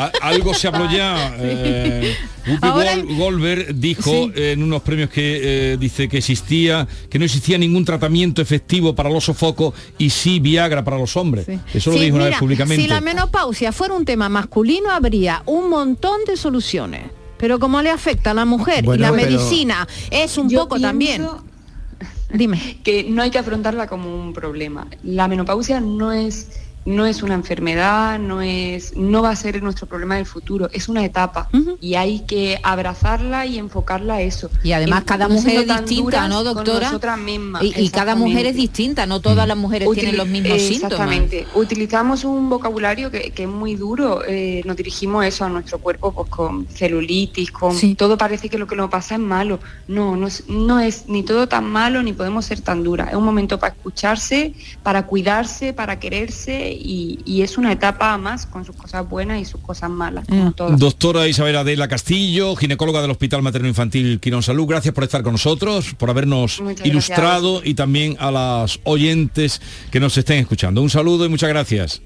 A- 0.00 0.10
algo 0.22 0.54
se 0.54 0.68
habló 0.68 0.90
ya. 0.90 1.34
eh, 1.38 2.16
Ahora- 2.62 2.96
Gold- 2.96 3.16
Goldberg 3.18 3.74
dijo 3.74 4.10
Sí. 4.10 4.32
en 4.36 4.62
unos 4.62 4.80
premios 4.82 5.10
que 5.10 5.72
eh, 5.72 5.76
dice 5.78 6.08
que 6.08 6.18
existía, 6.18 6.88
que 7.10 7.18
no 7.18 7.26
existía 7.26 7.58
ningún 7.58 7.84
tratamiento 7.84 8.40
efectivo 8.40 8.94
para 8.94 9.10
los 9.10 9.24
sofocos 9.24 9.74
y 9.98 10.08
sí 10.10 10.40
Viagra 10.40 10.82
para 10.82 10.96
los 10.98 11.16
hombres. 11.16 11.46
Eso 11.74 11.90
lo 11.90 11.98
Sí, 11.98 12.04
dijo 12.04 12.16
una 12.16 12.24
vez 12.24 12.30
mira, 12.32 12.38
públicamente. 12.40 12.82
Si 12.82 12.88
la 12.88 13.00
menopausia 13.02 13.70
fuera 13.72 13.94
un 13.94 14.04
tema 14.06 14.28
masculino, 14.30 14.90
habría 14.90 15.42
un 15.46 15.68
montón 15.68 16.24
de 16.26 16.36
soluciones. 16.38 17.02
Pero 17.36 17.58
como 17.60 17.80
le 17.82 17.90
afecta 17.90 18.32
a 18.32 18.34
la 18.34 18.44
mujer 18.44 18.82
Bueno, 18.84 18.98
y 19.00 19.06
la 19.06 19.12
medicina 19.12 19.86
es 20.10 20.38
un 20.38 20.50
poco 20.50 20.76
pienso 20.76 20.88
también. 20.88 21.26
Dime. 22.32 22.80
Que 22.84 23.04
no 23.04 23.22
hay 23.22 23.30
que 23.30 23.38
afrontarla 23.38 23.86
como 23.86 24.14
un 24.14 24.32
problema. 24.32 24.86
La 25.02 25.28
menopausia 25.28 25.80
no 25.80 26.12
es 26.12 26.67
no 26.84 27.06
es 27.06 27.22
una 27.22 27.34
enfermedad, 27.34 28.18
no 28.18 28.40
es 28.40 28.96
no 28.96 29.22
va 29.22 29.30
a 29.30 29.36
ser 29.36 29.62
nuestro 29.62 29.86
problema 29.86 30.16
del 30.16 30.26
futuro, 30.26 30.68
es 30.72 30.88
una 30.88 31.04
etapa 31.04 31.48
y 31.80 31.94
hay 31.94 32.20
que 32.20 32.58
abrazarla 32.62 33.46
y 33.46 33.58
enfocarla 33.58 34.14
a 34.14 34.20
eso. 34.22 34.50
Y 34.62 34.72
además 34.72 35.04
cada 35.04 35.28
mujer 35.28 35.60
es 35.60 35.66
distinta, 35.66 36.28
¿no, 36.28 36.44
doctora? 36.44 37.16
mismas, 37.16 37.62
Y, 37.62 37.74
y 37.76 37.88
cada 37.90 38.14
mujer 38.14 38.46
es 38.46 38.56
distinta, 38.56 39.06
no 39.06 39.20
todas 39.20 39.46
las 39.46 39.56
mujeres 39.56 39.88
tienen 39.92 40.16
los 40.16 40.28
mismos 40.28 40.60
síntomas. 40.60 40.92
Exactamente. 40.92 41.46
Utilizamos 41.54 42.24
un 42.24 42.48
vocabulario 42.48 43.10
que, 43.10 43.30
que 43.30 43.42
es 43.44 43.48
muy 43.48 43.74
duro. 43.74 44.22
eh, 44.26 44.62
nos 44.64 44.76
dirigimos 44.76 45.24
eso 45.24 45.44
a 45.44 45.48
nuestro 45.48 45.78
cuerpo 45.78 46.12
pues, 46.12 46.28
con 46.28 46.66
celulitis, 46.68 47.50
con 47.50 47.76
todo 47.96 48.16
parece 48.16 48.48
que 48.48 48.58
lo 48.58 48.66
que 48.66 48.76
nos 48.76 48.90
pasa 48.90 49.14
es 49.14 49.20
malo. 49.20 49.60
No, 49.86 50.16
no 50.16 50.26
es, 50.26 50.48
no 50.48 50.80
es 50.80 51.08
ni 51.08 51.22
todo 51.22 51.48
tan 51.48 51.64
malo 51.64 52.02
ni 52.02 52.12
podemos 52.12 52.44
ser 52.46 52.60
tan 52.60 52.82
duras. 52.82 53.08
Es 53.10 53.14
un 53.14 53.24
momento 53.24 53.58
para 53.58 53.74
escucharse, 53.74 54.54
para 54.82 55.06
cuidarse, 55.06 55.72
para 55.72 55.98
quererse 55.98 56.77
y, 56.78 57.20
y 57.24 57.42
es 57.42 57.58
una 57.58 57.72
etapa 57.72 58.16
más 58.18 58.46
con 58.46 58.64
sus 58.64 58.76
cosas 58.76 59.08
buenas 59.08 59.40
y 59.40 59.44
sus 59.44 59.60
cosas 59.60 59.90
malas. 59.90 60.26
como 60.26 60.52
todas. 60.52 60.78
Doctora 60.78 61.26
Isabel 61.28 61.56
Adela 61.56 61.88
Castillo, 61.88 62.54
ginecóloga 62.56 63.02
del 63.02 63.10
Hospital 63.10 63.42
Materno 63.42 63.68
Infantil 63.68 64.20
Quirón 64.20 64.42
Salud, 64.42 64.66
gracias 64.66 64.94
por 64.94 65.04
estar 65.04 65.22
con 65.22 65.32
nosotros, 65.32 65.94
por 65.94 66.10
habernos 66.10 66.60
Muchas 66.60 66.86
ilustrado 66.86 67.62
y 67.64 67.74
también 67.74 68.16
a 68.20 68.30
las 68.30 68.80
oyentes 68.84 69.60
que 69.90 70.00
nos 70.00 70.16
estén 70.16 70.38
escuchando. 70.38 70.82
Un 70.82 70.90
saludo 70.90 71.24
y 71.24 71.28
muchas 71.28 71.48
gracias. 71.48 72.02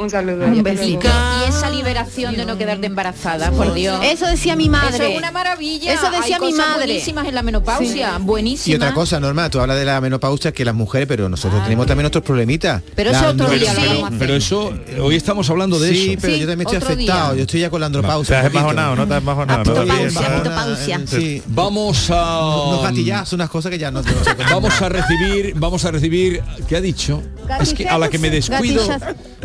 Un 0.00 0.08
saludo. 0.08 0.46
Un 0.46 0.62
besito. 0.62 1.08
Y 1.08 1.48
esa 1.48 1.70
liberación 1.70 2.36
de 2.36 2.46
no 2.46 2.56
quedarte 2.56 2.86
embarazada, 2.86 3.50
por 3.50 3.74
Dios. 3.74 3.98
Eso 4.04 4.26
decía 4.26 4.54
mi 4.54 4.68
madre. 4.68 4.94
Eso 4.94 5.02
es 5.02 5.18
una 5.18 5.32
maravilla. 5.32 5.92
Eso 5.92 6.08
decía 6.12 6.36
Hay 6.36 6.40
mi 6.40 6.52
cosas 6.52 6.68
madre. 6.68 6.84
buenísimas 6.86 7.26
en 7.26 7.34
la 7.34 7.42
menopausia, 7.42 8.18
buenísimas. 8.20 8.68
Y 8.68 8.74
otra 8.76 8.94
cosa, 8.94 9.18
Norma, 9.18 9.50
tú 9.50 9.58
hablas 9.58 9.76
de 9.76 9.84
la 9.84 10.00
menopausia 10.00 10.52
que 10.52 10.64
las 10.64 10.76
mujeres, 10.76 11.08
pero 11.08 11.28
nosotros 11.28 11.64
tenemos 11.64 11.86
también 11.88 12.06
otros 12.06 12.22
problemitas. 12.22 12.80
Pero 12.94 13.10
La 13.10 13.18
eso 13.18 13.28
otro 13.30 13.50
día 13.50 13.74
lo 13.74 13.80
Sí. 13.80 13.86
vamos 13.88 14.02
a 14.04 14.06
hacer. 14.06 14.18
Pero 14.20 14.34
eso, 14.36 14.72
hoy 15.02 15.16
estamos 15.16 15.50
hablando 15.50 15.80
de 15.80 15.88
Sí, 15.92 16.10
eso. 16.12 16.18
pero 16.22 16.36
yo 16.36 16.46
también 16.46 16.68
estoy 16.68 16.76
afectado. 16.76 17.28
día. 17.32 17.36
Yo 17.38 17.42
estoy 17.42 17.60
ya 17.60 17.70
con 17.70 17.80
la 17.80 17.86
andropausia. 17.86 18.40
Te 18.40 18.46
has 18.46 18.52
¿no? 18.54 19.06
Te 19.08 19.14
has 19.14 19.18
embajonado, 19.18 19.64
¿no? 19.64 19.80
Aptopausia, 19.80 20.20
Bien. 20.20 20.32
aptopausia. 20.32 21.00
Sí. 21.06 21.42
Vamos 21.48 22.08
a 22.12 22.46
Unos 22.68 22.82
gatillazos, 22.84 23.32
unas 23.32 23.50
cosas 23.50 23.70
que 23.72 23.78
ya 23.78 23.90
no... 23.90 24.02
Vamos 24.48 24.80
a 24.80 24.88
recibir, 24.88 25.54
vamos 25.56 25.84
a 25.84 25.90
recibir, 25.90 26.40
¿qué 26.68 26.76
ha 26.76 26.80
dicho? 26.80 27.20
Es 27.60 27.74
que 27.74 27.88
a 27.88 27.98
la 27.98 28.08
que 28.08 28.18
me 28.18 28.30
descuido, 28.30 28.82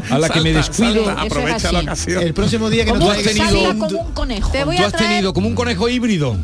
a 0.10 0.18
la 0.20 0.30
que 0.30 0.42
me 0.42 0.54
descuido, 0.54 1.10
aprovecha 1.10 1.72
la 1.72 1.80
ocasión. 1.82 2.24
El 2.24 2.34
próximo 2.34 2.70
día 2.70 2.86
que 2.86 2.94
nos 2.94 3.10
has 3.10 3.24
tenido- 3.24 3.78
como 3.78 4.00
un 4.02 4.12
conejo. 4.14 4.52
Te 4.52 4.64
voy 4.64 4.78
tú 4.78 4.84
a 4.84 4.86
has 4.88 4.92
traer 4.94 5.10
tenido 5.10 5.34
como 5.34 5.48
un 5.48 5.56
conejo 5.56 5.90
híbrido. 5.90 6.38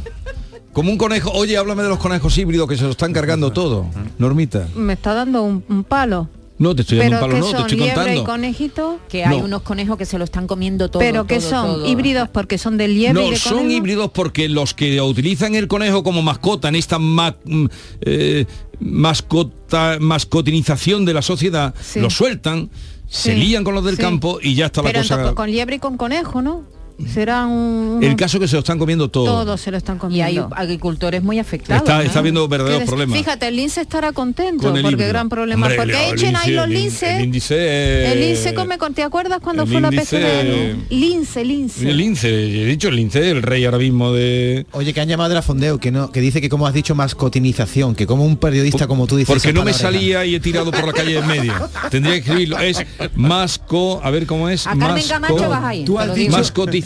Como 0.74 0.92
un 0.92 0.98
conejo, 0.98 1.32
oye, 1.32 1.58
háblame 1.58 1.84
de 1.84 1.90
los 1.90 1.98
conejos 2.00 2.38
híbridos 2.38 2.70
que 2.70 2.78
se 2.78 2.84
lo 2.84 2.92
están 2.92 3.12
cargando 3.12 3.52
todo. 3.52 3.88
Normita. 4.18 4.68
Me 4.76 4.94
está 4.94 5.14
dando 5.14 5.42
un, 5.44 5.64
un 5.68 5.84
palo. 5.84 6.30
No, 6.60 6.76
te 6.76 6.82
estoy 6.82 6.98
dando 7.00 7.16
Pero 7.16 7.26
un 7.26 7.32
palo, 7.32 7.40
no, 7.40 7.46
te 7.46 7.52
son 7.58 7.62
estoy 7.62 7.78
liebre 7.80 8.02
y 8.02 8.18
contando. 8.18 8.24
conejito. 8.32 9.00
Que 9.10 9.24
hay 9.26 9.38
No. 9.40 9.46
unos 9.46 9.62
conejos 9.64 9.98
que 9.98 10.06
se 10.06 10.18
lo 10.18 10.26
están 10.26 10.46
comiendo 10.46 10.90
todo. 10.90 11.00
pero 11.00 11.26
que 11.26 11.40
todo, 11.40 11.50
son 11.50 11.66
todo. 11.68 11.88
híbridos 11.88 12.28
porque 12.30 12.58
son 12.58 12.78
de 12.78 12.88
liebre 12.90 13.22
y 13.22 13.26
No, 13.26 13.32
de 13.32 13.38
son 13.38 13.54
conejo. 13.60 13.72
híbridos 13.78 14.12
porque 14.12 14.50
los 14.50 14.74
que 14.74 15.02
utilizan 15.02 15.56
el 15.56 15.68
conejo 15.70 16.04
como 16.04 16.22
mascota 16.22 16.68
en 16.68 16.76
esta 16.76 17.00
ma- 17.00 17.36
mm, 17.46 17.66
eh, 18.02 18.46
mascota, 18.82 19.98
mascotinización 20.00 21.06
de 21.06 21.14
la 21.14 21.22
sociedad, 21.22 21.74
Sí. 21.82 22.00
lo 22.00 22.10
sueltan, 22.10 22.70
se 23.08 23.36
lían 23.36 23.64
con 23.64 23.74
los 23.74 23.84
del 23.86 23.96
sí. 23.96 24.02
campo 24.02 24.40
y 24.42 24.54
ya 24.56 24.68
está 24.68 24.82
la 24.82 24.90
Pero 24.90 25.00
cosa. 25.02 25.14
entonces, 25.16 25.36
con 25.36 25.50
liebre 25.52 25.78
y 25.78 25.80
con 25.80 25.98
conejo, 25.98 26.42
¿no? 26.42 26.64
Será 27.08 27.46
un... 27.46 28.00
El 28.04 28.16
caso 28.16 28.40
que 28.40 28.48
se 28.48 28.56
lo 28.56 28.60
están 28.60 28.78
comiendo 28.80 29.10
todo. 29.10 29.26
Todos 29.26 29.62
se 29.62 29.72
lo 29.72 29.78
están 29.78 29.98
Y 30.12 30.22
hay 30.22 30.36
comiendo. 30.36 30.56
agricultores 30.56 31.24
muy 31.24 31.40
afectados. 31.40 31.82
Está, 31.84 31.98
¿no? 31.98 32.02
está 32.04 32.20
habiendo 32.20 32.48
verdaderos 32.48 32.80
des- 32.82 32.90
problemas. 32.90 33.18
Fíjate, 33.18 33.48
el 33.48 33.56
lince 33.56 33.82
estará 33.82 34.12
contento 34.12 34.64
con 34.68 34.78
el 34.78 34.84
porque 34.84 35.08
gran 35.08 35.30
problema. 35.30 35.66
Hombre, 35.68 35.78
porque 35.78 36.10
el 36.10 36.16
echen 36.16 36.36
ahí 36.36 36.50
lince- 36.52 36.56
los 36.56 36.70
linces. 36.70 37.10
El 37.20 37.60
eh, 37.62 38.12
El 38.14 38.20
lince 38.20 38.54
come 38.54 38.78
con, 38.78 38.94
¿te 38.94 39.04
acuerdas 39.04 39.40
cuando 39.42 39.66
fue 39.66 39.80
la 39.82 39.90
índice- 39.90 40.18
PCD? 40.20 40.76
Lince, 40.90 41.46
lince. 41.46 41.90
El 41.90 41.98
lince, 41.98 42.30
he 42.30 42.66
dicho 42.66 42.90
el 42.90 42.96
lince, 42.96 43.30
el 43.32 43.42
rey 43.44 43.66
ahora 43.66 43.78
mismo 43.78 44.12
de. 44.14 44.66
Oye, 44.74 44.94
que 44.94 45.02
han 45.02 45.08
llamado 45.08 45.30
de 45.30 45.36
la 45.36 45.42
Fondeo, 45.42 45.80
que 45.80 45.92
no, 45.92 46.12
que 46.12 46.22
dice 46.22 46.42
que 46.42 46.50
como 46.50 46.68
has 46.68 46.74
dicho 46.74 46.96
mascotinización, 46.96 47.96
que 47.96 48.06
como 48.08 48.26
un 48.26 48.38
periodista 48.38 48.88
como 48.88 49.08
tú 49.08 49.16
dices. 49.18 49.34
Porque 49.34 49.54
no 49.54 49.64
me 49.64 49.74
salía 49.74 50.26
y 50.26 50.36
he 50.36 50.40
tirado 50.40 50.72
por 50.72 50.86
la 50.86 50.94
calle 50.94 51.18
en 51.20 51.28
medio. 51.28 51.54
Tendría 51.90 52.14
que 52.16 52.20
escribirlo. 52.20 52.60
Es 52.60 52.84
masco, 53.16 54.02
a 54.04 54.10
ver 54.12 54.26
cómo 54.26 54.50
es. 54.50 54.66
A 54.68 54.72
Carmen 54.72 54.96
masco- 54.98 55.10
Camacho 55.10 55.50
vas 55.50 55.64
ahí. 55.64 55.86
Tú 55.86 55.98
has 56.00 56.08
dicho- 56.08 56.16
digo. 56.20 56.38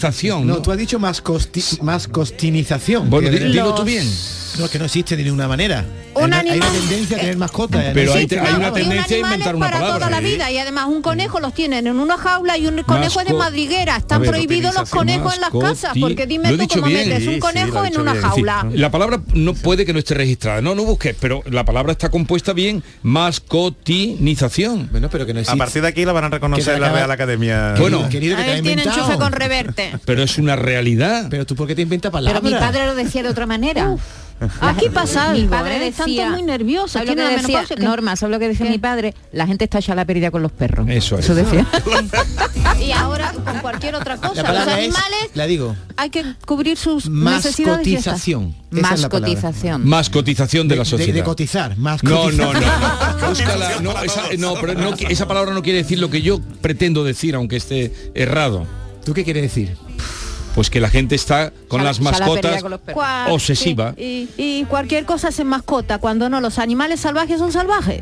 No, 0.03 0.55
¿no? 0.55 0.61
tú 0.61 0.71
has 0.71 0.77
dicho 0.77 0.99
mascosti- 0.99 1.81
mascotinización. 1.81 3.09
Bueno, 3.09 3.29
que- 3.29 3.39
di- 3.39 3.45
dilo 3.45 3.73
tú 3.75 3.83
bien. 3.83 4.07
No, 4.59 4.65
es 4.65 4.71
que 4.71 4.77
no 4.77 4.85
existe 4.85 5.15
de 5.17 5.23
ninguna 5.23 5.47
manera. 5.47 5.83
Un 6.13 6.21
hay, 6.21 6.27
una, 6.27 6.37
hay 6.37 6.45
una 6.45 6.53
animal- 6.67 6.71
tendencia 6.87 7.17
a 7.17 7.19
tener 7.21 7.37
mascotas. 7.37 7.85
Pero 7.91 8.11
¿no? 8.11 8.17
hay, 8.19 8.27
hay 8.29 8.53
una 8.53 8.71
tendencia 8.71 8.99
a 9.01 9.19
animal 9.19 9.31
inventar 9.33 9.55
una 9.55 9.65
para 9.65 9.79
palabra. 9.79 9.97
toda 10.05 10.11
la 10.11 10.27
¿eh? 10.27 10.31
vida 10.31 10.51
y 10.51 10.57
además 10.59 10.85
un 10.89 11.01
conejo 11.01 11.39
los 11.39 11.55
tienen 11.55 11.87
en 11.87 11.99
una 11.99 12.19
jaula 12.19 12.55
y 12.59 12.67
un 12.67 12.83
conejo 12.83 13.19
es 13.21 13.27
de 13.27 13.33
madriguera. 13.33 13.95
A 13.95 13.97
Están 13.97 14.21
ver, 14.21 14.29
prohibidos 14.29 14.75
los 14.75 14.91
conejos 14.91 15.33
en 15.33 15.41
las 15.41 15.49
casas 15.49 15.93
porque 15.99 16.27
dime 16.27 16.51
Lo 16.51 16.57
tú 16.59 16.67
cómo 16.75 16.85
bien. 16.85 17.09
metes 17.09 17.27
un 17.27 17.39
conejo 17.39 17.83
en 17.83 17.99
una 17.99 18.11
bien. 18.13 18.23
Jaula. 18.25 18.67
la 18.73 18.91
palabra 18.91 19.21
no 19.33 19.55
puede 19.55 19.87
que 19.87 19.93
no 19.93 19.97
esté 19.97 20.13
registrada, 20.13 20.61
no, 20.61 20.75
no 20.75 20.83
busques, 20.83 21.15
pero 21.19 21.41
la 21.49 21.65
palabra 21.65 21.91
está 21.93 22.09
compuesta 22.09 22.53
bien, 22.53 22.83
mascotinización. 23.01 24.89
Bueno, 24.91 25.09
pero 25.09 25.25
que 25.25 25.33
no 25.33 25.39
A 25.39 25.41
existe. 25.41 25.57
partir 25.57 25.81
de 25.81 25.87
aquí 25.87 26.05
la 26.05 26.11
van 26.13 26.25
a 26.25 26.29
reconocer 26.29 26.79
la 26.79 26.87
acaba- 26.87 26.99
Real 26.99 27.11
Academia. 27.11 27.73
Bueno, 27.79 28.07
Querido, 28.07 28.35
que 28.37 28.43
A 28.43 28.55
te 28.55 28.61
tiene 28.61 28.83
enchufe 28.83 29.17
con 29.17 29.31
reverte. 29.31 29.92
Pero 30.05 30.23
es 30.23 30.37
una 30.37 30.55
realidad. 30.55 31.27
Pero 31.29 31.45
tú, 31.45 31.55
¿por 31.55 31.67
qué 31.67 31.75
te 31.75 31.81
inventas 31.81 32.11
Pero 32.11 32.23
palabras? 32.23 32.43
mi 32.43 32.51
padre 32.51 32.85
lo 32.85 32.95
decía 32.95 33.23
de 33.23 33.29
otra 33.29 33.45
manera. 33.45 33.95
Aquí 34.59 34.89
pasa 34.89 35.31
Mi 35.31 35.41
algo, 35.41 35.51
padre 35.51 35.77
¿eh? 35.77 35.87
Están 35.87 36.07
decía- 36.07 36.23
todos 36.25 36.37
muy 36.39 36.43
nerviosos. 36.47 36.91
¿Sabes 36.91 37.09
lo 37.09 37.15
que 37.15 37.21
decía 37.37 37.63
Norma? 37.79 38.15
¿sabes 38.17 38.31
lo 38.33 38.39
que 38.39 38.47
decía 38.49 38.69
mi 38.69 38.77
padre? 38.77 39.13
La 39.31 39.47
gente 39.47 39.63
está 39.63 39.79
ya 39.79 39.95
la 39.95 40.03
pérdida 40.03 40.31
con 40.31 40.41
los 40.41 40.51
perros. 40.51 40.85
Eso 40.89 41.17
es. 41.17 41.25
Eso 41.25 41.35
decía. 41.35 41.65
Y 42.81 42.91
ahora 42.91 43.31
con 43.31 43.59
cualquier 43.59 43.95
otra 43.95 44.17
cosa. 44.17 44.41
La 44.43 44.51
Los 44.53 44.67
es, 44.67 44.73
animales 44.73 45.29
la 45.35 45.45
digo, 45.45 45.75
hay 45.95 46.09
que 46.09 46.25
cubrir 46.45 46.75
sus 46.77 47.07
mascotización. 47.09 48.55
Esa 48.71 48.93
es 48.95 49.01
la 49.01 49.09
palabra. 49.09 49.29
Mascotización. 49.33 49.87
Mascotización 49.87 50.67
de 50.67 50.75
la 50.75 50.83
De, 50.83 50.89
sociedad. 50.89 51.13
de 51.13 51.23
cotizar, 51.23 51.77
No, 51.77 51.97
no, 52.01 52.31
no, 52.31 52.53
no. 52.53 52.59
Búscala, 53.29 53.79
no, 53.81 53.91
esa, 54.03 54.23
no, 54.37 54.55
pero 54.59 54.73
no, 54.73 54.93
esa 54.95 55.27
palabra 55.27 55.53
no 55.53 55.61
quiere 55.61 55.79
decir 55.79 55.99
lo 55.99 56.09
que 56.09 56.21
yo 56.21 56.39
pretendo 56.61 57.03
decir, 57.03 57.35
aunque 57.35 57.55
esté 57.57 57.93
errado. 58.15 58.65
¿Tú 59.05 59.13
qué 59.13 59.23
quieres 59.23 59.43
decir? 59.43 59.75
Pues 60.55 60.69
que 60.69 60.79
la 60.79 60.89
gente 60.89 61.15
está 61.15 61.51
con 61.67 61.79
Ya 61.81 61.85
las 61.85 61.97
ya 61.97 62.03
la 62.11 62.17
pérdida 62.17 62.61
mascotas 62.61 62.63
con 62.93 63.31
obsesiva. 63.33 63.95
Y, 63.97 64.29
y 64.37 64.65
cualquier 64.65 65.05
cosa 65.05 65.31
se 65.31 65.43
mascota 65.43 65.97
cuando 65.97 66.29
no, 66.29 66.39
los 66.41 66.59
animales 66.59 66.99
salvajes 66.99 67.39
son 67.39 67.51
salvajes. 67.51 68.01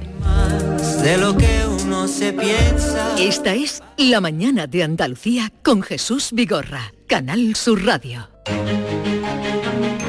de 1.02 1.18
lo 1.18 1.36
que 1.38 1.66
uno 1.66 2.08
se 2.08 2.34
piensa. 2.34 3.16
Esta 3.18 3.54
es 3.54 3.82
La 3.98 4.20
mañana 4.20 4.68
de 4.68 4.84
Andalucía 4.84 5.52
con 5.64 5.82
Jesús 5.82 6.30
Vigorra, 6.34 6.94
Canal 7.08 7.56
Sur 7.56 7.86
Radio. 7.86 8.30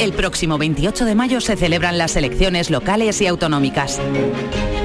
El 0.00 0.12
próximo 0.12 0.59
28 0.59 1.05
de 1.05 1.14
mayo 1.14 1.40
se 1.40 1.57
celebran 1.57 1.96
las 1.96 2.16
elecciones 2.16 2.70
locales 2.70 3.20
y 3.20 3.28
autonómicas. 3.28 4.00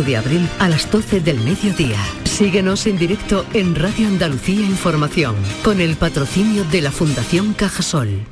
de 0.00 0.16
abril 0.16 0.48
a 0.58 0.70
las 0.70 0.90
12 0.90 1.20
del 1.20 1.38
mediodía. 1.40 1.98
Síguenos 2.24 2.86
en 2.86 2.96
directo 2.96 3.44
en 3.52 3.74
Radio 3.74 4.08
Andalucía 4.08 4.64
Información 4.64 5.36
con 5.62 5.82
el 5.82 5.96
patrocinio 5.96 6.64
de 6.64 6.80
la 6.80 6.90
Fundación 6.90 7.52
Cajasol. 7.52 8.24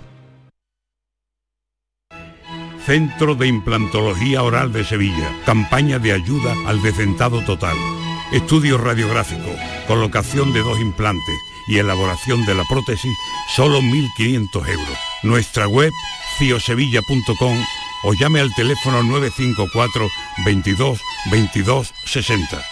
Centro 2.86 3.34
de 3.34 3.46
Implantología 3.46 4.42
Oral 4.42 4.72
de 4.72 4.84
Sevilla. 4.84 5.30
Campaña 5.44 5.98
de 5.98 6.12
ayuda 6.12 6.54
al 6.66 6.80
decentado 6.80 7.44
total. 7.44 7.76
Estudio 8.32 8.78
radiográfico, 8.78 9.54
colocación 9.86 10.54
de 10.54 10.60
dos 10.60 10.80
implantes 10.80 11.36
y 11.68 11.76
elaboración 11.76 12.46
de 12.46 12.54
la 12.54 12.64
prótesis, 12.64 13.12
solo 13.54 13.82
1.500 13.82 14.68
euros. 14.68 14.98
Nuestra 15.22 15.68
web, 15.68 15.92
ciosevilla.com 16.38 17.58
o 18.02 18.12
llame 18.14 18.40
al 18.40 18.54
teléfono 18.54 19.02
954 19.02 20.08
22 20.44 21.00
22 21.30 21.92
60. 22.06 22.62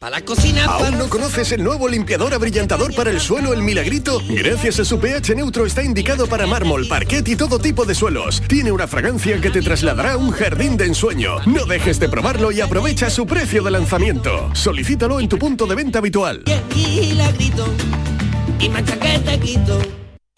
Para 0.00 0.18
la 0.18 0.24
cocina. 0.24 0.64
¿Aún 0.64 0.96
no 0.96 1.10
conoces 1.10 1.52
el 1.52 1.62
nuevo 1.62 1.86
limpiador 1.86 2.32
abrillantador 2.32 2.94
para 2.94 3.10
el 3.10 3.20
suelo 3.20 3.52
El 3.52 3.60
Milagrito? 3.60 4.22
Gracias 4.30 4.80
a 4.80 4.84
su 4.86 4.98
pH 4.98 5.34
neutro 5.34 5.66
está 5.66 5.82
indicado 5.82 6.26
para 6.26 6.46
mármol, 6.46 6.88
parquet 6.88 7.28
y 7.28 7.36
todo 7.36 7.58
tipo 7.58 7.84
de 7.84 7.94
suelos. 7.94 8.40
Tiene 8.48 8.72
una 8.72 8.88
fragancia 8.88 9.38
que 9.42 9.50
te 9.50 9.60
trasladará 9.60 10.12
a 10.12 10.16
un 10.16 10.30
jardín 10.30 10.78
de 10.78 10.86
ensueño. 10.86 11.40
No 11.44 11.66
dejes 11.66 12.00
de 12.00 12.08
probarlo 12.08 12.50
y 12.50 12.62
aprovecha 12.62 13.10
su 13.10 13.26
precio 13.26 13.62
de 13.62 13.72
lanzamiento. 13.72 14.48
Solicítalo 14.54 15.20
en 15.20 15.28
tu 15.28 15.38
punto 15.38 15.66
de 15.66 15.74
venta 15.74 15.98
habitual. 15.98 16.44
Milagrito 16.74 17.66
y 18.58 18.70
machaquete 18.70 19.38
quito. 19.38 19.82
¿Y 19.82 19.99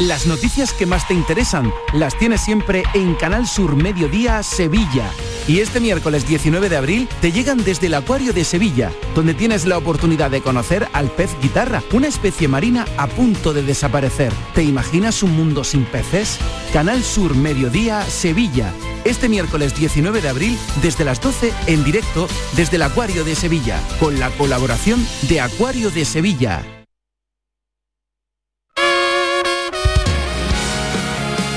Las 0.00 0.26
noticias 0.26 0.72
que 0.72 0.86
más 0.86 1.06
te 1.06 1.14
interesan 1.14 1.72
las 1.92 2.18
tienes 2.18 2.40
siempre 2.40 2.82
en 2.94 3.14
Canal 3.14 3.46
Sur 3.46 3.76
Mediodía 3.76 4.42
Sevilla. 4.42 5.08
Y 5.46 5.60
este 5.60 5.78
miércoles 5.78 6.26
19 6.26 6.68
de 6.68 6.76
abril 6.76 7.08
te 7.20 7.30
llegan 7.30 7.62
desde 7.62 7.86
el 7.86 7.94
Acuario 7.94 8.32
de 8.32 8.42
Sevilla, 8.42 8.90
donde 9.14 9.34
tienes 9.34 9.66
la 9.66 9.78
oportunidad 9.78 10.32
de 10.32 10.40
conocer 10.40 10.88
al 10.94 11.12
pez 11.12 11.30
guitarra, 11.40 11.80
una 11.92 12.08
especie 12.08 12.48
marina 12.48 12.86
a 12.96 13.06
punto 13.06 13.52
de 13.52 13.62
desaparecer. 13.62 14.32
¿Te 14.52 14.64
imaginas 14.64 15.22
un 15.22 15.36
mundo 15.36 15.62
sin 15.62 15.84
peces? 15.84 16.40
Canal 16.72 17.04
Sur 17.04 17.36
Mediodía 17.36 18.02
Sevilla. 18.02 18.72
Este 19.04 19.28
miércoles 19.28 19.76
19 19.76 20.20
de 20.20 20.28
abril 20.28 20.58
desde 20.82 21.04
las 21.04 21.20
12 21.20 21.52
en 21.68 21.84
directo 21.84 22.26
desde 22.56 22.76
el 22.76 22.82
Acuario 22.82 23.22
de 23.22 23.36
Sevilla, 23.36 23.80
con 24.00 24.18
la 24.18 24.30
colaboración 24.30 25.06
de 25.28 25.40
Acuario 25.40 25.92
de 25.92 26.04
Sevilla. 26.04 26.73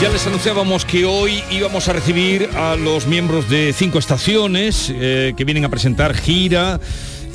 Ya 0.00 0.08
les 0.08 0.26
anunciábamos 0.26 0.86
que 0.86 1.04
hoy 1.04 1.44
íbamos 1.50 1.86
a 1.88 1.92
recibir 1.92 2.48
a 2.56 2.74
los 2.74 3.06
miembros 3.06 3.50
de 3.50 3.74
cinco 3.74 3.98
estaciones 3.98 4.90
eh, 4.94 5.34
que 5.36 5.44
vienen 5.44 5.66
a 5.66 5.68
presentar 5.68 6.14
gira, 6.14 6.80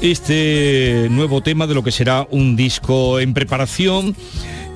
este 0.02 1.08
nuevo 1.12 1.42
tema 1.42 1.68
de 1.68 1.76
lo 1.76 1.84
que 1.84 1.92
será 1.92 2.28
un 2.32 2.56
disco 2.56 3.20
en 3.20 3.36
preparación 3.36 4.16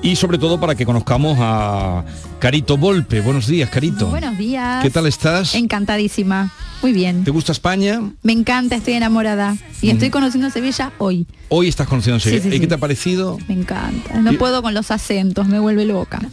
y 0.02 0.16
sobre 0.16 0.38
todo 0.38 0.58
para 0.58 0.74
que 0.74 0.86
conozcamos 0.86 1.36
a 1.40 2.04
Carito 2.38 2.76
Volpe. 2.78 3.20
Buenos 3.20 3.46
días, 3.46 3.68
Carito. 3.70 4.06
Buenos 4.08 4.38
días. 4.38 4.82
¿Qué 4.82 4.90
tal 4.90 5.06
estás? 5.06 5.54
Encantadísima. 5.54 6.50
Muy 6.82 6.92
bien. 6.94 7.24
¿Te 7.24 7.30
gusta 7.30 7.52
España? 7.52 8.00
Me 8.22 8.32
encanta, 8.32 8.76
estoy 8.76 8.94
enamorada. 8.94 9.56
Y 9.82 9.88
Mm. 9.88 9.90
estoy 9.90 10.08
conociendo 10.10 10.48
Sevilla 10.50 10.92
hoy. 10.96 11.26
Hoy 11.50 11.68
estás 11.68 11.86
conociendo 11.86 12.18
Sevilla. 12.18 12.42
Sí, 12.42 12.50
sí, 12.50 12.56
¿Y 12.56 12.60
qué 12.60 12.66
te 12.66 12.74
ha 12.74 12.78
parecido? 12.78 13.36
Me 13.48 13.54
encanta. 13.54 14.14
No 14.20 14.32
Y- 14.32 14.36
puedo 14.38 14.62
con 14.62 14.72
los 14.72 14.90
acentos, 14.90 15.46
me 15.48 15.58
vuelve 15.58 15.84
loca. 15.84 16.20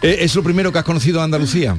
Eh, 0.00 0.18
¿Es 0.20 0.36
lo 0.36 0.44
primero 0.44 0.70
que 0.70 0.78
has 0.78 0.84
conocido 0.84 1.20
a 1.20 1.24
Andalucía? 1.24 1.76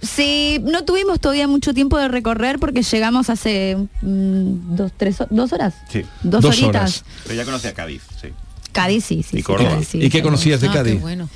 Sí, 0.00 0.60
no 0.62 0.84
tuvimos 0.84 1.18
todavía 1.18 1.48
mucho 1.48 1.74
tiempo 1.74 1.98
de 1.98 2.06
recorrer 2.06 2.60
porque 2.60 2.82
llegamos 2.84 3.30
hace 3.30 3.76
mm, 4.00 4.76
dos, 4.76 4.92
tres, 4.96 5.16
dos 5.30 5.52
horas. 5.52 5.74
Sí. 5.90 6.02
Dos 6.22 6.42
Dos 6.42 6.52
horitas. 6.62 6.68
horas. 7.00 7.04
Pero 7.24 7.34
ya 7.34 7.44
conocí 7.44 7.66
a 7.66 7.74
Cádiz, 7.74 8.02
sí. 8.22 8.28
Cádiz, 8.76 9.04
sí, 9.04 9.22
sí. 9.22 9.36
Y 9.36 9.38
sí, 9.38 9.42
Córdoba. 9.42 9.70
Cádiz, 9.70 9.88
sí, 9.88 9.98
¿Y 10.02 10.08
qué 10.10 10.22
conocías 10.22 10.60
de 10.60 10.68
Ah, 10.68 10.72
Cádiz? 10.72 10.94
qué 10.94 11.00
bueno. 11.00 11.28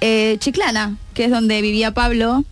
Eh, 0.00 0.36
Chiclana, 0.40 0.96
que 1.14 1.24
es 1.26 1.30
donde 1.30 1.60
vivía 1.62 1.92
Pablo. 1.92 2.44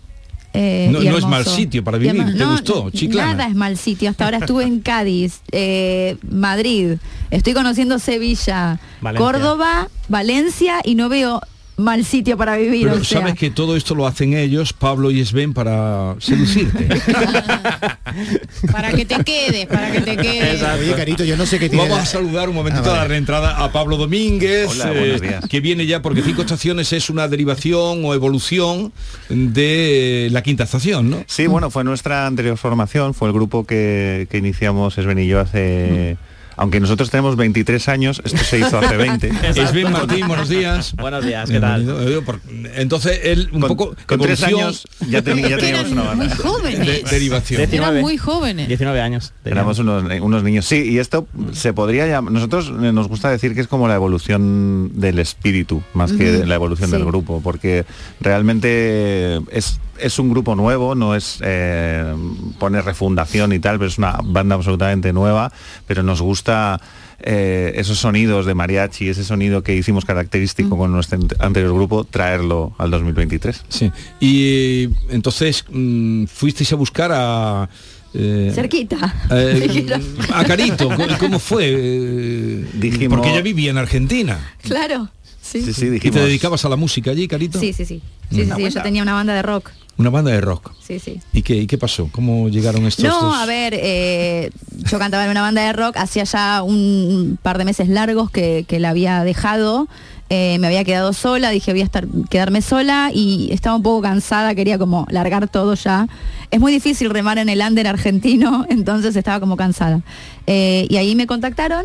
eh, 0.55 0.89
No- 0.93 1.01
es 1.01 1.25
mal 1.25 1.47
sitio 1.47 1.83
para 1.83 1.97
vivir, 1.97 2.37
¿te 2.37 2.45
gustó, 2.45 2.91
Chiclana? 2.91 3.33
Nada 3.33 3.49
es 3.49 3.55
mal 3.55 3.79
sitio. 3.79 4.11
Hasta 4.11 4.25
ahora 4.27 4.37
estuve 4.39 4.65
en 4.65 4.81
Cádiz, 4.81 5.41
eh, 5.51 6.19
Madrid, 6.31 6.97
estoy 7.31 7.55
conociendo 7.55 7.99
Sevilla, 7.99 8.79
Valencia. 9.01 9.25
Córdoba, 9.27 9.89
Valencia 10.09 10.81
y 10.85 10.95
no 10.95 11.09
veo 11.09 11.41
mal 11.77 12.05
sitio 12.05 12.37
para 12.37 12.57
vivir. 12.57 12.87
Pero 12.89 13.01
o 13.01 13.05
sea. 13.05 13.21
sabes 13.21 13.35
que 13.35 13.51
todo 13.51 13.77
esto 13.77 13.95
lo 13.95 14.07
hacen 14.07 14.35
ellos, 14.35 14.73
Pablo 14.73 15.11
y 15.11 15.25
Sven, 15.25 15.53
para 15.55 16.15
seducirte. 16.19 16.89
Para 18.71 18.93
que 18.93 19.05
te 19.07 19.17
quedes, 19.25 19.67
para 19.67 19.91
que 19.91 20.01
te 20.03 20.17
quedes. 20.17 20.63
Oye, 20.63 20.93
Carito, 20.95 21.25
yo 21.25 21.37
no 21.37 21.47
sé 21.47 21.59
qué 21.59 21.69
tiene 21.69 21.85
Vamos 21.85 21.97
la- 21.99 22.03
a 22.03 22.07
saludar 22.07 22.49
un 22.49 22.55
momentito 22.55 22.85
Ah, 22.87 22.91
a 22.91 22.93
la 22.93 22.99
vale. 22.99 23.09
reentrada 23.09 23.57
a 23.65 23.73
Pablo 23.73 23.97
Domínguez, 23.97 24.69
Hola, 24.71 24.93
eh, 24.95 25.41
que 25.49 25.61
viene 25.61 25.87
ya 25.87 26.03
porque 26.03 26.23
cinco 26.23 26.43
estaciones 26.43 26.93
es 26.93 27.09
una 27.11 27.27
derivación 27.29 28.05
o 28.05 28.13
evolución 28.15 28.93
de 29.31 30.29
la 30.31 30.43
quinta 30.43 30.65
estación, 30.65 31.11
¿no? 31.11 31.25
Sí, 31.27 31.47
bueno, 31.47 31.71
fue 31.71 31.85
nuestra 31.85 32.27
anterior 32.27 32.57
formación, 32.59 33.15
fue 33.15 33.29
el 33.29 33.35
grupo 33.35 33.65
que, 33.65 34.27
que 34.31 34.39
iniciamos 34.39 34.97
Esben 34.99 35.19
y 35.19 35.27
yo 35.27 35.41
hace... 35.41 36.17
Aunque 36.57 36.81
nosotros 36.81 37.11
tenemos 37.11 37.37
23 37.37 37.89
años, 37.89 38.21
esto 38.25 38.39
se 38.45 38.59
hizo 38.59 38.79
hace 38.79 38.97
20. 38.97 39.29
Esben 39.57 39.91
Martín, 39.93 40.27
buenos 40.29 40.49
días. 40.49 40.95
Buenos 40.97 41.25
días, 41.25 41.51
¿qué 41.51 41.61
tal? 41.61 42.23
Entonces 42.75 43.21
él 43.25 43.49
un 43.53 43.61
Con- 43.61 43.69
poco 43.69 43.97
con 44.07 44.21
tres 44.21 44.43
años 44.43 44.87
ya 45.09 45.23
teníamos 45.23 45.91
una 45.91 46.03
banda. 46.03 46.25
muy 46.27 46.35
jóvenes. 46.35 46.79
de 46.87 47.11
derivación. 47.11 47.61
Eran 47.61 47.71
19. 47.71 48.01
muy 48.01 48.19
jóvenes. 48.19 48.69
19 48.69 49.01
años. 49.01 49.33
Éramos 49.45 49.79
unos, 49.79 50.05
unos 50.21 50.43
niños. 50.43 50.67
Sí, 50.67 50.83
y 50.91 50.99
esto 50.99 51.27
se 51.53 51.73
podría 51.73 52.07
llamar... 52.07 52.33
Nosotros 52.33 52.69
eh, 52.83 52.93
nos 52.93 53.09
gusta 53.09 53.31
decir 53.31 53.55
que 53.55 53.61
es 53.61 53.69
como 53.69 53.89
la 53.89 53.95
evolución 53.95 54.91
del 54.95 55.19
espíritu, 55.19 55.83
más 55.95 56.13
que 56.13 56.45
la 56.47 56.55
evolución 56.55 56.91
sí. 56.91 56.97
del 56.97 57.05
grupo, 57.05 57.41
porque 57.43 57.85
realmente 58.21 59.37
es, 59.51 59.81
es 59.99 60.19
un 60.19 60.31
grupo 60.31 60.55
nuevo, 60.55 60.95
no 60.95 61.15
es 61.15 61.39
eh, 61.43 62.15
poner 62.59 62.85
refundación 62.85 63.53
y 63.53 63.59
tal, 63.59 63.79
pero 63.79 63.89
es 63.89 63.99
una 63.99 64.19
banda 64.23 64.55
absolutamente 64.55 65.13
nueva, 65.13 65.53
pero 65.87 66.03
nos 66.03 66.21
gusta... 66.21 66.42
eh, 67.25 67.73
esos 67.77 67.99
sonidos 67.99 68.47
de 68.47 68.55
mariachi, 68.55 69.09
ese 69.09 69.23
sonido 69.25 69.63
que 69.63 69.77
hicimos 69.77 70.05
característico 70.05 70.77
con 70.77 70.91
nuestro 70.93 71.19
ante- 71.19 71.37
anterior 71.39 71.73
grupo, 71.75 72.05
traerlo 72.05 72.75
al 72.79 72.91
2023. 72.91 73.65
Sí. 73.69 73.91
Y 74.19 74.85
eh, 74.85 74.91
entonces 75.11 75.65
mm, 75.71 76.25
fuisteis 76.25 76.73
a 76.73 76.77
buscar 76.77 77.11
a 77.15 77.69
eh, 78.15 78.51
Cerquita. 78.55 79.15
eh, 79.31 80.01
a 80.35 80.45
Carito, 80.45 80.89
¿cómo- 80.89 81.19
¿cómo 81.19 81.39
fue? 81.39 81.71
Dijimos- 82.75 83.17
Porque 83.19 83.31
ella 83.31 83.43
vivía 83.43 83.71
en 83.71 83.79
Argentina. 83.79 84.39
Claro. 84.63 85.09
Sí. 85.53 85.63
Sí, 85.63 85.73
sí, 85.75 85.87
¿Y 86.03 86.11
te 86.11 86.19
dedicabas 86.19 86.65
a 86.65 86.69
la 86.69 86.77
música 86.77 87.11
allí, 87.11 87.29
Carito? 87.29 87.61
Sí, 87.61 87.73
sí, 87.73 87.85
sí. 87.85 88.01
Sí, 88.31 88.45
sí, 88.45 88.51
sí, 88.57 88.71
Yo 88.71 88.83
tenía 88.83 89.03
una 89.03 89.13
banda 89.13 89.35
de 89.35 89.43
rock. 89.43 89.71
Una 89.99 90.09
banda 90.09 90.31
de 90.31 90.41
rock. 90.41 90.73
Sí, 90.83 90.99
sí. 90.99 91.21
¿Y 91.35 91.43
qué, 91.43 91.55
y 91.57 91.67
qué 91.67 91.77
pasó? 91.77 92.09
¿Cómo 92.11 92.49
llegaron 92.49 92.87
estos 92.87 93.05
No, 93.05 93.21
dos? 93.21 93.35
a 93.37 93.45
ver, 93.45 93.75
eh, 93.77 94.51
yo 94.91 94.99
cantaba 94.99 95.25
en 95.25 95.31
una 95.31 95.43
banda 95.43 95.63
de 95.63 95.73
rock, 95.75 95.97
hacía 95.99 96.25
ya 96.25 96.63
un 96.63 97.39
par 97.43 97.59
de 97.59 97.67
meses 97.67 97.89
largos 97.89 98.31
que, 98.31 98.65
que 98.67 98.81
la 98.81 98.89
había 98.89 99.23
dejado, 99.23 99.89
eh, 100.31 100.57
me 100.61 100.67
había 100.69 100.83
quedado 100.85 101.13
sola, 101.13 101.51
dije 101.51 101.73
voy 101.73 101.83
a 101.83 101.85
estar, 101.85 102.07
quedarme 102.31 102.63
sola 102.63 103.11
y 103.13 103.51
estaba 103.53 103.77
un 103.77 103.83
poco 103.83 104.01
cansada, 104.01 104.55
quería 104.55 104.79
como 104.79 105.07
largar 105.11 105.47
todo 105.49 105.75
ya. 105.75 106.09
Es 106.51 106.59
muy 106.59 106.73
difícil 106.73 107.11
remar 107.11 107.37
en 107.37 107.51
el 107.51 107.61
under 107.61 107.87
argentino, 107.87 108.65
entonces 108.71 109.15
estaba 109.15 109.41
como 109.41 109.59
cansada. 109.59 110.01
Eh, 110.47 110.87
y 110.89 110.97
ahí 110.97 111.15
me 111.15 111.27
contactaron 111.27 111.85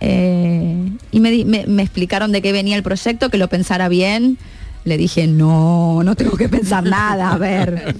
Eh, 0.00 0.90
y 1.10 1.20
me, 1.20 1.30
di- 1.30 1.44
me- 1.44 1.66
me 1.66 1.82
explicaron 1.82 2.32
de 2.32 2.42
qué 2.42 2.52
venía 2.52 2.76
el 2.76 2.82
proyecto, 2.82 3.30
que 3.30 3.38
lo 3.38 3.48
pensara 3.48 3.88
bien. 3.88 4.38
Le 4.84 4.96
dije, 4.96 5.26
no, 5.26 6.02
no 6.04 6.14
tengo 6.14 6.36
que 6.36 6.48
pensar 6.48 6.84
nada, 6.84 7.32
a 7.32 7.38
ver. 7.38 7.94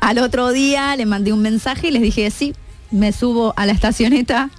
Al 0.00 0.18
otro 0.18 0.50
día 0.52 0.94
le 0.96 1.06
mandé 1.06 1.32
un 1.32 1.40
mensaje 1.40 1.88
y 1.88 1.90
les 1.92 2.02
dije, 2.02 2.30
sí, 2.30 2.54
me 2.90 3.12
subo 3.12 3.54
a 3.56 3.66
la 3.66 3.72
estacioneta 3.72 4.50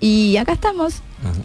y 0.00 0.36
acá 0.36 0.52
estamos. 0.52 0.94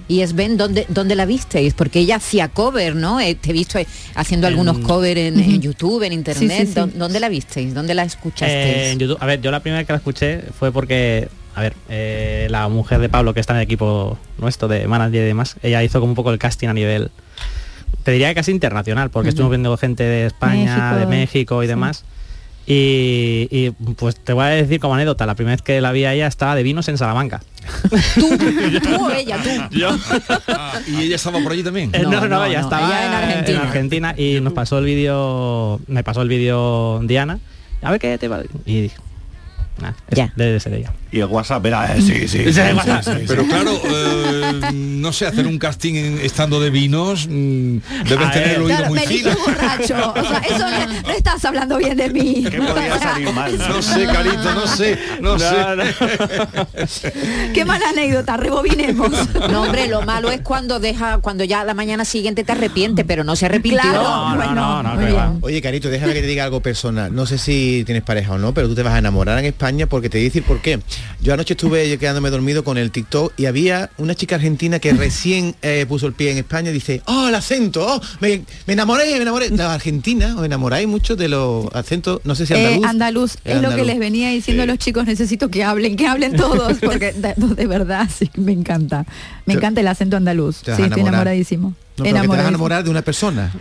Y 0.07 0.21
es 0.21 0.33
Ben, 0.35 0.55
¿dónde, 0.55 0.85
¿dónde 0.89 1.15
la 1.15 1.25
visteis? 1.25 1.73
Porque 1.73 1.99
ella 1.99 2.17
hacía 2.17 2.47
cover, 2.47 2.95
¿no? 2.95 3.19
Eh, 3.19 3.33
te 3.33 3.49
he 3.49 3.53
visto 3.53 3.79
eh, 3.79 3.87
haciendo 4.13 4.45
algunos 4.45 4.77
cover 4.79 5.17
en, 5.17 5.39
en 5.39 5.61
YouTube, 5.61 6.03
en 6.03 6.13
internet. 6.13 6.51
Sí, 6.51 6.65
sí, 6.67 6.67
sí. 6.67 6.73
¿Dó- 6.75 6.85
¿Dónde 6.87 7.19
la 7.19 7.27
visteis? 7.29 7.73
¿Dónde 7.73 7.95
la 7.95 8.03
escuchasteis? 8.03 8.51
Eh, 8.75 8.91
en 8.91 8.99
YouTube. 8.99 9.17
A 9.19 9.25
ver, 9.25 9.41
yo 9.41 9.49
la 9.49 9.61
primera 9.61 9.79
vez 9.79 9.87
que 9.87 9.93
la 9.93 9.97
escuché 9.97 10.41
fue 10.59 10.71
porque, 10.71 11.27
a 11.55 11.61
ver, 11.61 11.73
eh, 11.89 12.47
la 12.49 12.67
mujer 12.69 12.99
de 12.99 13.09
Pablo, 13.09 13.33
que 13.33 13.39
está 13.39 13.53
en 13.53 13.57
el 13.59 13.63
equipo 13.63 14.17
nuestro 14.37 14.67
de 14.67 14.87
manager 14.87 15.21
y 15.23 15.27
demás, 15.27 15.55
ella 15.63 15.83
hizo 15.83 15.99
como 15.99 16.11
un 16.11 16.15
poco 16.15 16.31
el 16.31 16.39
casting 16.39 16.67
a 16.67 16.73
nivel, 16.73 17.11
te 18.03 18.11
diría 18.11 18.29
que 18.29 18.35
casi 18.35 18.51
internacional, 18.51 19.09
porque 19.09 19.27
Ujú. 19.29 19.33
estuvimos 19.33 19.51
viendo 19.51 19.77
gente 19.77 20.03
de 20.03 20.25
España, 20.27 20.75
México, 20.75 20.99
de 20.99 21.05
México 21.05 21.63
y 21.63 21.65
sí. 21.65 21.69
demás. 21.69 22.05
Y, 22.65 23.49
y, 23.51 23.71
pues 23.95 24.15
te 24.15 24.31
voy 24.31 24.45
a 24.45 24.47
decir 24.47 24.79
como 24.79 24.95
anécdota, 24.95 25.25
la 25.25 25.35
primera 25.35 25.53
vez 25.53 25.61
que 25.61 25.81
la 25.81 25.91
vi 25.91 26.05
a 26.05 26.13
ella 26.13 26.27
estaba 26.27 26.55
de 26.55 26.63
vinos 26.63 26.87
en 26.87 26.97
Salamanca. 26.97 27.41
Tú 28.15 28.29
o 29.05 29.11
ella, 29.11 29.37
tú. 29.43 29.49
Yo. 29.77 29.89
Ah, 30.47 30.79
¿Y 30.87 31.01
ella 31.03 31.17
estaba 31.17 31.39
por 31.41 31.51
allí 31.51 31.61
también? 31.61 31.89
Eh, 31.93 32.03
no, 32.03 32.21
no, 32.21 32.27
no, 32.29 32.45
ella 32.45 32.59
no, 32.61 32.65
estaba 32.65 32.87
ella 32.87 33.05
en 33.05 33.11
Argentina. 33.13 33.61
Argentina 33.63 34.15
y 34.17 34.39
nos 34.39 34.53
pasó 34.53 34.79
el 34.79 34.85
vídeo, 34.85 35.81
me 35.87 36.03
pasó 36.05 36.21
el 36.21 36.29
vídeo 36.29 37.01
Diana. 37.03 37.39
A 37.81 37.91
ver 37.91 37.99
qué 37.99 38.17
te 38.17 38.29
va. 38.29 38.41
Y 38.65 38.81
dije, 38.83 38.95
nah, 39.81 39.91
es- 40.07 40.17
Ya. 40.17 40.31
debe 40.37 40.53
de 40.53 40.59
ser 40.61 40.73
ella. 40.73 40.93
Y 41.13 41.19
el 41.19 41.25
WhatsApp 41.27 41.63
era... 41.67 41.95
eh, 41.95 42.01
sí, 42.01 42.13
sí, 42.13 42.27
sí, 42.27 42.43
Sí, 42.45 42.53
sí, 42.53 42.59
WhatsApp. 42.75 43.03
sí, 43.03 43.11
sí. 43.19 43.25
Pero 43.27 43.45
claro, 43.45 43.79
eh, 43.85 44.71
no 44.73 45.13
sé, 45.13 45.27
hacer 45.27 45.45
un 45.47 45.59
casting 45.59 45.93
en- 45.93 46.19
estando 46.19 46.59
de 46.59 46.69
vinos, 46.71 47.27
mm, 47.29 47.77
debes 48.09 48.31
tener 48.31 48.49
el 48.55 48.61
oído 48.63 48.67
Claro, 48.77 48.87
muy 48.87 48.99
me 48.99 49.05
fino. 49.07 49.29
eligió 49.29 49.45
borracho. 49.45 50.13
O 50.15 50.27
sea, 50.27 50.37
eso 50.39 50.69
no, 50.69 51.01
no 51.03 51.09
estás 51.11 51.45
hablando 51.45 51.77
bien 51.77 51.95
de 51.97 52.09
mí. 52.09 52.45
¿Qué 52.49 52.57
podía 52.59 52.97
salir 52.99 53.31
mal? 53.31 53.57
No 53.57 53.81
sé, 53.81 54.05
Carito, 54.07 54.53
no 54.55 54.67
sé, 54.67 54.99
no, 55.21 55.37
sé. 55.39 55.45
Qué 57.53 57.65
mala 57.65 57.89
anécdota, 57.89 58.37
rebobinemos. 58.37 59.11
No, 59.51 59.63
hombre, 59.63 59.87
lo 59.87 60.01
malo 60.01 60.31
es 60.31 60.41
cuando 60.41 60.79
deja, 60.79 61.19
cuando 61.19 61.43
ya 61.43 61.63
la 61.63 61.73
mañana 61.73 62.05
siguiente 62.05 62.43
te 62.43 62.51
arrepiente, 62.51 63.05
pero 63.05 63.23
no 63.23 63.35
se 63.35 63.45
arrepintió. 63.45 63.81
Claro, 63.81 64.01
No, 64.03 64.29
no, 64.31 64.35
bueno, 64.35 64.55
no, 64.55 64.83
no. 64.83 65.37
Oye, 65.41 65.61
Carito, 65.61 65.89
déjame 65.89 66.13
que 66.13 66.21
te 66.21 66.27
diga 66.27 66.43
algo 66.43 66.61
personal. 66.61 67.13
No 67.13 67.25
sé 67.25 67.37
si 67.37 67.83
tienes 67.85 68.03
pareja 68.03 68.33
o 68.33 68.37
no, 68.37 68.53
pero 68.53 68.67
tú 68.67 68.75
te 68.75 68.83
vas 68.83 68.93
a 68.93 68.97
enamorar 68.99 69.37
en 69.39 69.45
España 69.45 69.85
porque 69.87 70.09
te 70.09 70.17
voy 70.17 70.25
a 70.25 70.29
decir 70.29 70.43
por 70.43 70.59
qué. 70.61 70.79
Yo 71.21 71.33
anoche 71.33 71.53
estuve 71.53 71.97
quedándome 71.97 72.29
dormido 72.29 72.63
con 72.63 72.77
el 72.77 72.91
TikTok 72.91 73.33
y 73.37 73.45
había 73.45 73.89
una 73.97 74.13
chica 74.15 74.35
argentina 74.35 74.79
que 74.79 74.91
recién 74.93 75.55
eh, 75.61 75.85
puso 75.87 76.07
el 76.07 76.13
pie 76.13 76.31
en 76.31 76.37
España 76.39 76.69
y 76.69 76.73
dice, 76.73 77.01
oh, 77.05 77.27
el 77.29 77.35
acento, 77.35 77.85
oh, 77.87 78.01
me, 78.19 78.41
me 78.67 78.73
enamoré, 78.73 79.05
me 79.15 79.21
enamoré. 79.21 79.49
La 79.49 79.73
Argentina, 79.73 80.35
os 80.37 80.45
enamoráis 80.45 80.87
mucho 80.87 81.15
de 81.15 81.29
los 81.29 81.67
acentos, 81.73 82.19
no 82.23 82.35
sé 82.35 82.45
si 82.45 82.53
Eh, 82.53 82.57
andaluz. 82.65 82.85
andaluz, 82.89 83.37
es 83.45 83.61
lo 83.61 83.75
que 83.75 83.83
les 83.85 83.99
venía 83.99 84.29
diciendo 84.29 84.63
a 84.63 84.65
los 84.65 84.77
chicos, 84.79 85.05
necesito 85.05 85.49
que 85.49 85.63
hablen, 85.63 85.95
que 85.95 86.07
hablen 86.07 86.35
todos, 86.35 86.77
porque 86.79 87.13
de, 87.13 87.33
de 87.37 87.67
verdad 87.67 88.09
sí, 88.13 88.29
me 88.35 88.51
encanta. 88.51 89.05
Me 89.45 89.53
encanta 89.53 89.81
el 89.81 89.87
acento 89.87 90.17
andaluz. 90.17 90.57
Sí, 90.65 90.71
estoy 90.71 91.01
enamoradísimo. 91.01 91.73
No, 91.97 92.03
pero 92.03 92.15
que 92.15 92.21
te 92.21 92.27
vas 92.27 92.45
a 92.45 92.49
enamorar 92.49 92.83
de 92.83 92.89
una 92.89 93.01
persona. 93.01 93.51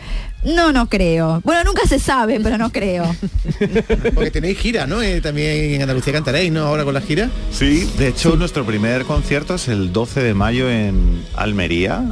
No, 0.45 0.73
no 0.73 0.89
creo. 0.89 1.41
Bueno, 1.45 1.65
nunca 1.65 1.87
se 1.87 1.99
sabe, 1.99 2.41
pero 2.41 2.59
no 2.59 2.71
creo. 2.71 3.15
Porque 4.15 4.31
tenéis 4.31 4.59
gira, 4.59 4.87
¿no? 4.87 5.03
Eh, 5.03 5.21
también 5.21 5.75
en 5.75 5.83
Andalucía 5.83 6.13
cantaréis, 6.15 6.51
¿no? 6.51 6.63
Ahora 6.63 6.85
con 6.85 6.95
la 6.95 7.01
gira. 7.01 7.31
Sí, 7.53 7.89
de 7.99 8.09
hecho 8.09 8.37
nuestro 8.37 8.65
primer 8.65 9.05
concierto 9.05 9.55
es 9.55 9.69
el 9.69 9.93
12 9.93 10.23
de 10.23 10.35
mayo 10.35 10.71
en 10.71 11.23
Almería. 11.37 12.05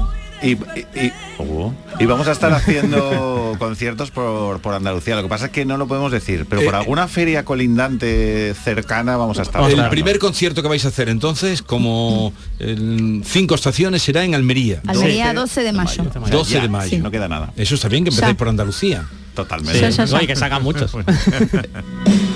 Y, 0.43 0.53
y- 0.53 0.57
y- 0.95 1.13
oh, 1.39 1.73
y 1.99 2.07
vamos 2.07 2.27
a 2.27 2.33
estar 2.33 2.51
haciendo 2.53 3.55
conciertos 3.59 4.11
por, 4.11 4.61
por 4.61 4.73
Andalucía. 4.75 5.15
Lo 5.17 5.23
que 5.23 5.29
pasa 5.29 5.47
es 5.47 5.51
que 5.53 5.65
no 5.67 5.77
lo 5.77 5.87
podemos 5.87 6.11
decir, 6.11 6.47
pero 6.49 6.63
por 6.63 6.73
Eh, 6.75 6.77
alguna 6.79 7.09
feria 7.09 7.45
colindante 7.45 8.55
cercana 8.55 9.17
vamos 9.19 9.39
a 9.39 9.43
estar. 9.43 9.71
El 9.71 9.89
primer 9.91 10.19
concierto 10.19 10.63
que 10.63 10.69
vais 10.69 10.85
a 10.85 10.89
hacer 10.89 11.09
entonces, 11.11 11.61
como 11.63 12.33
el 12.59 13.23
cinco 13.27 13.55
estaciones, 13.55 14.03
será 14.03 14.25
en 14.25 14.35
Almería. 14.35 14.81
Almería 14.87 15.35
12 15.35 15.63
de 15.63 15.73
mayo. 15.73 16.05
12 16.31 16.55
Ya, 16.55 16.63
de 16.63 16.69
mayo. 16.69 16.89
sí, 16.91 16.99
No 16.99 17.11
queda 17.11 17.29
nada. 17.29 17.53
Eso 17.57 17.75
está 17.75 17.89
bien 17.89 18.05
que 18.05 18.11
empezáis 18.11 18.33
Ya. 18.33 18.39
por 18.39 18.49
Andalucía. 18.49 19.05
Totalmente. 19.35 19.79
Ya, 19.81 19.91
ya, 19.91 20.05
ya. 20.07 20.17
Oye, 20.17 20.27
que 20.27 20.37
sacan 20.37 20.63
muchos. 20.63 20.91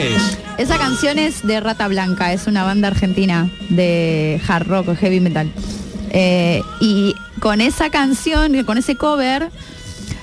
qué 0.00 0.14
es? 0.14 0.38
Esa 0.58 0.78
canción 0.78 1.18
es 1.18 1.46
de 1.46 1.60
Rata 1.60 1.88
Blanca, 1.88 2.32
es 2.32 2.46
una 2.46 2.64
banda 2.64 2.88
argentina 2.88 3.50
de 3.68 4.40
hard 4.46 4.66
rock 4.66 4.94
heavy 4.96 5.20
metal. 5.20 5.50
Eh, 6.10 6.62
y 6.80 7.14
con 7.40 7.60
esa 7.60 7.90
canción, 7.90 8.64
con 8.64 8.78
ese 8.78 8.96
cover, 8.96 9.50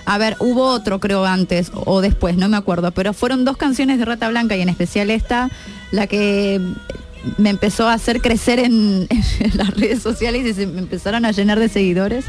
a 0.05 0.17
ver, 0.17 0.36
hubo 0.39 0.65
otro 0.67 0.99
creo 0.99 1.25
antes 1.25 1.71
o 1.73 2.01
después, 2.01 2.38
no 2.38 2.49
me 2.49 2.57
acuerdo, 2.57 2.91
pero 2.91 3.13
fueron 3.13 3.45
dos 3.45 3.57
canciones 3.57 3.99
de 3.99 4.05
Rata 4.05 4.30
Blanca 4.30 4.55
y 4.55 4.61
en 4.61 4.69
especial 4.69 5.09
esta, 5.09 5.49
la 5.91 6.07
que 6.07 6.61
me 7.38 7.49
empezó 7.49 7.88
a 7.88 7.93
hacer 7.93 8.21
crecer 8.21 8.59
en, 8.59 9.07
en 9.39 9.57
las 9.57 9.71
redes 9.75 10.01
sociales 10.01 10.45
y 10.45 10.53
se 10.53 10.67
me 10.67 10.80
empezaron 10.80 11.25
a 11.25 11.32
llenar 11.32 11.59
de 11.59 11.69
seguidores. 11.69 12.25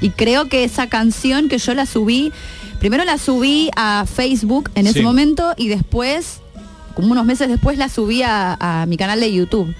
Y 0.00 0.10
creo 0.10 0.48
que 0.48 0.64
esa 0.64 0.88
canción 0.88 1.48
que 1.48 1.58
yo 1.58 1.74
la 1.74 1.84
subí, 1.84 2.32
primero 2.78 3.04
la 3.04 3.18
subí 3.18 3.70
a 3.76 4.06
Facebook 4.06 4.70
en 4.74 4.86
ese 4.86 5.02
momento 5.02 5.52
y 5.58 5.68
después, 5.68 6.39
como 6.94 7.12
unos 7.12 7.24
meses 7.24 7.48
después, 7.48 7.78
la 7.78 7.88
subí 7.88 8.22
a, 8.22 8.56
a 8.60 8.86
mi 8.86 8.96
canal 8.96 9.20
de 9.20 9.32
YouTube. 9.32 9.74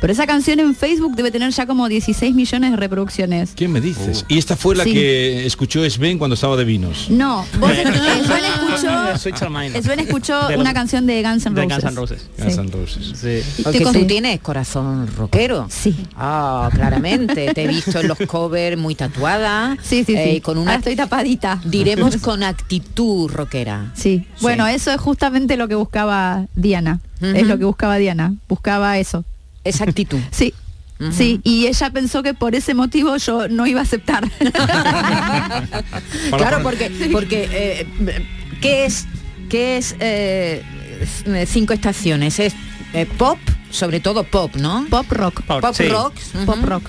Pero 0.00 0.12
esa 0.12 0.26
canción 0.26 0.60
en 0.60 0.74
Facebook 0.74 1.14
debe 1.14 1.30
tener 1.30 1.50
ya 1.52 1.66
como 1.66 1.88
16 1.88 2.34
millones 2.34 2.70
de 2.70 2.76
reproducciones. 2.76 3.52
¿Qué 3.54 3.68
me 3.68 3.80
dices? 3.80 4.24
Y 4.28 4.38
esta 4.38 4.56
fue 4.56 4.74
la 4.74 4.84
Sí. 4.84 4.92
que 4.94 5.46
escuchó 5.46 5.88
Sven 5.88 6.18
cuando 6.18 6.34
estaba 6.34 6.56
de 6.56 6.64
vinos. 6.64 7.08
No, 7.10 7.44
vos, 7.58 7.70
Sven 7.74 8.44
escuchó. 8.44 9.18
Sven 9.82 10.00
escuchó 10.00 10.48
De 10.48 10.56
una 10.56 10.72
canción 10.72 11.06
de 11.06 11.22
Guns 11.22 11.44
N' 11.46 11.54
de 11.54 11.62
Roses. 11.64 11.82
Guns 11.82 11.84
N' 11.84 11.96
Roses. 11.96 12.30
Guns 12.38 12.58
N' 12.58 12.70
Roses. 12.70 13.12
Sí. 13.54 13.62
Tú 13.92 14.06
tienes 14.06 14.40
corazón 14.40 15.06
rockero. 15.16 15.66
Sí. 15.70 15.94
Ah, 16.16 16.70
claramente. 16.74 17.52
Te 17.52 17.64
he 17.64 17.68
visto 17.68 18.00
en 18.00 18.08
los 18.08 18.18
covers 18.26 18.78
muy 18.78 18.94
tatuada. 18.94 19.76
Sí, 19.82 20.04
sí, 20.04 20.14
sí. 20.14 20.18
eh, 20.18 20.40
con 20.40 20.58
una 20.58 20.70
Ahora 20.72 20.78
estoy 20.78 20.96
tapadita. 20.96 21.60
diremos 21.64 22.16
con 22.22 22.42
actitud 22.42 23.30
rockera. 23.30 23.92
Sí. 23.94 24.24
Bueno, 24.40 24.66
eso 24.66 24.90
es 24.92 25.00
justamente 25.00 25.56
lo 25.56 25.68
que 25.68 25.74
buscaba 25.74 26.46
Diana. 26.54 27.00
Es 27.20 27.46
lo 27.46 27.58
que 27.58 27.64
buscaba 27.64 27.96
Diana. 27.98 28.32
Buscaba 28.48 28.98
eso. 28.98 29.24
Esa 29.64 29.84
actitud. 29.84 30.20
Sí. 30.30 30.54
Sí, 31.12 31.40
y 31.44 31.66
ella 31.66 31.88
pensó 31.88 32.22
que 32.22 32.34
por 32.34 32.54
ese 32.54 32.74
motivo 32.74 33.16
yo 33.16 33.48
no 33.48 33.66
iba 33.66 33.80
a 33.80 33.84
aceptar. 33.84 34.30
claro, 36.36 36.62
porque 36.62 36.90
porque 37.10 37.48
eh, 37.50 37.86
qué 38.60 38.84
es 38.84 39.06
qué 39.48 39.78
es 39.78 39.96
eh, 39.98 40.62
cinco 41.46 41.72
estaciones 41.72 42.38
es 42.38 42.52
eh, 42.92 43.06
pop, 43.06 43.38
sobre 43.70 44.00
todo 44.00 44.24
pop, 44.24 44.54
¿no? 44.56 44.86
Pop 44.90 45.10
rock. 45.10 45.40
Pop, 45.44 45.64
sí. 45.72 45.88
rock. 45.88 46.12
Pop 46.44 46.58
ujú. 46.58 46.82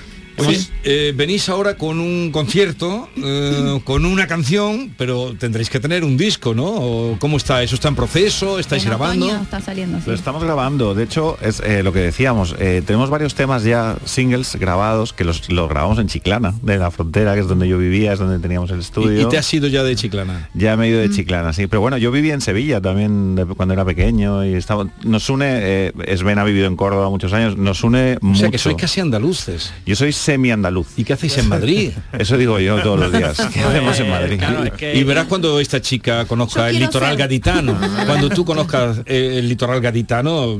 Hemos- 0.50 0.70
eh, 0.84 1.12
venís 1.14 1.48
ahora 1.48 1.76
con 1.76 2.00
un 2.00 2.30
concierto, 2.32 3.08
eh, 3.16 3.80
con 3.84 4.04
una 4.04 4.26
canción, 4.26 4.94
pero 4.98 5.34
tendréis 5.38 5.70
que 5.70 5.80
tener 5.80 6.04
un 6.04 6.16
disco, 6.16 6.54
¿no? 6.54 6.64
¿O 6.66 7.16
¿Cómo 7.18 7.36
está? 7.36 7.62
¿Eso 7.62 7.74
está 7.74 7.88
en 7.88 7.94
proceso? 7.96 8.58
¿Estáis 8.58 8.82
En 8.84 8.90
grabando? 8.90 9.26
está 9.30 9.60
saliendo. 9.60 9.98
sí. 9.98 10.04
Lo 10.06 10.14
estamos 10.14 10.42
grabando, 10.42 10.94
de 10.94 11.04
hecho 11.04 11.36
es 11.40 11.60
eh, 11.60 11.82
lo 11.82 11.92
que 11.92 12.00
decíamos, 12.00 12.54
eh, 12.58 12.82
tenemos 12.86 13.10
varios 13.10 13.34
temas 13.34 13.64
ya 13.64 13.96
singles 14.04 14.56
grabados 14.56 15.12
que 15.12 15.24
los, 15.24 15.50
los 15.50 15.68
grabamos 15.68 15.98
en 15.98 16.08
Chiclana, 16.08 16.54
de 16.62 16.78
la 16.78 16.90
frontera, 16.90 17.34
que 17.34 17.40
es 17.40 17.48
donde 17.48 17.68
yo 17.68 17.78
vivía, 17.78 18.12
es 18.12 18.18
donde 18.18 18.38
teníamos 18.38 18.70
el 18.70 18.80
estudio. 18.80 19.20
y 19.20 19.28
te 19.28 19.38
has 19.38 19.52
ido 19.54 19.68
ya 19.68 19.82
de 19.82 19.94
Chiclana. 19.96 20.48
Ya 20.54 20.76
me 20.76 20.86
he 20.86 20.90
ido 20.90 21.00
de 21.00 21.10
Chiclana, 21.10 21.52
sí. 21.52 21.66
Pero 21.66 21.80
bueno, 21.80 21.96
yo 21.98 22.10
vivía 22.10 22.34
en 22.34 22.40
Sevilla 22.40 22.80
también 22.80 23.34
de- 23.34 23.46
cuando 23.46 23.74
era 23.74 23.84
pequeño 23.84 24.44
y 24.44 24.54
estaba, 24.54 24.86
nos 25.04 25.28
une, 25.30 25.46
eh, 25.50 25.92
Sven 26.16 26.38
ha 26.38 26.44
vivido 26.44 26.66
en 26.66 26.76
Córdoba 26.76 27.10
muchos 27.10 27.32
años, 27.32 27.56
nos 27.56 27.82
une 27.84 28.18
O 28.20 28.26
mucho. 28.26 28.40
sea 28.40 28.50
que 28.50 28.58
sois 28.58 28.76
casi 28.76 29.00
andaluces. 29.00 29.72
Yo 29.86 29.94
soy 29.96 30.12
semi-andaluz. 30.32 30.86
¿Y 30.96 31.04
qué 31.04 31.12
hacéis 31.12 31.36
en 31.38 31.48
Madrid? 31.48 31.90
Eso 32.18 32.36
digo 32.38 32.58
yo 32.58 32.80
todos 32.82 32.98
los 32.98 33.12
días. 33.12 33.36
¿Qué 33.52 33.60
hacemos 33.60 33.98
en 34.00 34.10
Madrid? 34.10 34.38
Claro, 34.38 34.64
es 34.64 34.72
que- 34.72 34.94
Y 34.96 35.04
verás 35.04 35.26
cuando 35.26 35.60
esta 35.60 35.80
chica 35.80 36.24
conozca 36.24 36.70
Yo 36.70 36.76
el 36.78 36.80
litoral 36.84 37.10
ser- 37.10 37.18
gaditano. 37.18 37.78
Cuando 38.06 38.28
tú 38.30 38.44
conozcas 38.44 38.98
eh, 39.06 39.36
el 39.38 39.48
litoral 39.48 39.80
gaditano, 39.80 40.58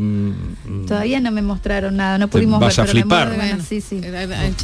Todavía 0.87 1.21
no 1.21 1.31
me 1.31 1.43
mostraron 1.43 1.97
nada, 1.97 2.19
no 2.19 2.29
pudimos 2.29 2.61
vas 2.61 2.77
ver, 2.77 2.87
a 2.87 2.89
flipar. 2.89 3.31
de 3.31 3.37
ganas, 3.37 3.67
Sí, 3.67 3.81
sí. 3.81 4.01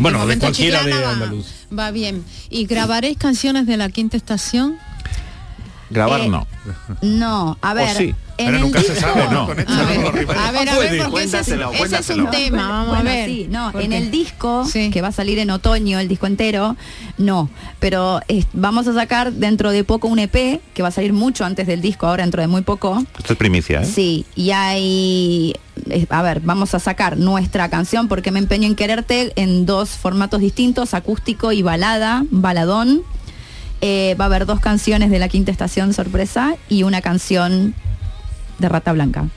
Bueno, 0.00 0.26
De 0.26 0.38
cualquiera 0.38 0.78
de 0.84 0.90
Chiclana 0.92 1.06
va- 1.06 1.12
andaluz. 1.12 1.46
Va 1.76 1.90
bien. 1.90 2.24
¿Y 2.50 2.66
grabaréis 2.66 3.16
canciones 3.18 3.66
de 3.66 3.76
la 3.76 3.88
quinta 3.88 4.16
estación? 4.16 4.76
Grabar 5.90 6.20
Eh, 6.20 6.28
no. 6.28 6.46
No, 7.02 7.56
a 7.62 7.74
ver. 7.74 7.96
sí. 7.96 8.14
en 8.36 8.46
Pero 8.46 8.56
el 8.58 8.62
nunca 8.62 8.80
se 8.82 8.92
disco- 8.94 9.00
sabe, 9.00 9.24
¿no? 9.24 9.32
no. 9.32 9.46
Con 9.46 9.58
esto 9.58 9.72
A 9.72 9.84
ver, 9.84 9.98
a 9.98 10.10
ver, 10.52 10.68
a 10.68 10.74
Puede. 10.76 10.90
ver, 10.92 11.02
porque 11.08 11.24
ese 11.24 11.38
es, 11.40 11.48
ese 11.48 12.14
un 12.14 12.30
tema, 12.30 12.68
vamos 12.68 12.88
Bueno, 12.88 13.10
a 13.10 13.12
ver. 13.14 13.28
sí, 13.28 13.46
no, 13.50 13.72
¿Por 13.72 13.82
en 13.82 13.92
el 13.92 14.10
disco 14.12 14.64
Sí. 14.64 14.90
que 14.90 15.00
va 15.02 15.08
a 15.08 15.12
salir 15.12 15.38
en 15.40 15.50
otoño, 15.50 15.98
el 15.98 16.06
disco 16.06 16.26
entero, 16.28 16.76
no. 17.16 17.48
Pero 17.80 18.20
eh, 18.28 18.44
vamos 18.52 18.86
a 18.86 18.94
sacar 18.94 19.32
dentro 19.32 19.70
de 19.72 19.82
poco 19.82 20.06
un 20.08 20.18
EP 20.20 20.60
que 20.74 20.82
va 20.82 20.88
a 20.88 20.92
salir 20.92 21.12
mucho 21.12 21.44
antes 21.44 21.66
del 21.66 21.80
disco, 21.80 22.06
ahora 22.06 22.22
dentro 22.22 22.40
de 22.40 22.46
muy 22.48 22.62
poco. 22.62 23.02
Esto 23.18 23.32
es 23.32 23.38
primicia, 23.38 23.82
¿eh? 23.82 23.84
Sí, 23.86 24.24
y 24.36 24.50
hay, 24.52 25.54
eh, 25.90 26.06
a 26.10 26.22
ver, 26.22 26.40
vamos 26.40 26.74
a 26.74 26.78
sacar 26.78 27.16
nuestra 27.16 27.68
canción 27.70 28.06
porque 28.06 28.30
me 28.30 28.38
empeño 28.38 28.66
en 28.68 28.76
quererte 28.76 29.32
en 29.34 29.66
dos 29.66 29.88
formatos 29.90 30.40
distintos, 30.40 30.94
acústico 30.94 31.50
y 31.50 31.62
balada, 31.62 32.24
baladón. 32.30 33.02
Eh, 33.80 34.16
va 34.20 34.24
a 34.24 34.26
haber 34.26 34.46
dos 34.46 34.60
canciones 34.60 35.10
de 35.10 35.18
la 35.18 35.28
quinta 35.28 35.50
estación 35.50 35.92
sorpresa 35.92 36.56
y 36.68 36.82
una 36.82 37.00
canción 37.00 37.74
de 38.58 38.68
Rata 38.68 38.92
Blanca. 38.92 39.28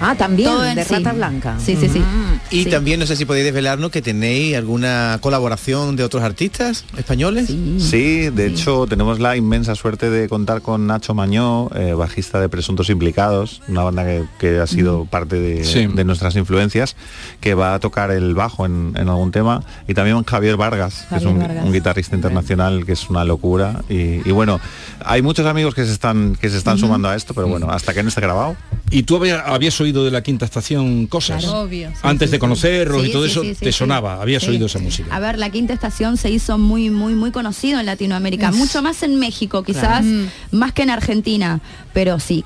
Ah, 0.00 0.14
también 0.16 0.48
Todo 0.50 0.62
de 0.62 0.84
sí. 0.84 0.94
Rata 0.94 1.12
Blanca. 1.12 1.56
Sí, 1.64 1.76
sí, 1.80 1.88
sí. 1.88 2.02
Y 2.50 2.64
Sí. 2.64 2.70
también 2.70 2.98
no 2.98 3.06
sé 3.06 3.14
si 3.16 3.24
podéis 3.24 3.44
desvelarnos 3.44 3.90
que 3.90 4.02
tenéis 4.02 4.56
alguna 4.56 5.18
colaboración 5.20 5.94
de 5.96 6.02
otros 6.04 6.22
artistas 6.22 6.84
españoles. 6.96 7.52
Sí, 7.78 8.30
de 8.30 8.46
hecho 8.46 8.86
tenemos 8.88 9.20
la 9.20 9.36
inmensa 9.36 9.74
suerte 9.74 10.10
de 10.10 10.28
contar 10.28 10.62
con 10.62 10.86
Nacho 10.86 11.14
Mañó, 11.14 11.68
eh, 11.74 11.92
bajista 11.94 12.40
de 12.40 12.48
Presuntos 12.48 12.90
Implicados, 12.90 13.62
una 13.68 13.82
banda 13.84 14.04
que, 14.04 14.24
que 14.38 14.58
ha 14.58 14.66
sido 14.66 15.04
parte 15.04 15.36
de, 15.40 15.64
Sí. 15.64 15.86
de 15.86 16.04
nuestras 16.04 16.34
influencias, 16.36 16.96
que 17.40 17.54
va 17.54 17.74
a 17.74 17.78
tocar 17.80 18.10
el 18.10 18.34
bajo 18.34 18.66
en, 18.66 18.92
en 18.96 19.08
algún 19.08 19.30
tema, 19.30 19.62
y 19.86 19.94
también 19.94 20.22
Javier 20.24 20.56
Vargas, 20.56 21.06
que 21.08 21.16
es 21.16 21.24
un, 21.24 21.38
Vargas. 21.38 21.64
un 21.64 21.72
guitarrista 21.72 22.16
internacional 22.16 22.84
que 22.84 22.92
es 22.92 23.08
una 23.08 23.24
locura. 23.24 23.82
Y, 23.88 24.26
y 24.28 24.32
bueno, 24.32 24.60
hay 25.04 25.22
muchos 25.22 25.46
amigos 25.46 25.74
que 25.74 25.84
se 25.84 25.92
están, 25.92 26.36
que 26.40 26.50
se 26.50 26.58
están 26.58 26.78
sumando 26.78 27.08
a 27.08 27.14
esto, 27.16 27.34
pero 27.34 27.46
bueno, 27.46 27.70
hasta 27.70 27.94
que 27.94 28.02
no 28.02 28.08
esté 28.08 28.20
grabado. 28.20 28.56
¿Y 28.90 29.04
tú 29.04 29.16
había- 29.16 29.40
habías 29.60 29.78
oído 29.80 30.04
de 30.06 30.10
la 30.10 30.22
quinta 30.22 30.46
estación 30.46 31.06
cosas? 31.06 31.42
Claro. 31.44 31.60
Obvio. 31.60 31.90
Sí, 31.90 31.98
Antes 32.02 32.28
sí, 32.28 32.32
de 32.32 32.36
sí. 32.36 32.40
conocerlos 32.40 33.06
y 33.06 33.12
todo 33.12 33.24
sí, 33.26 33.30
eso, 33.30 33.42
te 33.42 33.54
sí. 33.54 33.72
sonaba, 33.72 34.20
habías 34.22 34.42
Sí. 34.42 34.48
oído 34.48 34.66
esa 34.66 34.78
música. 34.78 35.14
A 35.14 35.20
ver, 35.20 35.38
la 35.38 35.50
quinta 35.50 35.74
estación 35.74 36.16
se 36.16 36.30
hizo 36.30 36.56
muy, 36.56 36.88
muy, 36.88 37.14
muy 37.14 37.30
conocido 37.30 37.78
en 37.78 37.84
Latinoamérica, 37.86 38.48
Es- 38.48 38.56
mucho 38.56 38.80
más 38.80 39.02
en 39.02 39.18
México 39.18 39.62
quizás, 39.62 40.02
Mm. 40.04 40.24
más 40.52 40.72
que 40.72 40.82
en 40.82 40.90
Argentina, 40.90 41.60
pero 41.92 42.18
sí, 42.18 42.44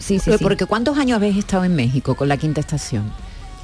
sí, 0.00 0.18
sí. 0.20 0.22
Pero. 0.26 0.38
Porque 0.38 0.66
¿cuántos 0.66 0.96
años 0.98 1.16
habéis 1.16 1.36
estado 1.36 1.64
en 1.64 1.74
México 1.74 2.14
con 2.14 2.28
la 2.28 2.36
quinta 2.36 2.60
estación? 2.60 3.10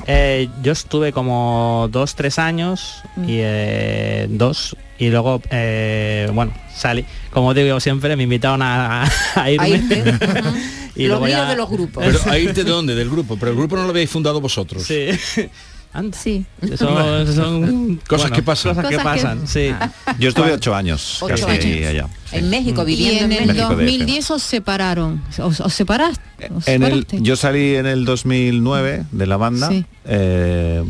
Eh, 0.09 0.49
yo 0.64 0.72
estuve 0.72 1.12
como 1.12 1.89
dos, 1.93 2.16
tres 2.16 2.41
años 2.41 3.03
y 3.18 3.37
eh, 3.39 4.26
dos 4.28 4.76
y 4.99 5.11
luego, 5.11 5.41
eh, 5.51 6.28
bueno, 6.35 6.53
salí. 6.74 7.05
Como 7.33 7.55
digo 7.55 7.78
siempre, 7.78 8.16
me 8.16 8.24
invitaron 8.24 8.62
a, 8.62 9.05
a 9.37 9.51
irme. 9.51 9.80
Y 10.95 11.07
Los 11.07 11.18
líos 11.20 11.30
ya- 11.30 11.49
de 11.51 11.57
los 11.57 11.70
grupos. 11.70 12.05
Pero 12.05 12.18
a 12.30 12.38
irte 12.38 12.64
de 12.64 12.70
dónde? 12.70 12.95
Del 12.95 13.09
grupo. 13.11 13.36
Pero 13.38 13.53
el 13.53 13.57
grupo 13.59 13.76
no 13.76 13.84
lo 13.84 13.90
habéis 13.90 14.11
fundado 14.11 14.40
vosotros. 14.40 14.82
Sí. 14.84 15.07
Anda. 15.95 16.16
Sí. 16.18 16.45
Son, 16.78 17.26
son 17.34 17.97
Cosas 18.09 18.30
bueno, 18.30 18.36
que 18.36 18.43
pasan. 18.43 18.74
Cosas 18.74 18.90
que 18.90 18.99
pasan, 18.99 19.47
sí. 19.47 19.74
Yo 20.18 20.30
estuve 20.30 20.53
ocho 20.53 20.74
años, 20.74 21.18
Ocho 21.22 21.47
casi 21.47 21.68
años. 21.74 21.86
allá. 21.90 22.07
sí. 22.30 22.36
En 22.36 22.49
México, 22.49 22.82
Y 22.82 22.86
viviendo 22.86 23.24
en 23.26 23.32
en, 23.32 23.38
el 23.43 23.47
México. 23.49 23.68
México. 23.76 23.82
2010 23.93 24.30
os 24.30 24.43
separaron. 24.43 25.22
¿Os, 25.38 25.61
os 25.61 25.74
separaste? 25.74 26.22
¿Os 26.55 26.66
En 26.66 26.82
el, 26.82 27.07
yo 27.20 27.36
salí 27.36 27.74
en 27.74 27.84
el 27.86 28.07
2009 28.07 29.05
de 29.12 29.26
la 29.26 29.36
banda 29.36 29.68
Sí. 29.68 29.84
eh, 30.07 30.82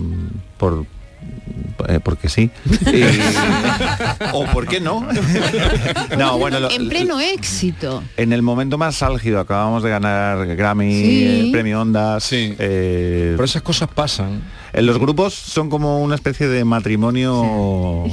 por 0.57 0.87
eh, 1.89 2.01
porque 2.03 2.29
sí 2.29 2.51
Y- 2.87 3.03
o 4.33 4.45
por 4.47 4.67
qué 4.67 4.81
no 4.81 5.07
no 6.19 6.39
bueno 6.39 6.61
lo- 6.61 6.71
en 6.71 6.89
pleno 6.89 7.21
éxito. 7.21 8.03
en 8.17 8.33
el 8.33 8.43
momento 8.43 8.79
más 8.79 9.03
álgido 9.03 9.41
acabamos 9.41 9.83
de 9.83 9.91
ganar 9.91 10.47
Grammy 10.57 10.93
Sí. 10.93 11.49
premio 11.53 11.81
Ondas 11.81 12.25
Sí. 12.25 12.55
eh, 12.59 13.33
Pero 13.33 13.45
esas 13.45 13.63
cosas 13.63 13.89
pasan. 13.95 14.43
en 14.73 14.87
los 14.87 14.99
grupos 14.99 15.35
son 15.35 15.69
como 15.71 16.01
una 16.03 16.15
especie 16.15 16.49
de 16.49 16.65
matrimonio 16.65 18.05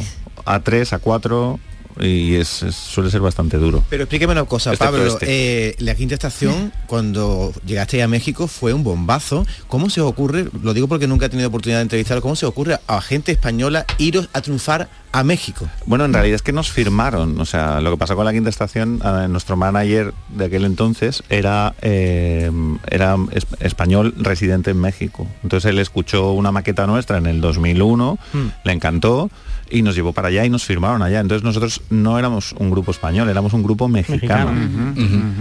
a 0.46 0.60
tres 0.62 0.94
a 0.94 1.00
cuatro 1.00 1.60
y 2.00 2.36
es, 2.36 2.64
es- 2.64 2.76
suele 2.76 3.10
ser 3.12 3.22
bastante 3.22 3.58
duro 3.58 3.84
Pero 3.90 4.04
explíqueme 4.04 4.34
una 4.34 4.46
cosa, 4.46 4.72
Excepto 4.74 4.94
Pablo. 4.94 5.08
este. 5.08 5.26
eh, 5.70 5.76
la 5.80 5.96
quinta 5.96 6.14
estación, 6.16 6.72
cuando 6.88 7.54
llegaste 7.66 8.02
a 8.04 8.08
México, 8.08 8.48
fue 8.48 8.74
un 8.74 8.84
bombazo. 8.84 9.46
¿Cómo 9.68 9.90
se 9.90 10.02
os 10.02 10.10
ocurre, 10.10 10.48
lo 10.64 10.74
digo 10.74 10.88
porque 10.88 11.08
nunca 11.08 11.26
he 11.26 11.30
tenido 11.30 11.50
oportunidad 11.50 11.80
de 11.80 11.84
entrevistar, 11.84 12.22
cómo 12.22 12.36
se 12.36 12.46
os 12.46 12.52
ocurre 12.52 12.78
a 12.88 13.02
gente 13.02 13.32
española 13.32 13.86
iros 13.98 14.30
a 14.34 14.42
triunfar 14.42 14.90
a 15.12 15.24
México? 15.24 15.68
Bueno, 15.86 16.06
en 16.06 16.14
realidad 16.14 16.36
es 16.36 16.42
que 16.42 16.52
nos 16.54 16.70
firmaron. 16.72 17.40
O 17.40 17.46
sea, 17.46 17.82
lo 17.82 17.92
que 17.92 17.98
pasó 17.98 18.16
con 18.16 18.26
la 18.26 18.34
quinta 18.34 18.50
estación, 18.50 19.02
eh, 19.04 19.28
nuestro 19.30 19.58
manager 19.58 20.14
de 20.30 20.46
aquel 20.46 20.66
entonces 20.66 21.24
era, 21.30 21.74
eh, 21.82 22.52
era 22.90 23.16
es- 23.32 23.48
español 23.60 24.14
residente 24.18 24.72
en 24.72 24.80
México. 24.80 25.28
Entonces 25.44 25.70
él 25.70 25.80
escuchó 25.80 26.32
una 26.32 26.52
maqueta 26.52 26.86
nuestra 26.88 27.18
en 27.18 27.26
el 27.26 27.42
2001, 27.42 28.18
le 28.64 28.72
encantó 28.74 29.30
y 29.72 29.82
nos 29.82 29.96
llevó 29.96 30.14
para 30.14 30.28
allá 30.30 30.46
y 30.46 30.50
nos 30.50 30.64
firmaron 30.66 31.02
allá. 31.02 31.20
Entonces 31.20 31.44
nosotros 31.44 31.82
no 31.90 32.18
éramos 32.20 32.54
un 32.58 32.70
grupo 32.72 32.92
español, 32.92 33.30
éramos 33.30 33.54
un 33.54 33.64
grupo 33.64 33.88
mexicano. 33.88 34.52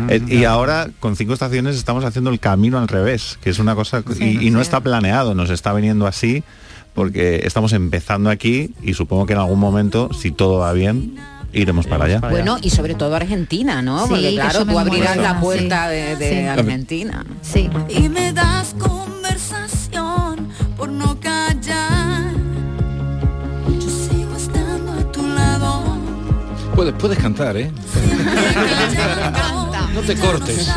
Eh, 0.09 0.23
y 0.29 0.45
ahora 0.45 0.89
con 1.01 1.17
cinco 1.17 1.33
estaciones 1.35 1.77
estamos 1.77 2.05
haciendo 2.05 2.31
el 2.31 2.41
camino 2.41 2.79
al 2.79 2.89
revés, 2.89 3.39
que 3.43 3.51
es 3.51 3.59
una 3.59 3.75
cosa 3.75 4.03
y, 4.21 4.47
y 4.47 4.51
no 4.51 4.61
está 4.61 4.81
planeado, 4.81 5.35
nos 5.35 5.51
está 5.51 5.73
viniendo 5.73 6.07
así 6.07 6.43
porque 6.95 7.43
estamos 7.45 7.73
empezando 7.73 8.29
aquí 8.31 8.75
y 8.83 8.95
supongo 8.95 9.27
que 9.27 9.33
en 9.35 9.39
algún 9.39 9.61
momento, 9.61 10.11
si 10.13 10.33
todo 10.33 10.59
va 10.59 10.73
bien, 10.73 11.15
iremos 11.53 11.87
para 11.87 12.07
allá. 12.07 12.19
Bueno, 12.21 12.59
y 12.61 12.71
sobre 12.71 12.95
todo 12.95 13.15
Argentina, 13.15 13.81
¿no? 13.83 14.03
Sí, 14.03 14.09
Porque 14.11 14.31
que 14.31 14.35
claro, 14.35 14.67
tú 14.67 14.79
abrirás 14.79 15.17
la 15.17 15.41
puerta 15.41 15.89
Sí. 15.89 15.95
de, 15.95 16.17
de 16.17 16.29
Sí. 16.31 16.47
Argentina. 16.47 17.25
Sí. 17.41 17.71
Y 17.89 18.09
me 18.09 18.33
das 18.33 18.75
Puedes, 26.79 26.95
puedes 26.95 27.19
cantar, 27.19 27.57
¿eh? 27.57 27.73
No 29.95 30.01
te 30.03 30.15
cortes. 30.15 30.69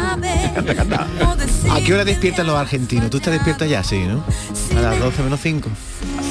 ¿A 1.70 1.80
qué 1.86 1.94
hora 1.94 2.04
despiertan 2.04 2.48
los 2.48 2.58
argentinos? 2.58 3.12
Tú 3.12 3.18
estás 3.18 3.34
despierta 3.34 3.68
ya, 3.68 3.84
sí, 3.84 4.00
¿no? 4.00 4.24
A 4.80 4.82
las 4.82 5.00
12 5.00 5.22
menos 5.22 5.40
5. 5.44 5.70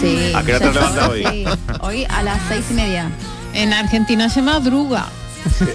Sí. 0.01 0.33
¿A 0.35 0.43
qué 0.43 0.57
hora 0.57 0.67
te 0.67 0.75
levantas 0.75 1.09
hoy? 1.09 1.25
Sí, 1.25 1.45
hoy 1.83 2.05
a 2.09 2.23
las 2.25 2.41
seis 2.49 2.65
y 2.71 2.75
media. 2.75 3.13
En 3.55 3.73
Argentina 3.73 4.29
se 4.29 4.43
madruga. 4.43 5.07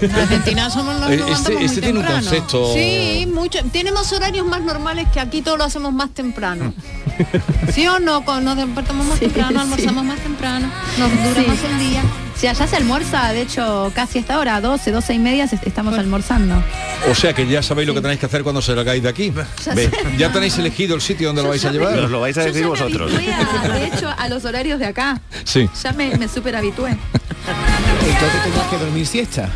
En 0.02 0.14
Argentina 0.14 0.68
somos 0.68 1.00
los 1.00 1.10
este- 1.10 1.64
este 1.64 1.80
tiene 1.80 2.00
un 2.00 2.04
temprano. 2.04 2.30
concepto- 2.30 2.74
Sí, 2.74 3.26
mucho. 3.32 3.60
Tenemos 3.72 4.12
horarios 4.12 4.46
más 4.46 4.60
normales 4.60 5.08
que 5.10 5.20
aquí 5.20 5.40
todos 5.40 5.56
lo 5.56 5.64
hacemos 5.64 5.94
más 5.94 6.10
temprano. 6.10 6.74
¿Sí 7.72 7.86
o 7.86 7.98
no? 7.98 8.26
Con- 8.26 8.44
Nos 8.44 8.58
despertamos 8.58 9.06
más 9.06 9.18
Sí, 9.18 9.24
temprano, 9.24 9.52
sí. 9.52 9.56
almorzamos 9.58 10.04
más 10.04 10.18
temprano, 10.20 10.70
nos 10.98 11.10
dura 11.10 11.40
Sí. 11.42 11.46
más 11.48 11.58
el 11.64 11.78
día. 11.78 12.02
Si 12.36 12.46
allá 12.46 12.66
se 12.66 12.76
almuerza, 12.76 13.32
de 13.32 13.40
hecho, 13.42 13.90
casi 13.94 14.18
a 14.18 14.20
esta 14.20 14.38
hora, 14.38 14.60
12, 14.60 14.92
12 14.92 15.14
y 15.14 15.18
media, 15.18 15.44
estamos 15.64 15.98
almorzando. 15.98 16.62
O 17.10 17.14
sea 17.14 17.32
que 17.32 17.46
ya 17.46 17.62
sabéis 17.62 17.88
lo 17.88 17.94
que 17.94 18.02
tenéis 18.02 18.20
que 18.20 18.26
hacer 18.26 18.42
cuando 18.42 18.60
salgáis 18.60 19.02
de 19.02 19.08
aquí. 19.08 19.32
Ya 19.64 19.74
Ve, 19.74 19.84
sé. 19.88 19.92
ya 20.18 20.30
tenéis 20.30 20.58
elegido 20.58 20.94
el 20.94 21.00
sitio 21.00 21.28
donde 21.28 21.42
lo 21.42 21.48
vais 21.48 21.64
a 21.64 21.72
llevar. 21.72 21.96
Nos 21.96 22.10
lo 22.10 22.20
vais 22.20 22.36
a 22.36 22.42
Yo 22.42 22.46
decir 22.48 22.62
me 22.64 22.68
vosotros. 22.68 23.10
habitué 23.14 23.32
a- 23.32 23.68
de 23.78 23.86
hecho, 23.86 24.10
a 24.16 24.28
los 24.28 24.44
horarios 24.44 24.78
de 24.78 24.84
acá. 24.86 25.18
Sí. 25.44 25.66
Ya 25.82 25.92
me, 25.92 26.14
me 26.18 26.28
super 26.28 26.54
habitué. 26.56 26.90
Entonces 26.90 28.42
tendrás 28.44 28.66
que 28.68 28.76
dormir 28.78 29.06
siesta. 29.06 29.48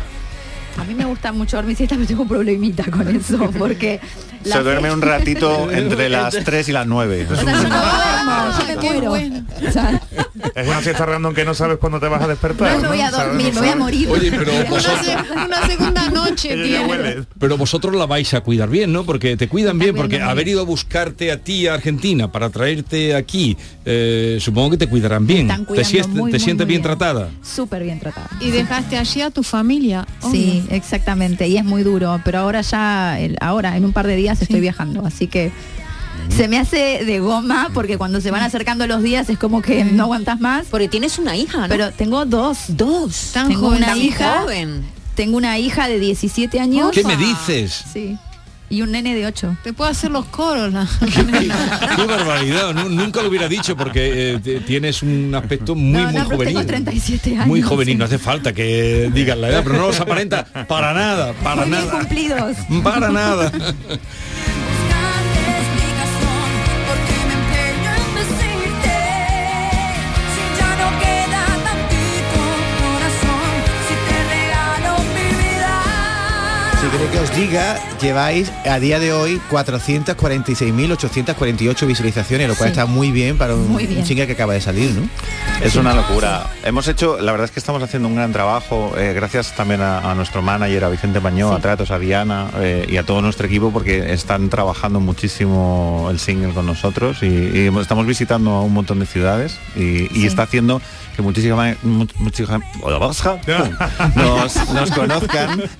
A 0.81 0.83
mí 0.83 0.95
me 0.95 1.05
gusta 1.05 1.31
mucho 1.31 1.57
dormir 1.57 1.77
siesta, 1.77 1.95
pero 1.95 2.07
tengo 2.07 2.23
un 2.23 2.27
problemita 2.27 2.83
con 2.89 3.07
eso, 3.07 3.37
porque... 3.57 3.99
la 4.45 4.55
Se 4.55 4.63
duerme 4.63 4.91
un 4.91 5.01
ratito 5.01 5.69
entre 5.71 6.09
las 6.09 6.35
3 6.43 6.69
y 6.69 6.71
las 6.71 6.87
9. 6.87 7.27
O 7.31 7.35
sea, 7.35 7.43
yo 7.45 7.51
no 7.69 7.69
duermo, 7.69 8.59
yo 8.59 8.65
me 8.67 8.81
Qué 8.81 8.89
muero. 8.89 9.09
bueno. 9.09 9.45
O 9.67 9.71
sea, 9.71 10.01
Es 10.55 10.67
una 10.67 10.81
siesta 10.81 11.05
random 11.05 11.33
que 11.35 11.45
no 11.45 11.53
sabes 11.53 11.77
cuándo 11.77 11.99
te 11.99 12.07
vas 12.07 12.21
a 12.23 12.27
despertar. 12.27 12.75
no 12.77 12.81
me 12.81 12.87
voy 12.87 13.01
a 13.01 13.11
dormir, 13.11 13.53
me 13.53 13.59
voy 13.59 13.69
a 13.69 13.75
morir. 13.75 14.09
Oye, 14.09 14.31
pero 14.31 14.51
Una, 14.51 14.69
vosotros, 14.69 15.07
una 15.45 15.67
segunda 15.67 16.09
noche 16.09 16.55
tiene. 16.63 17.23
pero 17.39 17.57
vosotros 17.57 17.93
la 17.95 18.07
vais 18.07 18.33
a 18.33 18.41
cuidar 18.41 18.69
bien, 18.69 18.91
¿no? 18.91 19.03
Porque 19.03 19.37
te 19.37 19.47
cuidan 19.47 19.77
bien, 19.77 19.95
porque 19.95 20.19
haber 20.21 20.47
ido 20.47 20.61
a 20.61 20.65
buscarte 20.65 21.31
a 21.31 21.37
ti 21.37 21.67
a 21.67 21.75
Argentina 21.75 22.31
para 22.31 22.49
traerte 22.49 23.13
aquí, 23.15 23.55
eh, 23.85 24.37
supongo 24.41 24.71
que 24.71 24.77
te 24.77 24.87
cuidarán 24.87 25.27
bien. 25.27 25.47
Te, 25.47 25.83
sientes- 25.85 26.07
muy, 26.07 26.31
te 26.31 26.37
muy, 26.37 26.39
sientes 26.43 26.65
muy 26.65 26.71
bien 26.73 26.81
tratada. 26.81 27.29
Súper 27.43 27.83
bien 27.83 27.99
tratada. 27.99 28.29
Y 28.39 28.49
dejaste 28.49 28.97
allí 28.97 29.21
a 29.21 29.29
tu 29.29 29.43
familia. 29.43 30.07
Sí, 30.31 30.63
exactamente, 30.71 31.47
y 31.47 31.57
es 31.57 31.63
muy 31.63 31.83
duro, 31.83 32.19
pero 32.23 32.39
ahora 32.39 32.61
ya, 32.61 33.17
ahora 33.39 33.77
en 33.77 33.85
un 33.85 33.93
par 33.93 34.07
de 34.07 34.15
días 34.15 34.41
estoy 34.41 34.59
viajando, 34.59 35.05
así 35.05 35.27
que 35.27 35.51
se 36.29 36.47
me 36.47 36.57
hace 36.57 37.03
de 37.05 37.19
goma 37.19 37.69
porque 37.73 37.97
cuando 37.97 38.21
se 38.21 38.31
van 38.31 38.43
acercando 38.43 38.87
los 38.87 39.03
días 39.03 39.29
es 39.29 39.37
como 39.37 39.61
que 39.61 39.83
no 39.83 40.03
aguantas 40.03 40.39
más. 40.39 40.67
Porque 40.67 40.87
tienes 40.87 41.19
una 41.19 41.35
hija, 41.35 41.61
¿no? 41.61 41.67
Pero 41.67 41.91
tengo 41.91 42.25
dos. 42.25 42.65
Dos. 42.69 43.31
Tengo 43.33 43.55
joven, 43.55 43.77
una 43.77 43.87
tan 43.87 43.97
hija, 43.97 44.41
joven. 44.41 44.85
tengo 45.15 45.37
una 45.37 45.57
hija 45.59 45.87
de 45.87 45.99
17 45.99 46.59
años. 46.59 46.91
¿Qué 46.91 47.03
me 47.03 47.17
dices? 47.17 47.83
Sí. 47.91 48.17
Y 48.71 48.81
un 48.81 48.91
nene 48.91 49.13
de 49.13 49.25
8. 49.25 49.57
Te 49.63 49.73
puedo 49.73 49.91
hacer 49.91 50.09
los 50.11 50.25
coros. 50.25 50.71
la- 50.71 50.87
Qué 51.95 52.05
barbaridad, 52.05 52.73
nu- 52.73 52.89
nunca 52.89 53.21
lo 53.21 53.27
hubiera 53.29 53.47
dicho 53.49 53.75
porque 53.75 54.39
eh, 54.43 54.61
tienes 54.65 55.03
un 55.03 55.35
aspecto 55.35 55.75
muy, 55.75 56.01
no, 56.01 56.03
muy 56.09 56.13
no, 56.13 56.27
tengo 56.29 56.37
juvenil. 56.37 56.65
37 56.65 57.31
años. 57.35 57.47
Muy 57.47 57.61
juvenil, 57.61 57.97
no 57.97 58.05
hace 58.05 58.17
falta 58.17 58.53
que 58.53 59.11
digas 59.13 59.37
la 59.37 59.49
edad, 59.49 59.61
pero 59.63 59.75
no 59.75 59.87
los 59.87 59.99
aparenta 59.99 60.45
para 60.67 60.93
nada, 60.93 61.33
para 61.43 61.65
Muy 61.65 61.69
bien 61.71 61.85
nada. 61.85 61.99
cumplidos. 61.99 62.57
Para 62.81 63.09
nada. 63.09 63.51
Queréis 76.91 77.11
que 77.11 77.19
os 77.19 77.35
diga, 77.35 77.77
lleváis 78.01 78.51
a 78.69 78.79
día 78.79 78.99
de 78.99 79.13
hoy 79.13 79.39
446.848 79.49 81.87
visualizaciones, 81.87 82.47
lo 82.49 82.55
cual 82.55 82.69
Sí. 82.69 82.73
está 82.73 82.85
muy 82.85 83.11
bien 83.11 83.37
para 83.37 83.55
un 83.55 83.69
Muy 83.69 83.87
bien. 83.87 84.05
single 84.05 84.27
que 84.27 84.33
acaba 84.33 84.53
de 84.53 84.59
salir, 84.61 84.91
¿no? 84.91 85.07
Es 85.63 85.75
una 85.75 85.93
locura. 85.93 86.47
Hemos 86.63 86.87
hecho, 86.87 87.19
la 87.21 87.31
verdad 87.31 87.45
es 87.45 87.51
que 87.51 87.59
estamos 87.59 87.81
haciendo 87.83 88.07
un 88.09 88.15
gran 88.15 88.33
trabajo, 88.33 88.93
eh, 88.97 89.13
gracias 89.13 89.55
también 89.55 89.81
a, 89.81 90.11
a 90.11 90.15
nuestro 90.15 90.41
manager, 90.41 90.83
a 90.83 90.89
Vicente 90.89 91.21
Pañó, 91.21 91.53
a 91.53 91.59
Tratos, 91.59 91.91
a 91.91 91.99
Diana 91.99 92.49
eh, 92.59 92.85
y 92.89 92.97
a 92.97 93.03
todo 93.03 93.21
nuestro 93.21 93.45
equipo 93.47 93.71
porque 93.71 94.11
están 94.13 94.49
trabajando 94.49 94.99
muchísimo 94.99 96.07
el 96.11 96.19
single 96.19 96.53
con 96.53 96.65
nosotros 96.65 97.23
y, 97.23 97.27
y 97.27 97.71
estamos 97.79 98.05
visitando 98.05 98.51
a 98.51 98.61
un 98.63 98.73
montón 98.73 98.99
de 98.99 99.05
ciudades 99.05 99.57
y, 99.75 100.07
y 100.17 100.21
Sí. 100.21 100.27
está 100.27 100.43
haciendo 100.43 100.81
que 101.15 101.21
muchísima, 101.21 101.75
mu- 101.83 102.05
muchísima- 102.19 102.59
nos, 104.15 104.55
nos 104.73 104.91
conozcan. 104.91 105.61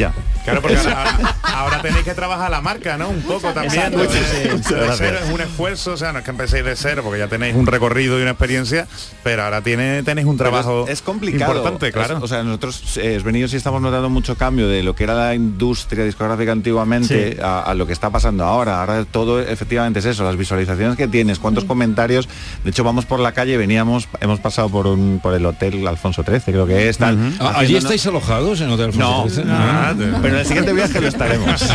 Ya. 0.00 0.12
Claro, 0.44 0.62
porque 0.62 0.78
ahora, 0.78 1.34
ahora 1.42 1.82
tenéis 1.82 2.02
que 2.04 2.14
trabajar 2.14 2.50
la 2.50 2.62
marca, 2.62 2.96
¿no? 2.96 3.10
Un 3.10 3.20
poco 3.22 3.52
también. 3.52 3.74
Exacto. 3.74 3.98
¿no? 3.98 4.04
Muchas- 4.04 4.32
De- 4.70 4.86
de 4.86 4.92
cero 4.96 5.18
es 5.22 5.30
un 5.30 5.40
esfuerzo, 5.42 5.92
o 5.92 5.96
sea, 5.98 6.12
no 6.12 6.20
es 6.20 6.24
que 6.24 6.30
empecéis 6.30 6.64
de 6.64 6.74
cero, 6.76 7.02
porque 7.04 7.18
ya 7.18 7.28
tenéis 7.28 7.54
un 7.54 7.66
recorrido 7.66 8.18
y 8.18 8.22
una 8.22 8.30
experiencia, 8.30 8.86
pero 9.22 9.42
ahora 9.44 9.60
tiene, 9.60 10.02
tenéis 10.02 10.26
un 10.26 10.38
trabajo 10.38 10.84
es, 10.86 10.94
es 10.94 11.02
complicado. 11.02 11.52
importante, 11.52 11.92
claro. 11.92 12.16
Es- 12.16 12.22
o 12.22 12.26
sea, 12.28 12.42
nosotros 12.42 12.96
eh, 12.96 13.20
venidos 13.22 13.50
sí 13.50 13.58
estamos 13.58 13.82
notando 13.82 14.08
mucho 14.08 14.34
cambio 14.36 14.66
de 14.68 14.82
lo 14.82 14.94
que 14.94 15.04
era 15.04 15.14
la 15.14 15.34
industria 15.34 16.04
discográfica 16.04 16.52
antiguamente 16.52 17.32
Sí. 17.34 17.40
a, 17.42 17.60
a 17.60 17.74
lo 17.74 17.86
que 17.86 17.92
está 17.92 18.08
pasando 18.10 18.44
ahora. 18.44 18.80
Ahora 18.80 19.04
todo 19.04 19.40
efectivamente 19.40 19.98
es 19.98 20.06
eso, 20.06 20.24
las 20.24 20.36
visualizaciones 20.36 20.96
que 20.96 21.06
tienes, 21.08 21.38
cuántos 21.38 21.64
comentarios. 21.64 22.28
De 22.64 22.70
hecho, 22.70 22.84
vamos 22.84 23.04
por 23.04 23.20
la 23.20 23.32
calle, 23.32 23.56
veníamos, 23.58 24.08
hemos 24.20 24.40
pasado 24.40 24.68
por 24.70 24.86
un 24.86 25.20
por 25.22 25.34
el 25.34 25.44
hotel 25.44 25.86
Alfonso 25.86 26.22
XIII, 26.24 26.40
creo 26.46 26.66
que 26.66 26.88
es 26.88 26.96
tal. 26.98 27.18
Ah, 27.40 27.52
¿Allí 27.56 27.76
haciéndonos- 27.76 27.82
estáis 27.84 28.06
alojados 28.06 28.60
en 28.62 28.70
Hotel 28.70 28.86
Alfonso 28.86 29.24
no, 29.24 29.28
XIII? 29.28 29.44
no, 29.44 29.89
pero 30.22 30.34
en 30.34 30.40
el 30.40 30.46
siguiente 30.46 30.72
viaje 30.72 31.00
lo 31.00 31.08
estaremos. 31.08 31.64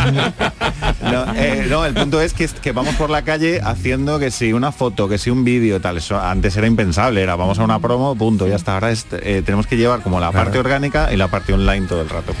No, 1.02 1.34
eh, 1.34 1.66
no, 1.68 1.84
el 1.84 1.94
punto 1.94 2.20
es 2.20 2.32
que, 2.32 2.48
que 2.48 2.72
vamos 2.72 2.94
por 2.96 3.10
la 3.10 3.22
calle 3.22 3.60
haciendo 3.62 4.18
que 4.18 4.30
si 4.30 4.52
una 4.52 4.72
foto, 4.72 5.08
que 5.08 5.18
si 5.18 5.30
un 5.30 5.44
vídeo, 5.44 5.80
tal. 5.80 5.98
Eso 5.98 6.20
antes 6.20 6.56
era 6.56 6.66
impensable, 6.66 7.22
era 7.22 7.36
vamos 7.36 7.58
a 7.58 7.64
una 7.64 7.78
promo, 7.78 8.16
punto, 8.16 8.46
ya 8.46 8.56
está. 8.56 8.74
Ahora 8.74 8.90
es, 8.90 9.06
eh, 9.12 9.42
tenemos 9.44 9.66
que 9.66 9.76
llevar 9.76 10.02
como 10.02 10.18
la 10.20 10.32
parte 10.32 10.58
orgánica 10.58 11.12
y 11.12 11.16
la 11.16 11.28
parte 11.28 11.52
online 11.52 11.86
todo 11.86 12.02
el 12.02 12.08
rato. 12.08 12.34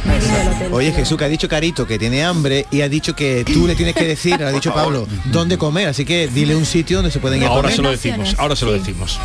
Oye, 0.72 0.92
Jesús, 0.92 1.16
que 1.16 1.24
ha 1.24 1.28
dicho 1.28 1.48
Carito 1.48 1.86
que 1.86 1.98
tiene 1.98 2.24
hambre 2.24 2.66
y 2.70 2.80
ha 2.80 2.88
dicho 2.88 3.14
que 3.14 3.44
tú 3.44 3.66
le 3.66 3.74
tienes 3.74 3.94
que 3.94 4.04
decir, 4.04 4.38
le 4.38 4.46
ha 4.46 4.52
dicho 4.52 4.72
Pablo, 4.74 5.06
dónde 5.26 5.58
comer, 5.58 5.88
así 5.88 6.04
que 6.04 6.28
dile 6.28 6.56
un 6.56 6.66
sitio 6.66 6.98
donde 6.98 7.10
se 7.10 7.20
pueden 7.20 7.40
ir 7.40 7.46
a 7.46 7.50
ahora 7.50 7.62
comer. 7.62 7.76
se 7.76 7.82
lo 7.82 7.90
decimos, 7.90 8.34
ahora 8.38 8.56
se 8.56 8.64
lo 8.64 8.72
decimos. 8.72 9.20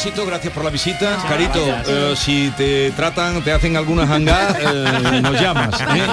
Que 0.00 0.08
éxito, 0.10 0.24
gracias 0.26 0.52
por 0.52 0.62
la 0.62 0.70
visita. 0.70 1.18
Carito, 1.28 1.58
eh, 1.88 2.14
si 2.16 2.52
te 2.56 2.92
tratan, 2.92 3.42
te 3.42 3.50
hacen 3.50 3.76
alguna 3.76 4.06
jangá, 4.06 4.56
eh, 4.60 5.20
nos 5.22 5.40
llamas. 5.40 5.74
¿eh? 5.80 6.06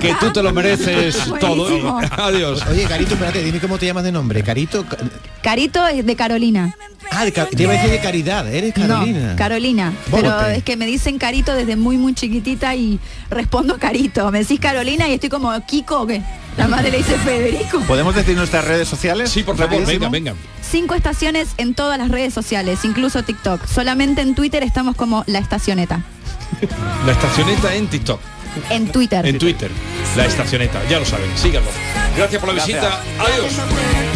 Que 0.00 0.14
tú 0.20 0.30
te 0.34 0.42
lo 0.42 0.52
mereces 0.52 1.16
todo. 1.40 1.98
Adiós. 2.18 2.62
Oye, 2.70 2.84
Carito, 2.84 3.14
espérate, 3.14 3.42
dime 3.42 3.58
cómo 3.58 3.78
te 3.78 3.86
llamas 3.86 4.04
de 4.04 4.12
nombre. 4.12 4.42
Carito. 4.42 4.84
Ca- 4.84 4.98
Carito 5.40 5.86
es 5.88 6.04
de 6.04 6.14
Carolina. 6.14 6.74
Ah, 7.10 7.24
de 7.24 7.32
Ca- 7.32 7.46
te 7.46 7.62
iba 7.62 7.72
a 7.72 7.76
decir 7.76 7.90
de 7.90 8.00
caridad, 8.00 8.52
eres 8.52 8.74
Carolina. 8.74 9.30
No, 9.30 9.36
Carolina. 9.36 9.92
Pero 10.10 10.40
es 10.48 10.62
que 10.62 10.76
me 10.76 10.84
dicen 10.84 11.16
Carito 11.16 11.54
desde 11.54 11.74
muy 11.74 11.96
muy 11.96 12.12
chiquitita 12.14 12.74
y 12.74 13.00
respondo 13.30 13.78
Carito. 13.78 14.30
Me 14.30 14.40
decís 14.40 14.60
Carolina 14.60 15.08
y 15.08 15.14
estoy 15.14 15.30
como 15.30 15.58
Kiko, 15.64 16.02
¿o 16.02 16.06
¿qué? 16.06 16.20
La 16.56 16.68
madre 16.68 16.90
le 16.90 16.98
dice 16.98 17.16
Federico. 17.18 17.80
¿Podemos 17.80 18.14
decir 18.14 18.34
nuestras 18.36 18.64
redes 18.64 18.88
sociales? 18.88 19.30
Sí, 19.30 19.42
por 19.42 19.56
favor, 19.56 19.84
venga, 19.84 20.08
venga. 20.08 20.34
Cinco 20.62 20.94
estaciones 20.94 21.48
en 21.58 21.74
todas 21.74 21.98
las 21.98 22.08
redes 22.08 22.32
sociales, 22.32 22.80
incluso 22.84 23.22
TikTok. 23.22 23.66
Solamente 23.66 24.22
en 24.22 24.34
Twitter 24.34 24.62
estamos 24.62 24.96
como 24.96 25.22
La 25.26 25.38
Estacioneta. 25.38 26.00
La 27.04 27.12
estacioneta 27.12 27.74
en 27.74 27.88
TikTok, 27.88 28.20
En 28.70 28.88
Twitter. 28.90 29.26
en 29.26 29.38
Twitter. 29.38 29.70
La 30.16 30.24
estacioneta, 30.26 30.80
ya 30.88 30.98
lo 30.98 31.04
saben, 31.04 31.28
síganlo. 31.36 31.68
Gracias 32.16 32.40
por 32.40 32.48
la 32.48 32.54
Gracias. 32.54 32.80
visita. 32.82 33.02
Adiós. 33.22 34.15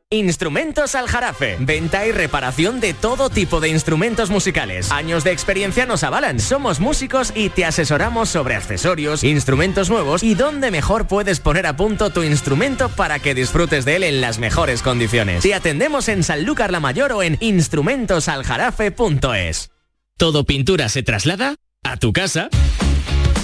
Instrumentos 0.13 0.93
Aljarafe. 0.95 1.55
Venta 1.61 2.05
y 2.05 2.11
reparación 2.11 2.81
de 2.81 2.93
todo 2.93 3.29
tipo 3.29 3.61
de 3.61 3.69
instrumentos 3.69 4.29
musicales. 4.29 4.91
Años 4.91 5.23
de 5.23 5.31
experiencia 5.31 5.85
nos 5.85 6.03
avalan. 6.03 6.41
Somos 6.41 6.81
músicos 6.81 7.31
y 7.33 7.47
te 7.47 7.63
asesoramos 7.63 8.27
sobre 8.27 8.55
accesorios, 8.55 9.23
instrumentos 9.23 9.89
nuevos 9.89 10.21
y 10.21 10.35
dónde 10.35 10.69
mejor 10.69 11.07
puedes 11.07 11.39
poner 11.39 11.65
a 11.65 11.77
punto 11.77 12.09
tu 12.09 12.23
instrumento 12.23 12.89
para 12.89 13.19
que 13.19 13.33
disfrutes 13.33 13.85
de 13.85 13.95
él 13.95 14.03
en 14.03 14.19
las 14.19 14.37
mejores 14.37 14.81
condiciones. 14.81 15.43
Te 15.43 15.53
atendemos 15.53 16.09
en 16.09 16.23
Sanlúcar 16.23 16.73
la 16.73 16.81
Mayor 16.81 17.13
o 17.13 17.23
en 17.23 17.37
instrumentosaljarafe.es. 17.39 19.71
¿Todo 20.17 20.43
pintura 20.43 20.89
se 20.89 21.03
traslada? 21.03 21.55
¿A 21.83 21.95
tu 21.95 22.11
casa? 22.11 22.49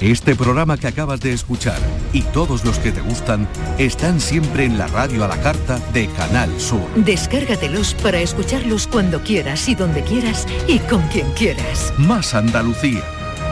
Este 0.00 0.34
programa 0.34 0.76
que 0.76 0.88
acabas 0.88 1.20
de 1.20 1.32
escuchar 1.32 1.78
y 2.12 2.22
todos 2.22 2.64
los 2.64 2.80
que 2.80 2.90
te 2.90 3.00
gustan 3.00 3.48
están 3.78 4.20
siempre 4.20 4.64
en 4.64 4.76
la 4.76 4.88
radio 4.88 5.22
a 5.24 5.28
la 5.28 5.40
carta 5.40 5.78
de 5.92 6.08
Canal 6.08 6.50
Sur. 6.60 6.82
Descárgatelos 6.96 7.94
para 7.94 8.18
escucharlos 8.18 8.88
cuando 8.88 9.20
quieras 9.22 9.68
y 9.68 9.76
donde 9.76 10.02
quieras 10.02 10.48
y 10.66 10.80
con 10.80 11.00
quien 11.10 11.30
quieras. 11.34 11.94
Más 11.96 12.34
Andalucía, 12.34 13.04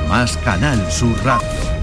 más 0.09 0.36
Canal 0.38 0.90
Sur 0.90 1.16
Radio. 1.24 1.82